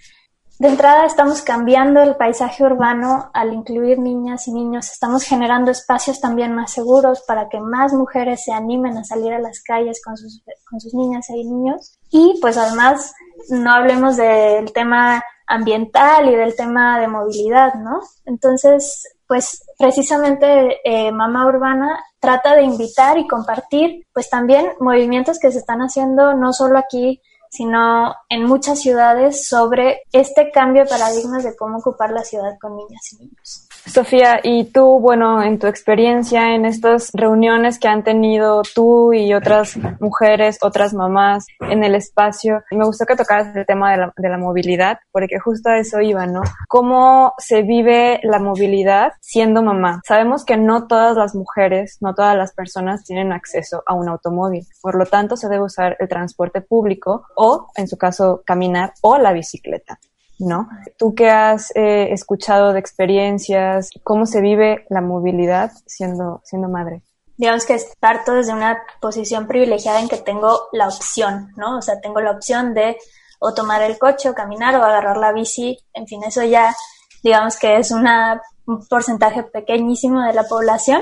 de 0.59 0.69
entrada 0.69 1.05
estamos 1.05 1.43
cambiando 1.43 2.01
el 2.01 2.15
paisaje 2.15 2.63
urbano 2.63 3.29
al 3.31 3.53
incluir 3.53 3.99
niñas 3.99 4.47
y 4.47 4.53
niños, 4.53 4.91
estamos 4.91 5.23
generando 5.23 5.69
espacios 5.69 6.19
también 6.19 6.55
más 6.55 6.71
seguros 6.71 7.23
para 7.27 7.47
que 7.47 7.59
más 7.59 7.93
mujeres 7.93 8.43
se 8.43 8.53
animen 8.53 8.97
a 8.97 9.03
salir 9.03 9.33
a 9.33 9.39
las 9.39 9.61
calles 9.61 10.01
con 10.03 10.17
sus, 10.17 10.41
con 10.67 10.79
sus 10.79 10.95
niñas 10.95 11.29
y 11.29 11.43
niños. 11.43 11.99
Y 12.09 12.39
pues 12.41 12.57
además 12.57 13.13
no 13.49 13.71
hablemos 13.71 14.17
del 14.17 14.73
tema 14.73 15.23
ambiental 15.45 16.27
y 16.27 16.35
del 16.35 16.55
tema 16.55 16.99
de 16.99 17.07
movilidad, 17.07 17.75
¿no? 17.75 17.99
Entonces, 18.25 19.03
pues 19.27 19.63
precisamente 19.77 20.79
eh, 20.83 21.11
Mamá 21.11 21.45
Urbana 21.45 22.03
trata 22.19 22.55
de 22.55 22.63
invitar 22.63 23.17
y 23.17 23.27
compartir 23.27 24.07
pues 24.13 24.29
también 24.29 24.71
movimientos 24.79 25.39
que 25.39 25.51
se 25.51 25.59
están 25.59 25.79
haciendo 25.79 26.33
no 26.33 26.53
solo 26.53 26.77
aquí 26.77 27.21
sino 27.49 28.13
en 28.29 28.43
muchas 28.43 28.79
ciudades 28.79 29.47
sobre 29.47 30.01
este 30.11 30.51
cambio 30.51 30.83
de 30.83 30.89
paradigmas 30.89 31.43
de 31.43 31.55
cómo 31.55 31.77
ocupar 31.77 32.11
la 32.11 32.23
ciudad 32.23 32.57
con 32.59 32.75
niñas 32.75 33.13
y 33.13 33.17
niños. 33.23 33.66
Sofía, 33.87 34.41
y 34.43 34.65
tú, 34.65 34.99
bueno, 34.99 35.41
en 35.41 35.59
tu 35.59 35.67
experiencia 35.67 36.53
en 36.53 36.65
estas 36.65 37.09
reuniones 37.13 37.79
que 37.79 37.87
han 37.87 38.03
tenido 38.03 38.61
tú 38.75 39.13
y 39.13 39.33
otras 39.33 39.77
mujeres, 39.99 40.57
otras 40.61 40.93
mamás 40.93 41.45
en 41.61 41.83
el 41.83 41.95
espacio, 41.95 42.63
me 42.71 42.85
gustó 42.85 43.05
que 43.05 43.15
tocaras 43.15 43.55
el 43.55 43.65
tema 43.65 43.91
de 43.91 43.97
la, 43.97 44.13
de 44.15 44.29
la 44.29 44.37
movilidad, 44.37 44.99
porque 45.11 45.39
justo 45.39 45.69
a 45.69 45.79
eso 45.79 46.01
iba, 46.01 46.25
¿no? 46.25 46.41
¿Cómo 46.67 47.33
se 47.37 47.63
vive 47.63 48.19
la 48.23 48.39
movilidad 48.39 49.13
siendo 49.21 49.63
mamá? 49.63 50.01
Sabemos 50.05 50.43
que 50.43 50.57
no 50.57 50.85
todas 50.87 51.15
las 51.15 51.33
mujeres, 51.33 51.97
no 52.01 52.13
todas 52.13 52.35
las 52.35 52.53
personas 52.53 53.03
tienen 53.03 53.31
acceso 53.31 53.83
a 53.85 53.93
un 53.93 54.09
automóvil, 54.09 54.67
por 54.81 54.95
lo 54.95 55.05
tanto 55.05 55.37
se 55.37 55.47
debe 55.47 55.63
usar 55.63 55.95
el 55.99 56.07
transporte 56.07 56.61
público 56.61 57.25
o, 57.35 57.67
en 57.75 57.87
su 57.87 57.97
caso, 57.97 58.43
caminar 58.45 58.93
o 59.01 59.17
la 59.17 59.33
bicicleta. 59.33 59.97
¿No? 60.39 60.69
Tú 60.97 61.15
que 61.15 61.29
has 61.29 61.75
eh, 61.75 62.11
escuchado 62.11 62.73
de 62.73 62.79
experiencias, 62.79 63.89
¿cómo 64.03 64.25
se 64.25 64.41
vive 64.41 64.85
la 64.89 65.01
movilidad 65.01 65.71
siendo, 65.85 66.41
siendo 66.43 66.69
madre? 66.69 67.01
Digamos 67.37 67.65
que 67.65 67.79
parto 67.99 68.33
desde 68.33 68.53
una 68.53 68.81
posición 68.99 69.47
privilegiada 69.47 69.99
en 69.99 70.09
que 70.09 70.17
tengo 70.17 70.69
la 70.71 70.87
opción, 70.87 71.53
¿no? 71.55 71.77
O 71.77 71.81
sea, 71.81 71.99
tengo 72.01 72.19
la 72.19 72.31
opción 72.31 72.73
de 72.73 72.97
o 73.39 73.53
tomar 73.53 73.83
el 73.83 73.99
coche 73.99 74.29
o 74.29 74.33
caminar 74.33 74.75
o 74.75 74.83
agarrar 74.83 75.17
la 75.17 75.31
bici, 75.31 75.77
en 75.93 76.07
fin, 76.07 76.23
eso 76.23 76.43
ya 76.43 76.75
digamos 77.23 77.57
que 77.57 77.77
es 77.77 77.91
una, 77.91 78.41
un 78.65 78.85
porcentaje 78.87 79.43
pequeñísimo 79.43 80.21
de 80.23 80.33
la 80.33 80.43
población, 80.43 81.01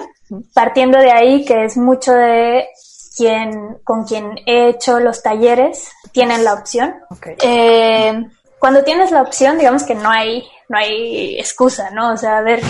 partiendo 0.53 0.99
de 0.99 1.11
ahí 1.11 1.45
que 1.45 1.65
es 1.65 1.77
mucho 1.77 2.13
de 2.13 2.67
quien, 3.15 3.77
con 3.83 4.03
quien 4.03 4.37
he 4.45 4.69
hecho 4.69 4.99
los 4.99 5.23
talleres, 5.23 5.89
tienen 6.11 6.43
la 6.43 6.53
opción. 6.53 6.95
Eh, 7.41 8.25
cuando 8.65 8.83
tienes 8.83 9.11
la 9.11 9.21
opción, 9.21 9.59
digamos 9.59 9.83
que 9.83 9.93
no 9.93 10.09
hay, 10.09 10.43
no 10.69 10.79
hay 10.79 11.37
excusa, 11.37 11.91
¿no? 11.91 12.13
O 12.13 12.17
sea, 12.17 12.39
a 12.39 12.41
ver, 12.41 12.61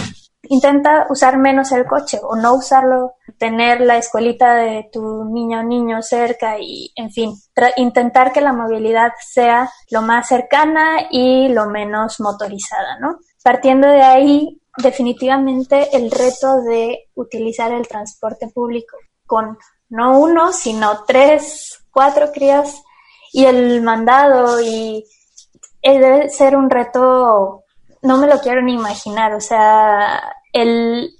intenta 0.50 1.08
usar 1.10 1.38
menos 1.38 1.72
el 1.72 1.86
coche 1.86 2.20
o 2.22 2.36
no 2.36 2.56
usarlo, 2.56 3.14
tener 3.38 3.80
la 3.80 3.96
escuelita 3.96 4.56
de 4.56 4.89
tu 4.91 5.24
niño 5.24 5.62
o 5.62 5.64
niño 5.64 6.02
cerca 6.02 6.60
y, 6.60 6.91
en 6.98 7.12
fin, 7.12 7.34
intentar 7.78 8.34
que 8.34 8.41
la 8.41 8.52
movilidad 8.52 9.14
sea 9.26 9.72
lo 9.89 10.02
más 10.02 10.28
cercana 10.28 11.08
y 11.12 11.48
lo 11.48 11.68
menos 11.68 12.20
motorizada, 12.20 13.00
¿no? 13.00 13.20
Partiendo 13.41 13.88
de 13.88 14.02
ahí, 14.02 14.62
definitivamente 14.76 15.96
el 15.96 16.12
reto 16.12 16.58
de 16.64 17.06
utilizar 17.14 17.72
el 17.72 17.88
transporte 17.88 18.50
público 18.54 18.98
con 19.26 19.58
no 19.88 20.20
uno, 20.20 20.52
sino 20.52 21.06
tres, 21.08 21.86
cuatro 21.89 22.34
crías 22.34 22.84
y 23.32 23.46
el 23.46 23.82
mandado 23.82 24.60
y 24.60 25.06
debe 25.94 26.30
ser 26.30 26.56
un 26.56 26.70
reto, 26.70 27.64
no 28.02 28.18
me 28.18 28.28
lo 28.28 28.40
quiero 28.40 28.62
ni 28.62 28.74
imaginar, 28.74 29.34
o 29.34 29.42
sea, 29.42 30.22
el, 30.52 31.12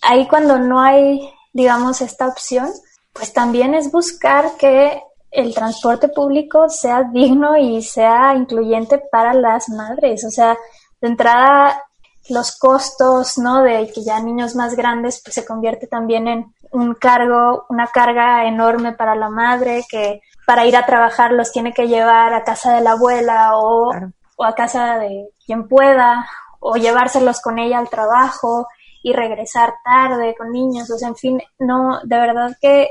ahí 0.00 0.26
cuando 0.28 0.58
no 0.58 0.80
hay, 0.80 1.28
digamos, 1.52 2.00
esta 2.00 2.28
opción, 2.28 2.68
pues 3.12 3.32
también 3.32 3.74
es 3.74 3.90
buscar 3.90 4.56
que 4.58 5.02
el 5.30 5.54
transporte 5.54 6.08
público 6.08 6.68
sea 6.68 7.04
digno 7.04 7.56
y 7.56 7.82
sea 7.82 8.34
incluyente 8.34 9.02
para 9.10 9.34
las 9.34 9.68
madres, 9.68 10.24
o 10.24 10.30
sea, 10.30 10.56
de 11.00 11.08
entrada 11.08 11.82
los 12.28 12.56
costos, 12.56 13.38
¿no? 13.38 13.62
De 13.62 13.90
que 13.92 14.02
ya 14.02 14.20
niños 14.20 14.54
más 14.54 14.76
grandes, 14.76 15.20
pues 15.22 15.34
se 15.34 15.44
convierte 15.44 15.86
también 15.86 16.28
en 16.28 16.54
un 16.72 16.94
cargo, 16.94 17.66
una 17.68 17.86
carga 17.86 18.46
enorme 18.46 18.92
para 18.92 19.14
la 19.14 19.28
madre 19.28 19.84
que 19.88 20.20
para 20.46 20.66
ir 20.66 20.76
a 20.76 20.86
trabajar 20.86 21.32
los 21.32 21.52
tiene 21.52 21.72
que 21.72 21.86
llevar 21.86 22.32
a 22.34 22.44
casa 22.44 22.74
de 22.74 22.80
la 22.80 22.92
abuela 22.92 23.56
o, 23.56 23.90
o 24.36 24.44
a 24.44 24.54
casa 24.54 24.98
de 24.98 25.28
quien 25.44 25.68
pueda 25.68 26.26
o 26.60 26.76
llevárselos 26.76 27.40
con 27.40 27.58
ella 27.58 27.78
al 27.78 27.90
trabajo 27.90 28.66
y 29.02 29.12
regresar 29.12 29.74
tarde 29.84 30.34
con 30.38 30.52
niños, 30.52 30.90
o 30.90 30.96
sea, 30.96 31.08
en 31.08 31.16
fin, 31.16 31.42
no, 31.58 32.00
de 32.04 32.16
verdad 32.16 32.56
que 32.60 32.88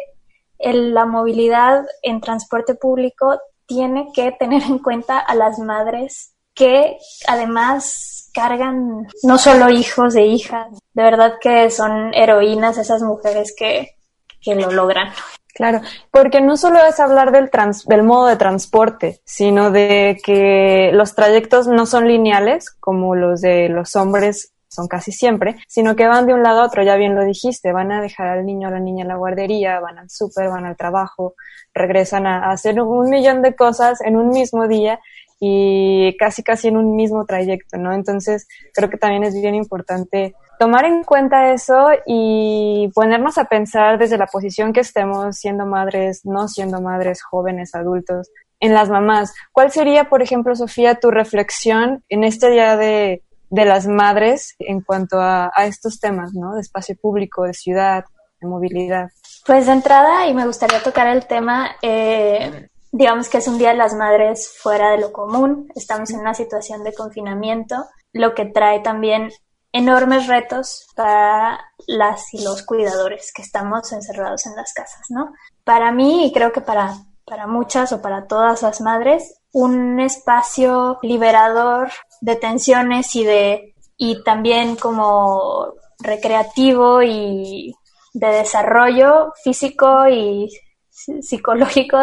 la 0.60 1.06
movilidad 1.06 1.86
en 2.02 2.22
transporte 2.22 2.76
público 2.76 3.40
tiene 3.66 4.10
que 4.14 4.32
tener 4.34 4.64
en 4.64 4.80
cuenta 4.80 5.18
a 5.20 5.34
las 5.36 5.58
madres 5.60 6.36
que 6.54 6.98
además 7.28 8.21
cargan 8.34 9.08
no 9.24 9.38
solo 9.38 9.70
hijos 9.70 10.16
e 10.16 10.26
hijas, 10.26 10.68
de 10.94 11.04
verdad 11.04 11.36
que 11.40 11.70
son 11.70 12.14
heroínas 12.14 12.78
esas 12.78 13.02
mujeres 13.02 13.54
que, 13.58 13.96
que 14.42 14.56
lo 14.56 14.72
logran. 14.72 15.10
Claro, 15.54 15.82
porque 16.12 16.42
no 16.42 16.56
solo 16.56 16.80
es 16.84 17.00
hablar 17.00 17.32
del, 17.32 17.50
trans, 17.50 17.86
del 17.86 18.04
modo 18.04 18.28
de 18.28 18.38
transporte, 18.38 19.22
sino 19.26 19.70
de 19.70 20.18
que 20.24 20.92
los 20.94 21.14
trayectos 21.14 21.68
no 21.68 21.86
son 21.86 22.08
lineales 22.08 22.70
como 22.80 23.16
los 23.16 23.42
de 23.42 23.68
los 23.68 23.96
hombres 23.96 24.54
son 24.72 24.88
casi 24.88 25.12
siempre, 25.12 25.58
sino 25.68 25.98
que 25.98 26.08
van 26.08 26.26
de 26.26 26.34
un 26.34 26.44
lado 26.44 26.62
a 26.62 26.66
otro, 26.66 26.82
ya 26.82 26.96
bien 26.96 27.14
lo 27.14 27.26
dijiste, 27.26 27.74
van 27.74 27.92
a 27.92 28.02
dejar 28.02 28.28
al 28.28 28.46
niño 28.46 28.70
o 28.70 28.72
a 28.72 28.76
la 28.76 28.80
niña 28.80 29.02
en 29.02 29.10
la 29.10 29.18
guardería, 29.18 29.82
van 29.82 30.00
al 30.00 30.10
súper, 30.10 30.48
van 30.48 30.66
al 30.66 30.78
trabajo, 30.78 31.36
regresan 31.74 32.26
a 32.26 32.50
hacer 32.50 32.82
un 32.82 33.10
millón 33.10 33.42
de 33.42 33.54
cosas 33.54 34.00
en 34.02 34.16
un 34.16 34.30
mismo 34.30 34.70
día 34.70 35.02
y 35.44 36.16
casi 36.18 36.44
casi 36.44 36.68
en 36.68 36.78
un 36.78 36.96
mismo 36.96 37.26
trayecto, 37.26 37.80
¿no? 37.80 37.94
Entonces 37.94 38.48
creo 38.76 38.92
que 38.92 38.98
también 38.98 39.24
es 39.24 39.34
bien 39.34 39.56
importante 39.56 40.36
tomar 40.60 40.86
en 40.86 41.04
cuenta 41.04 41.52
eso 41.52 41.90
y 42.06 42.92
ponernos 42.94 43.40
a 43.40 43.46
pensar 43.46 43.98
desde 43.98 44.20
la 44.20 44.28
posición 44.28 44.72
que 44.72 44.82
estemos 44.82 45.36
siendo 45.36 45.66
madres, 45.66 46.22
no 46.24 46.48
siendo 46.48 46.80
madres, 46.80 47.24
jóvenes, 47.24 47.74
adultos, 47.74 48.30
en 48.60 48.76
las 48.76 48.90
mamás. 48.92 49.34
¿Cuál 49.52 49.72
sería, 49.72 50.10
por 50.10 50.22
ejemplo, 50.22 50.56
Sofía, 50.56 51.00
tu 51.00 51.10
reflexión 51.10 52.04
en 52.08 52.24
este 52.24 52.52
día 52.52 52.78
de, 52.78 53.24
de 53.50 53.66
las 53.66 53.88
madres 53.88 54.54
en 54.60 54.82
cuanto 54.82 55.20
a, 55.20 55.52
a, 55.56 55.66
estos 55.66 56.00
temas, 56.00 56.36
¿no? 56.36 56.54
De 56.54 56.62
espacio 56.62 56.96
público, 57.02 57.46
de 57.46 57.56
ciudad, 57.56 58.06
de 58.40 58.48
movilidad. 58.48 59.10
Pues 59.48 59.66
de 59.66 59.72
entrada, 59.72 60.28
y 60.28 60.36
me 60.36 60.46
gustaría 60.46 60.84
tocar 60.84 61.08
el 61.08 61.26
tema, 61.26 61.72
eh, 61.82 62.70
digamos 62.92 63.30
que 63.30 63.38
es 63.38 63.48
un 63.48 63.58
Día 63.58 63.70
de 63.70 63.78
las 63.78 63.94
Madres 63.94 64.54
fuera 64.62 64.92
de 64.92 65.00
lo 65.00 65.12
común, 65.12 65.72
estamos 65.76 66.10
en 66.12 66.20
una 66.20 66.34
situación 66.34 66.84
de 66.84 66.94
confinamiento, 66.94 67.86
lo 68.14 68.34
que 68.34 68.46
trae 68.46 68.82
también 68.82 69.32
enormes 69.72 70.28
retos 70.28 70.88
para 70.96 71.60
las 71.88 72.34
y 72.34 72.44
los 72.44 72.64
cuidadores 72.64 73.32
que 73.34 73.42
estamos 73.42 73.92
encerrados 73.94 74.46
en 74.46 74.56
las 74.56 74.74
casas, 74.74 75.08
¿no? 75.10 75.32
Para 75.64 75.92
mí 75.92 76.26
y 76.26 76.34
creo 76.34 76.52
que 76.52 76.60
para, 76.60 76.94
para 77.26 77.48
muchas 77.48 77.94
o 77.94 78.02
para 78.02 78.28
todas 78.28 78.62
las 78.62 78.82
madres, 78.82 79.40
un 79.54 80.00
espacio 80.00 81.00
liberador 81.02 81.90
de 82.20 82.36
tensiones 82.36 83.16
y 83.16 83.24
de 83.24 83.76
y 83.98 84.24
también 84.24 84.76
como 84.76 85.74
recreativo 86.00 87.04
y 87.04 87.74
de 88.14 88.28
desarrollo 88.28 89.32
físico 89.44 90.08
y 90.10 90.50
psicológico 90.90 91.98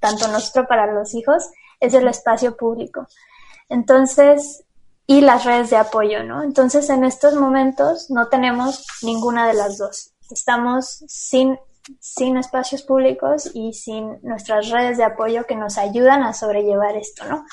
tanto 0.00 0.28
nuestro 0.28 0.66
para 0.66 0.92
los 0.92 1.14
hijos, 1.14 1.48
es 1.78 1.94
el 1.94 2.08
espacio 2.08 2.56
público. 2.56 3.06
Entonces, 3.68 4.64
y 5.06 5.20
las 5.22 5.44
redes 5.44 5.70
de 5.70 5.76
apoyo, 5.76 6.22
¿no? 6.22 6.42
Entonces, 6.42 6.88
en 6.90 7.04
estos 7.04 7.34
momentos 7.34 8.10
no 8.10 8.28
tenemos 8.28 8.86
ninguna 9.02 9.46
de 9.46 9.54
las 9.54 9.78
dos. 9.78 10.12
Estamos 10.30 11.04
sin, 11.08 11.58
sin 11.98 12.36
espacios 12.36 12.82
públicos 12.82 13.50
y 13.54 13.72
sin 13.72 14.20
nuestras 14.22 14.70
redes 14.70 14.98
de 14.98 15.04
apoyo 15.04 15.44
que 15.44 15.56
nos 15.56 15.78
ayudan 15.78 16.22
a 16.22 16.32
sobrellevar 16.32 16.96
esto, 16.96 17.24
¿no? 17.24 17.44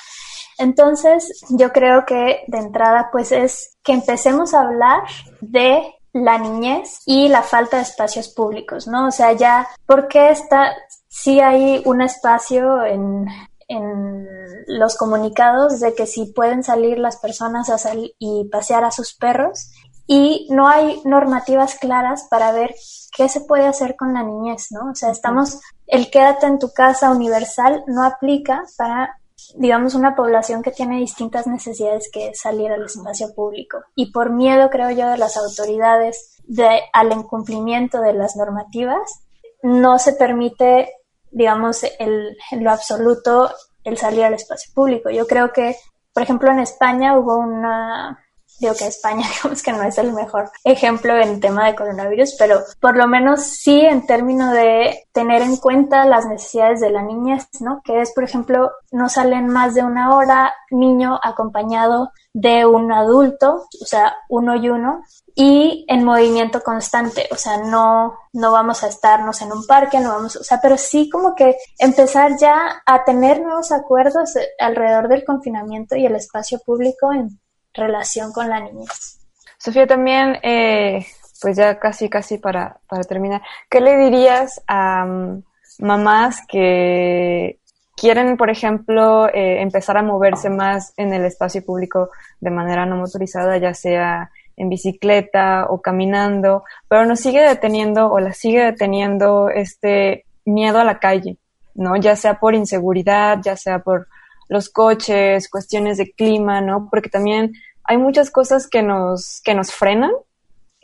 Entonces, 0.59 1.43
yo 1.49 1.71
creo 1.71 2.05
que 2.05 2.43
de 2.47 2.57
entrada, 2.57 3.09
pues 3.11 3.31
es 3.31 3.77
que 3.83 3.93
empecemos 3.93 4.53
a 4.53 4.61
hablar 4.61 5.03
de 5.41 5.83
la 6.25 6.37
niñez 6.37 7.01
y 7.05 7.29
la 7.29 7.41
falta 7.41 7.77
de 7.77 7.83
espacios 7.83 8.29
públicos, 8.29 8.87
¿no? 8.87 9.07
O 9.07 9.11
sea, 9.11 9.33
ya, 9.33 9.67
¿por 9.85 10.07
qué 10.07 10.29
está, 10.29 10.73
sí 11.07 11.39
hay 11.39 11.81
un 11.85 12.01
espacio 12.01 12.85
en, 12.85 13.27
en 13.67 14.27
los 14.67 14.95
comunicados 14.95 15.79
de 15.79 15.93
que 15.93 16.05
si 16.05 16.25
pueden 16.27 16.63
salir 16.63 16.99
las 16.99 17.17
personas 17.17 17.69
a 17.69 17.77
salir 17.77 18.13
y 18.19 18.47
pasear 18.51 18.83
a 18.83 18.91
sus 18.91 19.13
perros 19.13 19.71
y 20.07 20.47
no 20.49 20.67
hay 20.67 21.01
normativas 21.03 21.75
claras 21.75 22.27
para 22.29 22.51
ver 22.53 22.73
qué 23.15 23.27
se 23.27 23.41
puede 23.41 23.67
hacer 23.67 23.95
con 23.97 24.13
la 24.13 24.23
niñez, 24.23 24.67
¿no? 24.71 24.91
O 24.91 24.95
sea, 24.95 25.11
estamos, 25.11 25.59
el 25.85 26.09
quédate 26.09 26.45
en 26.45 26.59
tu 26.59 26.71
casa 26.71 27.11
universal 27.11 27.83
no 27.87 28.03
aplica 28.05 28.63
para 28.77 29.19
digamos, 29.55 29.95
una 29.95 30.15
población 30.15 30.63
que 30.63 30.71
tiene 30.71 30.97
distintas 30.97 31.47
necesidades 31.47 32.09
que 32.11 32.33
salir 32.33 32.71
al 32.71 32.85
espacio 32.85 33.33
público. 33.35 33.79
Y 33.95 34.11
por 34.11 34.31
miedo, 34.31 34.69
creo 34.69 34.89
yo, 34.91 35.07
de 35.09 35.17
las 35.17 35.37
autoridades 35.37 36.37
de, 36.45 36.81
al 36.93 37.11
incumplimiento 37.11 38.01
de 38.01 38.13
las 38.13 38.35
normativas, 38.35 39.23
no 39.61 39.99
se 39.99 40.13
permite, 40.13 40.89
digamos, 41.31 41.83
el, 41.83 42.37
en 42.51 42.63
lo 42.63 42.71
absoluto 42.71 43.51
el 43.83 43.97
salir 43.97 44.23
al 44.25 44.33
espacio 44.33 44.71
público. 44.73 45.09
Yo 45.09 45.27
creo 45.27 45.53
que, 45.53 45.75
por 46.13 46.23
ejemplo, 46.23 46.51
en 46.51 46.59
España 46.59 47.17
hubo 47.17 47.37
una, 47.37 48.19
digo 48.59 48.73
que 48.75 48.87
España 48.87 49.27
digamos 49.35 49.63
que 49.63 49.73
no 49.73 49.83
es 49.83 49.97
el 49.97 50.13
mejor 50.13 50.49
ejemplo 50.63 51.15
en 51.17 51.39
tema 51.39 51.67
de 51.67 51.75
coronavirus, 51.75 52.35
pero 52.37 52.61
por 52.79 52.95
lo 52.97 53.07
menos 53.07 53.41
sí 53.41 53.81
en 53.81 54.05
términos 54.05 54.53
de 54.53 55.07
tener 55.11 55.41
en 55.41 55.57
cuenta 55.57 56.05
las 56.05 56.25
necesidades 56.25 56.79
de 56.79 56.91
la 56.91 57.03
niñez, 57.03 57.47
¿no? 57.59 57.81
Que 57.83 58.01
es, 58.01 58.13
por 58.13 58.23
ejemplo, 58.23 58.71
no 58.91 59.09
salen 59.09 59.47
más 59.47 59.73
de 59.73 59.83
una 59.83 60.15
hora 60.15 60.53
niño 60.71 61.19
acompañado 61.23 62.11
de 62.33 62.65
un 62.65 62.91
adulto, 62.91 63.67
o 63.81 63.85
sea, 63.85 64.15
uno 64.29 64.55
y 64.55 64.69
uno, 64.69 65.03
y 65.33 65.85
en 65.87 66.03
movimiento 66.03 66.61
constante, 66.61 67.27
o 67.31 67.35
sea, 67.35 67.57
no, 67.57 68.13
no 68.33 68.51
vamos 68.51 68.83
a 68.83 68.87
estarnos 68.87 69.41
en 69.41 69.51
un 69.51 69.65
parque, 69.65 69.99
no 69.99 70.09
vamos, 70.09 70.35
o 70.35 70.43
sea, 70.43 70.59
pero 70.61 70.77
sí 70.77 71.09
como 71.09 71.35
que 71.35 71.55
empezar 71.79 72.37
ya 72.39 72.81
a 72.85 73.03
tener 73.05 73.41
nuevos 73.41 73.71
acuerdos 73.71 74.33
alrededor 74.59 75.07
del 75.07 75.25
confinamiento 75.25 75.95
y 75.95 76.05
el 76.05 76.15
espacio 76.15 76.59
público 76.65 77.11
en 77.11 77.39
relación 77.77 78.33
con 78.33 78.49
la 78.49 78.59
niñez. 78.59 79.19
Sofía, 79.57 79.87
también, 79.87 80.37
eh, 80.43 81.05
pues 81.41 81.55
ya 81.55 81.79
casi, 81.79 82.09
casi 82.09 82.37
para, 82.37 82.79
para 82.87 83.03
terminar, 83.03 83.41
¿qué 83.69 83.79
le 83.79 83.97
dirías 83.97 84.61
a 84.67 85.05
mm, 85.05 85.43
mamás 85.79 86.41
que 86.47 87.59
quieren, 87.95 88.37
por 88.37 88.49
ejemplo, 88.49 89.27
eh, 89.27 89.61
empezar 89.61 89.97
a 89.97 90.03
moverse 90.03 90.49
más 90.49 90.93
en 90.97 91.13
el 91.13 91.25
espacio 91.25 91.65
público 91.65 92.11
de 92.39 92.51
manera 92.51 92.85
no 92.85 92.95
motorizada, 92.97 93.57
ya 93.57 93.73
sea 93.73 94.31
en 94.55 94.69
bicicleta 94.69 95.65
o 95.69 95.81
caminando, 95.81 96.63
pero 96.87 97.05
nos 97.05 97.19
sigue 97.19 97.41
deteniendo 97.41 98.11
o 98.11 98.19
la 98.19 98.33
sigue 98.33 98.63
deteniendo 98.63 99.49
este 99.49 100.25
miedo 100.45 100.79
a 100.79 100.83
la 100.83 100.99
calle, 100.99 101.37
¿no? 101.75 101.95
Ya 101.95 102.15
sea 102.15 102.39
por 102.39 102.55
inseguridad, 102.55 103.39
ya 103.43 103.55
sea 103.55 103.79
por 103.79 104.07
los 104.47 104.69
coches, 104.69 105.49
cuestiones 105.49 105.97
de 105.97 106.11
clima, 106.11 106.61
¿no? 106.61 106.87
Porque 106.89 107.09
también 107.09 107.53
hay 107.87 107.97
muchas 107.97 108.29
cosas 108.29 108.67
que 108.67 108.83
nos, 108.83 109.41
que 109.43 109.55
nos 109.55 109.71
frenan, 109.71 110.11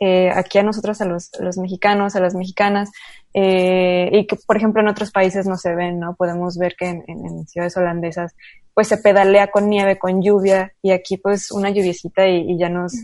eh, 0.00 0.30
aquí 0.34 0.58
a 0.58 0.62
nosotros, 0.62 1.00
a 1.00 1.04
los, 1.04 1.30
los, 1.38 1.56
mexicanos, 1.58 2.16
a 2.16 2.20
las 2.20 2.34
mexicanas, 2.34 2.90
eh, 3.32 4.08
y 4.10 4.26
que, 4.26 4.36
por 4.46 4.56
ejemplo, 4.56 4.80
en 4.80 4.88
otros 4.88 5.12
países 5.12 5.46
no 5.46 5.56
se 5.56 5.74
ven, 5.74 6.00
¿no? 6.00 6.16
Podemos 6.16 6.58
ver 6.58 6.74
que 6.76 6.88
en, 6.88 7.04
en, 7.06 7.46
ciudades 7.46 7.76
holandesas, 7.76 8.34
pues 8.72 8.88
se 8.88 8.96
pedalea 8.96 9.48
con 9.48 9.68
nieve, 9.68 9.98
con 9.98 10.22
lluvia, 10.22 10.72
y 10.82 10.90
aquí, 10.90 11.16
pues, 11.18 11.52
una 11.52 11.70
lluviecita 11.70 12.26
y, 12.26 12.58
ya 12.58 12.70
nos, 12.70 12.94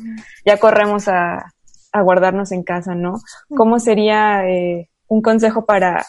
ya 0.45 0.57
corremos 0.57 1.07
a, 1.07 1.53
a, 1.93 2.03
guardarnos 2.03 2.53
en 2.53 2.65
casa, 2.65 2.95
¿no? 2.95 3.21
¿Cómo 3.57 3.79
sería 3.79 4.49
eh, 4.49 4.89
un 5.09 5.23
consejo 5.23 5.67
para, 5.67 6.05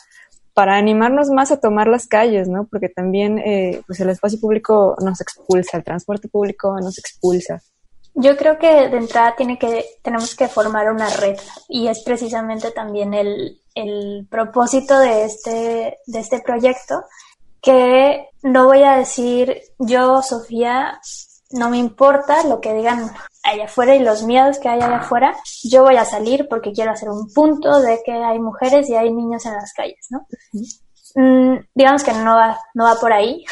para 0.54 0.78
animarnos 0.78 1.30
más 1.30 1.52
a 1.52 1.60
tomar 1.60 1.88
las 1.88 2.08
calles, 2.08 2.48
¿no? 2.48 2.68
Porque 2.72 2.90
también, 2.90 3.38
eh, 3.40 3.82
pues, 3.86 4.00
el 4.00 4.10
espacio 4.10 4.40
público 4.40 4.96
nos 5.04 5.22
expulsa, 5.22 5.78
el 5.78 5.84
transporte 5.84 6.28
público 6.28 6.80
nos 6.80 6.98
expulsa. 6.98 7.62
Yo 8.14 8.36
creo 8.36 8.60
que 8.60 8.90
de 8.90 8.98
entrada 8.98 9.36
tiene 9.36 9.58
que, 9.58 9.86
tenemos 10.02 10.36
que 10.36 10.48
formar 10.48 10.92
una 10.92 11.10
red 11.10 11.40
y 11.70 11.88
es 11.88 12.04
precisamente 12.04 12.72
también 12.72 13.14
el, 13.14 13.62
el 13.74 14.28
propósito 14.30 15.00
de 15.00 15.24
este, 15.24 16.00
de 16.06 16.20
este 16.20 16.42
proyecto, 16.42 17.04
que 17.62 18.28
no 18.44 18.66
voy 18.66 18.84
a 18.84 18.98
decir 18.98 19.62
yo, 19.78 20.22
Sofía, 20.22 21.00
no 21.52 21.70
me 21.70 21.78
importa 21.78 22.44
lo 22.44 22.60
que 22.60 22.74
digan 22.74 23.12
allá 23.44 23.66
afuera 23.66 23.96
y 23.96 24.00
los 24.00 24.24
miedos 24.24 24.60
que 24.60 24.70
hay 24.70 24.82
allá 24.82 24.98
afuera, 24.98 25.36
yo 25.64 25.84
voy 25.84 25.98
a 25.98 26.06
salir 26.06 26.48
porque 26.50 26.72
quiero 26.72 26.92
hacer 26.92 27.10
un 27.10 27.32
punto 27.34 27.80
de 27.82 28.02
que 28.06 28.12
hay 28.12 28.40
mujeres 28.40 28.90
y 28.90 28.96
hay 28.96 29.12
niños 29.12 29.46
en 29.46 29.54
las 29.54 29.74
calles, 29.74 30.08
¿no? 30.10 30.28
Mm, 31.16 31.60
digamos 31.74 32.04
que 32.04 32.14
no 32.14 32.36
va, 32.36 32.58
no 32.74 32.86
va 32.86 32.96
por 32.96 33.14
ahí, 33.14 33.44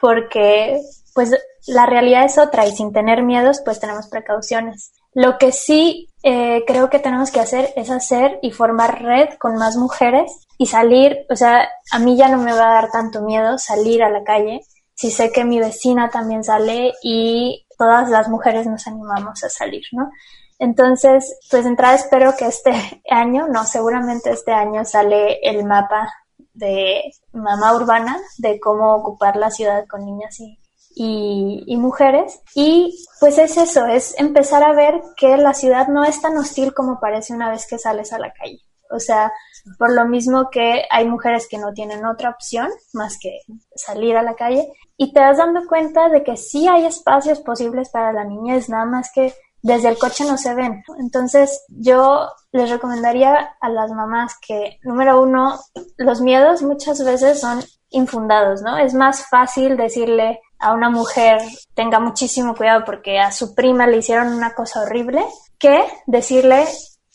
porque 0.00 0.80
pues 1.14 1.30
la 1.66 1.86
realidad 1.86 2.24
es 2.24 2.38
otra 2.38 2.66
y 2.66 2.72
sin 2.72 2.92
tener 2.92 3.22
miedos 3.22 3.60
pues 3.64 3.80
tenemos 3.80 4.08
precauciones. 4.08 4.92
Lo 5.14 5.38
que 5.38 5.52
sí 5.52 6.08
eh, 6.22 6.64
creo 6.66 6.88
que 6.90 6.98
tenemos 6.98 7.30
que 7.30 7.40
hacer 7.40 7.72
es 7.76 7.90
hacer 7.90 8.38
y 8.42 8.50
formar 8.50 9.02
red 9.02 9.30
con 9.38 9.56
más 9.56 9.76
mujeres 9.76 10.32
y 10.58 10.66
salir, 10.66 11.26
o 11.30 11.36
sea, 11.36 11.68
a 11.90 11.98
mí 11.98 12.16
ya 12.16 12.28
no 12.28 12.38
me 12.38 12.52
va 12.52 12.70
a 12.70 12.74
dar 12.82 12.90
tanto 12.90 13.22
miedo 13.22 13.58
salir 13.58 14.02
a 14.02 14.10
la 14.10 14.24
calle 14.24 14.60
si 14.94 15.10
sé 15.10 15.32
que 15.32 15.44
mi 15.44 15.58
vecina 15.58 16.10
también 16.10 16.44
sale 16.44 16.92
y 17.02 17.66
todas 17.76 18.08
las 18.08 18.28
mujeres 18.28 18.66
nos 18.66 18.86
animamos 18.86 19.42
a 19.42 19.48
salir, 19.48 19.82
¿no? 19.90 20.10
Entonces, 20.58 21.38
pues 21.50 21.64
de 21.64 21.70
entrada 21.70 21.94
espero 21.96 22.36
que 22.36 22.46
este 22.46 22.72
año, 23.10 23.48
no, 23.48 23.64
seguramente 23.64 24.30
este 24.30 24.52
año 24.52 24.84
sale 24.84 25.40
el 25.42 25.64
mapa 25.64 26.08
de 26.54 27.02
mamá 27.32 27.74
urbana, 27.74 28.16
de 28.38 28.60
cómo 28.60 28.94
ocupar 28.94 29.36
la 29.36 29.50
ciudad 29.50 29.86
con 29.88 30.04
niñas 30.04 30.38
y 30.38 30.58
y, 30.94 31.76
mujeres. 31.76 32.40
Y 32.54 33.04
pues 33.20 33.38
es 33.38 33.56
eso, 33.56 33.86
es 33.86 34.18
empezar 34.18 34.62
a 34.62 34.74
ver 34.74 35.00
que 35.16 35.36
la 35.36 35.54
ciudad 35.54 35.88
no 35.88 36.04
es 36.04 36.20
tan 36.20 36.36
hostil 36.36 36.74
como 36.74 37.00
parece 37.00 37.34
una 37.34 37.50
vez 37.50 37.66
que 37.66 37.78
sales 37.78 38.12
a 38.12 38.18
la 38.18 38.32
calle. 38.32 38.60
O 38.90 39.00
sea, 39.00 39.32
por 39.78 39.92
lo 39.92 40.06
mismo 40.06 40.50
que 40.50 40.84
hay 40.90 41.08
mujeres 41.08 41.48
que 41.48 41.58
no 41.58 41.72
tienen 41.72 42.04
otra 42.04 42.30
opción 42.30 42.68
más 42.92 43.18
que 43.18 43.40
salir 43.74 44.16
a 44.16 44.22
la 44.22 44.34
calle 44.34 44.70
y 44.96 45.12
te 45.12 45.20
das 45.20 45.38
dando 45.38 45.66
cuenta 45.66 46.08
de 46.08 46.22
que 46.22 46.36
sí 46.36 46.68
hay 46.68 46.84
espacios 46.84 47.40
posibles 47.40 47.88
para 47.88 48.12
la 48.12 48.24
niñez, 48.24 48.68
nada 48.68 48.84
más 48.84 49.10
que 49.14 49.32
desde 49.62 49.88
el 49.88 49.98
coche 49.98 50.24
no 50.24 50.36
se 50.36 50.54
ven. 50.54 50.82
Entonces 50.98 51.64
yo 51.68 52.28
les 52.50 52.68
recomendaría 52.68 53.56
a 53.60 53.68
las 53.68 53.90
mamás 53.92 54.36
que, 54.46 54.78
número 54.82 55.22
uno, 55.22 55.58
los 55.96 56.20
miedos 56.20 56.62
muchas 56.62 57.02
veces 57.04 57.40
son 57.40 57.60
infundados, 57.90 58.62
¿no? 58.62 58.76
Es 58.76 58.94
más 58.94 59.28
fácil 59.28 59.76
decirle 59.76 60.40
a 60.62 60.72
una 60.72 60.88
mujer 60.88 61.38
tenga 61.74 61.98
muchísimo 61.98 62.54
cuidado 62.54 62.84
porque 62.84 63.18
a 63.18 63.32
su 63.32 63.54
prima 63.54 63.86
le 63.86 63.98
hicieron 63.98 64.28
una 64.32 64.54
cosa 64.54 64.82
horrible, 64.82 65.24
que 65.58 65.84
decirle 66.06 66.66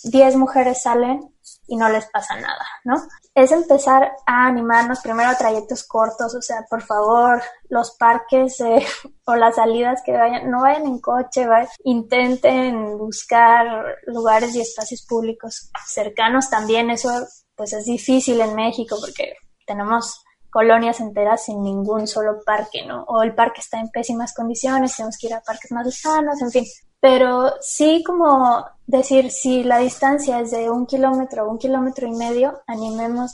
10 0.04 0.36
mujeres 0.36 0.84
salen 0.84 1.22
y 1.68 1.76
no 1.76 1.90
les 1.90 2.06
pasa 2.08 2.36
nada, 2.36 2.66
¿no? 2.84 2.96
Es 3.34 3.52
empezar 3.52 4.12
a 4.26 4.48
animarnos 4.48 5.00
primero 5.02 5.30
a 5.30 5.38
trayectos 5.38 5.84
cortos, 5.86 6.34
o 6.36 6.42
sea, 6.42 6.66
por 6.70 6.82
favor, 6.82 7.42
los 7.70 7.96
parques 7.98 8.60
eh, 8.62 8.86
o 9.26 9.36
las 9.36 9.56
salidas 9.56 10.02
que 10.06 10.14
vayan, 10.14 10.50
no 10.50 10.62
vayan 10.62 10.86
en 10.86 11.00
coche, 11.00 11.46
intenten 11.84 12.98
buscar 12.98 13.66
lugares 14.06 14.56
y 14.56 14.62
espacios 14.62 15.06
públicos 15.06 15.70
cercanos 15.86 16.50
también, 16.50 16.90
eso 16.90 17.10
pues 17.56 17.74
es 17.74 17.86
difícil 17.86 18.40
en 18.42 18.56
México 18.56 18.98
porque 19.02 19.34
tenemos 19.66 20.24
colonias 20.50 21.00
enteras 21.00 21.46
sin 21.46 21.64
ningún 21.64 22.08
solo 22.08 22.40
parque, 22.46 22.86
¿no? 22.86 23.04
O 23.04 23.22
el 23.24 23.36
parque 23.36 23.62
está 23.62 23.80
en 23.80 23.90
pésimas 23.90 24.34
condiciones, 24.34 24.96
tenemos 24.96 25.18
que 25.18 25.28
ir 25.28 25.34
a 25.34 25.42
parques 25.42 25.72
más 25.72 25.86
lejanos, 25.86 26.42
en 26.42 26.52
fin. 26.52 26.66
Pero 27.00 27.54
sí 27.62 28.04
como 28.04 28.66
decir, 28.88 29.30
si 29.30 29.64
la 29.64 29.78
distancia 29.78 30.40
es 30.40 30.52
de 30.52 30.70
un 30.70 30.88
kilómetro 30.88 31.46
o 31.46 31.52
un 31.52 31.60
kilómetro 31.60 32.08
y 32.08 32.12
medio, 32.12 32.62
animémonos 32.66 33.34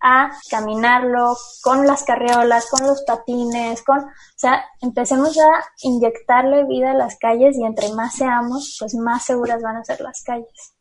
a 0.00 0.30
caminarlo 0.48 1.36
con 1.62 1.86
las 1.86 2.04
carriolas, 2.04 2.66
con 2.70 2.86
los 2.86 3.02
patines, 3.02 3.82
con, 3.82 3.98
o 3.98 4.12
sea, 4.36 4.64
empecemos 4.80 5.36
a 5.38 5.64
inyectarle 5.82 6.64
vida 6.66 6.92
a 6.92 6.94
las 6.94 7.16
calles 7.18 7.58
y 7.58 7.64
entre 7.64 7.92
más 7.94 8.14
seamos, 8.14 8.76
pues 8.78 8.94
más 8.94 9.24
seguras 9.24 9.60
van 9.60 9.76
a 9.76 9.84
ser 9.84 10.00
las 10.00 10.22
calles. 10.22 10.74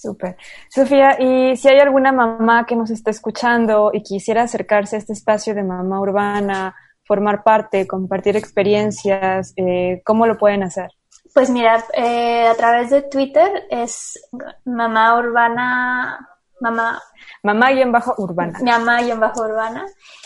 Súper. 0.00 0.36
Sofía, 0.70 1.20
y 1.20 1.56
si 1.56 1.68
hay 1.68 1.80
alguna 1.80 2.12
mamá 2.12 2.66
que 2.66 2.76
nos 2.76 2.90
está 2.90 3.10
escuchando 3.10 3.90
y 3.92 4.02
quisiera 4.04 4.42
acercarse 4.42 4.94
a 4.94 5.00
este 5.00 5.12
espacio 5.12 5.56
de 5.56 5.64
mamá 5.64 6.00
urbana, 6.00 6.76
formar 7.04 7.42
parte, 7.42 7.84
compartir 7.88 8.36
experiencias, 8.36 9.54
eh, 9.56 10.00
¿cómo 10.04 10.26
lo 10.26 10.38
pueden 10.38 10.62
hacer? 10.62 10.90
Pues 11.34 11.50
mira, 11.50 11.84
eh, 11.94 12.46
a 12.46 12.54
través 12.54 12.90
de 12.90 13.02
Twitter 13.02 13.66
es 13.70 14.20
mamá 14.64 15.18
urbana, 15.18 16.28
mamá. 16.60 17.02
Mamá 17.42 17.72
y 17.72 17.82
en 17.82 17.90
bajo 17.90 18.14
urbana. 18.18 18.60
Mamá 18.62 19.02
y 19.02 19.10
en 19.10 19.18
bajo 19.18 19.42
urbana. 19.42 19.84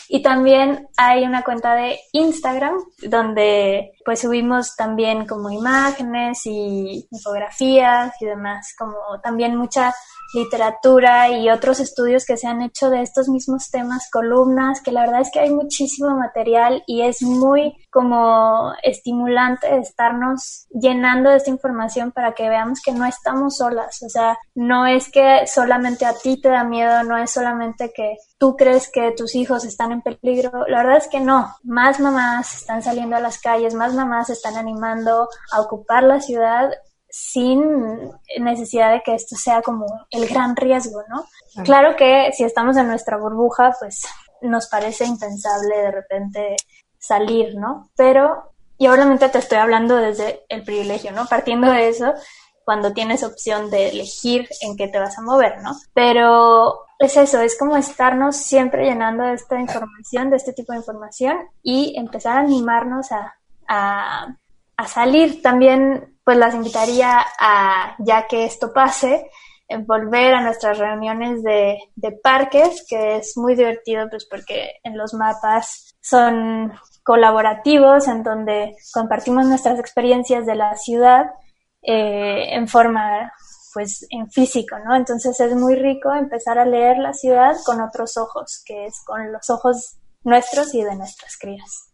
Y 0.09 0.23
también 0.23 0.87
hay 0.99 1.25
una 1.25 1.43
cuenta 1.43 1.75
de 1.75 1.99
Instagram 2.13 2.75
donde 3.09 3.93
pues 4.05 4.21
subimos 4.21 4.75
también 4.77 5.27
como 5.27 5.51
imágenes 5.51 6.47
y 6.47 7.07
infografías 7.11 8.15
y 8.21 8.27
demás, 8.27 8.75
como 8.79 8.97
también 9.23 9.57
mucha 9.57 9.95
literatura 10.35 11.29
y 11.29 11.51
otros 11.51 11.81
estudios 11.81 12.25
que 12.25 12.37
se 12.37 12.47
han 12.47 12.63
hecho 12.63 12.91
de 12.91 13.03
estos 13.03 13.29
mismos 13.29 13.71
temas, 13.71 14.09
columnas, 14.11 14.81
que 14.81 14.93
la 14.93 15.03
verdad 15.03 15.21
es 15.21 15.31
que 15.31 15.41
hay 15.41 15.51
muchísimo 15.51 16.17
material 16.17 16.83
y 16.87 17.03
es 17.03 17.23
muy 17.23 17.75
como 17.91 18.73
estimulante 18.83 19.77
estarnos 19.77 20.67
llenando 20.71 21.31
de 21.31 21.37
esta 21.37 21.51
información 21.51 22.13
para 22.13 22.33
que 22.33 22.49
veamos 22.49 22.81
que 22.83 22.93
no 22.93 23.05
estamos 23.05 23.59
solas, 23.59 24.03
o 24.03 24.09
sea, 24.09 24.39
no 24.55 24.87
es 24.87 25.11
que 25.11 25.47
solamente 25.47 26.07
a 26.07 26.15
ti 26.15 26.41
te 26.41 26.49
da 26.49 26.65
miedo, 26.65 27.03
no 27.05 27.19
es 27.19 27.31
solamente 27.31 27.93
que 27.95 28.17
¿Tú 28.43 28.57
crees 28.57 28.91
que 28.91 29.13
tus 29.13 29.37
hijos 29.37 29.65
están 29.65 29.93
en 29.93 30.03
peligro? 30.03 30.67
La 30.67 30.79
verdad 30.79 30.97
es 30.97 31.07
que 31.07 31.21
no. 31.21 31.55
Más 31.63 32.01
mamás 32.01 32.57
están 32.57 32.83
saliendo 32.83 33.15
a 33.15 33.21
las 33.21 33.39
calles, 33.39 33.73
más 33.73 33.92
mamás 33.95 34.31
están 34.31 34.57
animando 34.57 35.29
a 35.53 35.61
ocupar 35.61 36.03
la 36.03 36.21
ciudad 36.21 36.71
sin 37.09 38.11
necesidad 38.41 38.91
de 38.93 39.03
que 39.03 39.15
esto 39.15 39.37
sea 39.37 39.61
como 39.61 39.85
el 40.11 40.27
gran 40.27 40.57
riesgo, 40.57 41.03
¿no? 41.09 41.27
Claro 41.63 41.95
que 41.95 42.31
si 42.33 42.45
estamos 42.45 42.77
en 42.79 42.89
nuestra 42.89 43.19
burbuja, 43.19 43.77
pues 43.79 44.07
nos 44.41 44.67
parece 44.69 45.05
impensable 45.05 45.77
de 45.77 45.91
repente 45.91 46.57
salir, 46.99 47.55
¿no? 47.57 47.91
Pero, 47.97 48.55
y 48.79 48.89
obviamente 48.89 49.29
te 49.29 49.39
estoy 49.39 49.59
hablando 49.59 49.97
desde 49.97 50.45
el 50.49 50.65
privilegio, 50.65 51.13
¿no? 51.13 51.27
Partiendo 51.27 51.71
de 51.71 51.89
eso, 51.89 52.15
cuando 52.65 52.93
tienes 52.93 53.23
opción 53.25 53.71
de 53.71 53.91
elegir 53.91 54.49
en 54.63 54.77
qué 54.77 54.89
te 54.89 54.99
vas 54.99 55.19
a 55.19 55.23
mover, 55.23 55.61
¿no? 55.63 55.73
Pero 55.93 56.87
es 56.99 57.17
eso, 57.17 57.41
es 57.41 57.59
como 57.59 57.77
estarnos 57.77 58.37
siempre 58.37 58.85
llenando 58.85 59.25
de 59.25 59.35
esta 59.35 59.61
información, 59.61 60.31
de 60.31 60.37
este 60.37 60.53
tipo 60.53 60.73
de 60.73 60.79
información 60.79 61.37
y 61.63 61.95
empezar 61.99 62.39
a 62.39 62.41
animarnos 62.41 63.13
a, 63.13 63.35
a, 63.69 64.37
salir. 64.87 65.41
También 65.43 66.19
pues 66.25 66.37
las 66.37 66.55
invitaría 66.55 67.25
a, 67.39 67.95
ya 68.01 68.27
que 68.27 68.45
esto 68.45 68.73
pase, 68.73 69.31
volver 69.87 70.35
a 70.35 70.43
nuestras 70.43 70.79
reuniones 70.79 71.43
de, 71.43 71.79
de 71.95 72.13
parques, 72.13 72.85
que 72.89 73.17
es 73.17 73.35
muy 73.37 73.55
divertido 73.55 74.09
pues 74.11 74.27
porque 74.29 74.73
en 74.83 74.99
los 74.99 75.15
mapas 75.15 75.95
son 76.01 76.73
colaborativos 77.05 78.09
en 78.09 78.23
donde 78.23 78.77
compartimos 78.93 79.47
nuestras 79.47 79.79
experiencias 79.79 80.47
de 80.47 80.55
la 80.55 80.77
ciudad 80.77 81.27
eh, 81.83 82.55
en 82.55 82.69
forma, 82.69 83.33
pues, 83.75 84.07
en 84.11 84.31
físico, 84.31 84.77
¿no? 84.85 84.95
Entonces 84.95 85.39
es 85.41 85.55
muy 85.55 85.75
rico 85.75 86.13
empezar 86.13 86.59
a 86.59 86.65
leer 86.65 86.99
la 86.99 87.13
ciudad 87.13 87.57
con 87.65 87.81
otros 87.81 88.17
ojos, 88.17 88.63
que 88.65 88.87
es 88.87 89.03
con 89.05 89.33
los 89.33 89.51
ojos 89.51 89.99
nuestros 90.23 90.75
y 90.75 90.85
de 90.85 90.95
nuestras 90.95 91.37
crías. 91.37 91.92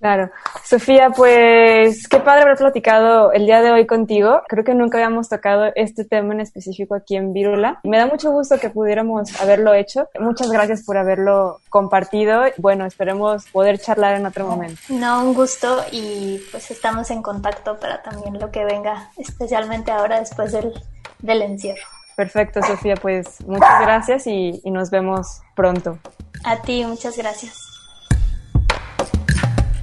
Claro. 0.00 0.30
Sofía, 0.64 1.10
pues 1.10 2.08
qué 2.08 2.20
padre 2.20 2.42
haber 2.42 2.56
platicado 2.56 3.32
el 3.32 3.44
día 3.44 3.60
de 3.60 3.70
hoy 3.70 3.86
contigo. 3.86 4.40
Creo 4.48 4.64
que 4.64 4.74
nunca 4.74 4.96
habíamos 4.96 5.28
tocado 5.28 5.70
este 5.74 6.06
tema 6.06 6.32
en 6.32 6.40
específico 6.40 6.94
aquí 6.94 7.16
en 7.16 7.34
Virula. 7.34 7.80
Me 7.84 7.98
da 7.98 8.06
mucho 8.06 8.30
gusto 8.30 8.58
que 8.58 8.70
pudiéramos 8.70 9.38
haberlo 9.42 9.74
hecho. 9.74 10.08
Muchas 10.18 10.50
gracias 10.50 10.84
por 10.84 10.96
haberlo 10.96 11.60
compartido. 11.68 12.44
Bueno, 12.56 12.86
esperemos 12.86 13.44
poder 13.50 13.78
charlar 13.78 14.16
en 14.16 14.24
otro 14.24 14.46
momento. 14.46 14.80
No, 14.88 15.22
un 15.22 15.34
gusto 15.34 15.84
y 15.92 16.40
pues 16.50 16.70
estamos 16.70 17.10
en 17.10 17.20
contacto 17.20 17.78
para 17.78 18.02
también 18.02 18.40
lo 18.40 18.50
que 18.50 18.64
venga, 18.64 19.10
especialmente 19.18 19.90
ahora 19.90 20.18
después 20.18 20.52
del, 20.52 20.72
del 21.18 21.42
encierro. 21.42 21.84
Perfecto, 22.16 22.62
Sofía, 22.62 22.94
pues 22.96 23.40
muchas 23.46 23.80
gracias 23.82 24.26
y, 24.26 24.60
y 24.64 24.70
nos 24.70 24.90
vemos 24.90 25.42
pronto. 25.54 25.98
A 26.44 26.60
ti, 26.62 26.84
muchas 26.86 27.18
gracias. 27.18 27.79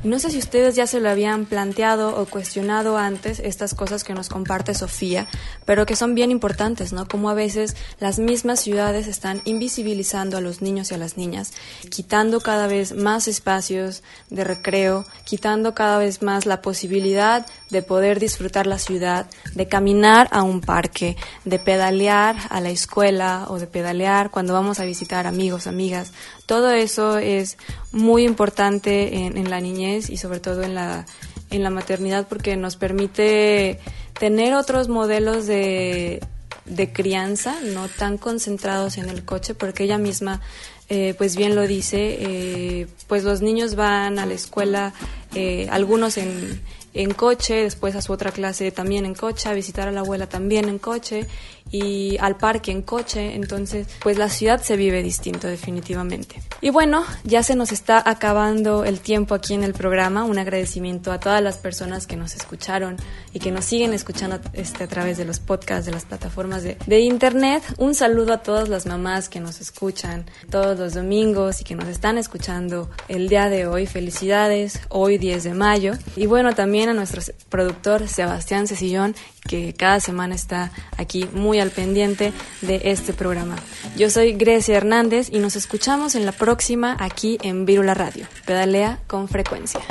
No 0.04 0.20
sé 0.20 0.30
si 0.30 0.38
ustedes 0.38 0.76
ya 0.76 0.86
se 0.86 1.00
lo 1.00 1.10
habían 1.10 1.46
planteado 1.46 2.22
o 2.22 2.26
cuestionado 2.28 2.98
antes 2.98 3.40
estas 3.40 3.74
cosas 3.74 4.04
que 4.04 4.14
nos 4.14 4.30
comparte 4.30 4.76
Sofía, 4.76 5.28
pero 5.66 5.86
que 5.86 5.96
son 5.96 6.14
bien 6.14 6.30
importantes, 6.30 6.94
¿no? 6.94 7.08
Como 7.08 7.30
a 7.30 7.34
veces 7.34 7.76
las 8.00 8.20
mismas 8.20 8.60
ciudades 8.60 9.08
están 9.08 9.42
invisibilizando 9.46 10.38
a 10.38 10.42
los 10.42 10.62
niños 10.62 10.92
y 10.92 10.96
a 10.96 10.98
las 11.00 11.18
niñas, 11.18 11.54
quitando 11.90 12.40
cada 12.42 12.68
vez 12.68 12.96
más 12.96 13.28
espacios 13.28 14.04
de 14.30 14.44
recreo, 14.44 15.06
quitando 15.24 15.74
cada 15.74 15.98
vez 15.98 16.22
más 16.22 16.46
la 16.46 16.62
posibilidad 16.62 17.46
de 17.70 17.82
poder 17.82 18.20
disfrutar 18.20 18.68
la 18.68 18.80
ciudad, 18.80 19.28
de 19.54 19.68
caminar 19.68 20.28
a 20.32 20.44
un 20.44 20.62
parque, 20.62 21.18
de 21.46 21.60
pedalear 21.60 22.36
a 22.50 22.62
la 22.62 22.70
escuela 22.70 23.46
o 23.50 23.60
de 23.60 23.68
pedalear 23.68 24.32
cuando 24.32 24.54
vamos 24.54 24.80
a 24.80 24.86
visitar 24.86 25.28
amigos, 25.28 25.68
amigas, 25.68 26.12
todo 26.46 26.72
eso 26.72 27.18
es 27.18 27.58
muy 27.92 28.24
importante 28.24 29.26
en, 29.26 29.50
la 29.50 29.60
niñez 29.60 30.10
y 30.10 30.18
sobre 30.18 30.40
todo 30.40 30.64
en 30.64 30.76
la, 30.76 31.06
en 31.50 31.64
la 31.64 31.70
maternidad 31.70 32.28
porque 32.28 32.56
nos 32.56 32.76
permite 32.76 33.80
tener 34.18 34.56
otros 34.56 34.88
modelos 34.88 35.46
de, 35.46 36.22
de 36.68 36.92
crianza, 36.92 37.56
no 37.64 37.88
tan 37.88 38.18
concentrados 38.18 38.98
en 38.98 39.10
el 39.10 39.24
coche, 39.24 39.56
porque 39.56 39.84
ella 39.84 39.98
misma, 39.98 40.42
eh, 40.90 41.16
pues 41.18 41.36
bien 41.36 41.56
lo 41.56 41.66
dice, 41.66 42.18
eh, 42.20 42.88
pues 43.08 43.24
los 43.24 43.42
niños 43.42 43.76
van 43.76 44.20
a 44.20 44.26
la 44.26 44.34
escuela, 44.34 44.94
eh, 45.34 45.68
algunos 45.72 46.18
en, 46.18 46.62
en 46.94 47.14
coche, 47.14 47.64
después 47.64 47.96
a 47.96 48.02
su 48.02 48.14
otra 48.14 48.32
clase 48.32 48.72
también 48.72 49.06
en 49.06 49.14
coche, 49.14 49.50
a 49.50 49.54
visitar 49.54 49.88
a 49.88 49.92
la 49.92 50.02
abuela 50.02 50.28
también 50.28 50.70
en 50.70 50.80
coche 50.80 51.28
y 51.72 52.18
al 52.20 52.38
parque 52.38 52.72
en 52.72 52.82
coche, 52.82 53.36
entonces 53.36 53.88
pues 54.02 54.18
la 54.18 54.30
ciudad 54.30 54.62
se 54.62 54.78
vive 54.78 55.04
distinto 55.04 55.48
definitivamente. 55.48 56.42
Y 56.62 56.70
bueno, 56.70 57.06
ya 57.24 57.44
se 57.44 57.56
nos 57.56 57.72
está 57.72 58.02
acabando 58.04 58.84
el 58.84 59.00
tiempo 59.00 59.36
aquí 59.36 59.54
en 59.54 59.64
el 59.64 59.74
programa, 59.74 60.24
un 60.24 60.40
agradecimiento 60.40 61.12
a 61.12 61.20
todas 61.20 61.42
las 61.42 61.58
personas 61.58 62.08
que 62.08 62.16
nos 62.16 62.36
escucharon 62.36 62.98
y 63.34 63.40
que 63.40 63.52
nos 63.52 63.66
siguen 63.66 63.94
escuchando 63.94 64.40
este, 64.54 64.84
a 64.84 64.88
través 64.88 65.18
de 65.18 65.26
los 65.26 65.40
podcasts, 65.40 65.86
de 65.86 65.92
las 65.92 66.06
plataformas 66.06 66.64
de, 66.64 66.78
de 66.88 67.00
internet, 67.02 67.64
un 67.78 67.94
saludo 67.94 68.34
a 68.34 68.38
todas 68.40 68.70
las 68.70 68.86
mamás 68.86 69.30
que 69.30 69.40
nos 69.40 69.62
escuchan 69.62 70.26
todos 70.50 70.80
los 70.80 70.94
domingos 70.94 71.62
y 71.62 71.64
que 71.64 71.76
nos 71.76 71.88
están 71.88 72.18
escuchando 72.18 72.90
el 73.08 73.30
día 73.30 73.50
de 73.50 73.68
hoy, 73.68 73.86
felicidades, 73.86 74.80
hoy 74.90 75.18
10 75.18 75.44
de 75.44 75.54
mayo, 75.54 75.94
y 76.16 76.26
bueno, 76.26 76.54
también 76.54 76.90
a 76.90 76.94
nuestro 76.94 77.22
productor 77.50 78.08
Sebastián 78.08 78.68
Cecillón, 78.68 79.16
que 79.48 79.74
cada 79.74 80.00
semana 80.00 80.36
está 80.36 80.72
aquí 80.98 81.28
muy 81.34 81.60
al 81.60 81.72
pendiente 81.72 82.34
de 82.62 82.82
este 82.84 83.14
programa. 83.14 83.56
Yo 83.96 84.10
soy 84.10 84.34
Grecia 84.34 84.78
Hernández 84.78 85.30
y 85.32 85.40
nos 85.40 85.56
escuchamos 85.56 86.16
en 86.16 86.26
la 86.26 86.32
próxima 86.32 86.96
aquí 87.00 87.38
en 87.42 87.66
Virula 87.66 87.94
Radio. 87.94 88.28
Pedalea 88.46 89.00
con 89.08 89.28
frecuencia. 89.28 89.82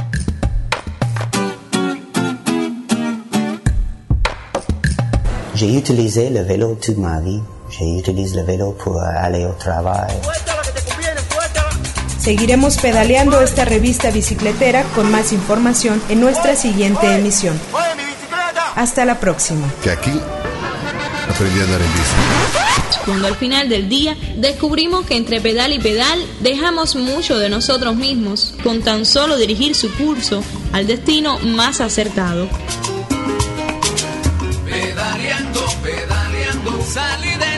J'ai 5.57 5.78
utilisé 5.78 6.28
le 6.28 6.44
vélo 6.44 6.76
toute 6.76 6.98
ma 6.98 7.18
vie. 7.18 7.40
J'utilise 7.70 8.34
le 8.36 8.42
vélo 8.44 8.76
pour 8.76 9.00
aller 9.00 9.46
au 9.46 9.54
travail. 9.54 10.12
Seguiremos 12.18 12.76
pedaleando 12.76 13.40
esta 13.40 13.64
revista 13.64 14.11
bicicletera 14.11 14.82
con 14.94 15.11
más 15.11 15.32
información 15.32 16.02
en 16.09 16.20
nuestra 16.20 16.57
siguiente 16.57 17.07
emisión. 17.14 17.59
Hasta 18.76 19.06
la 19.06 19.18
próxima. 19.18 19.66
Que 19.82 19.90
aquí 19.90 20.12
aprendí 21.30 21.60
a 21.60 21.64
andar 21.64 21.80
en 21.80 21.88
bici. 21.88 23.04
Cuando 23.06 23.26
al 23.26 23.36
final 23.36 23.68
del 23.68 23.88
día 23.88 24.16
descubrimos 24.36 25.06
que 25.06 25.16
entre 25.16 25.40
pedal 25.40 25.72
y 25.72 25.78
pedal 25.78 26.24
dejamos 26.40 26.94
mucho 26.94 27.38
de 27.38 27.48
nosotros 27.48 27.96
mismos 27.96 28.54
con 28.62 28.82
tan 28.82 29.06
solo 29.06 29.36
dirigir 29.36 29.74
su 29.74 29.90
curso 29.94 30.44
al 30.72 30.86
destino 30.86 31.38
más 31.38 31.80
acertado. 31.80 32.48
Pedaleando, 34.64 35.60
pedaleando, 35.82 36.82
salí 36.82 37.30
de 37.30 37.55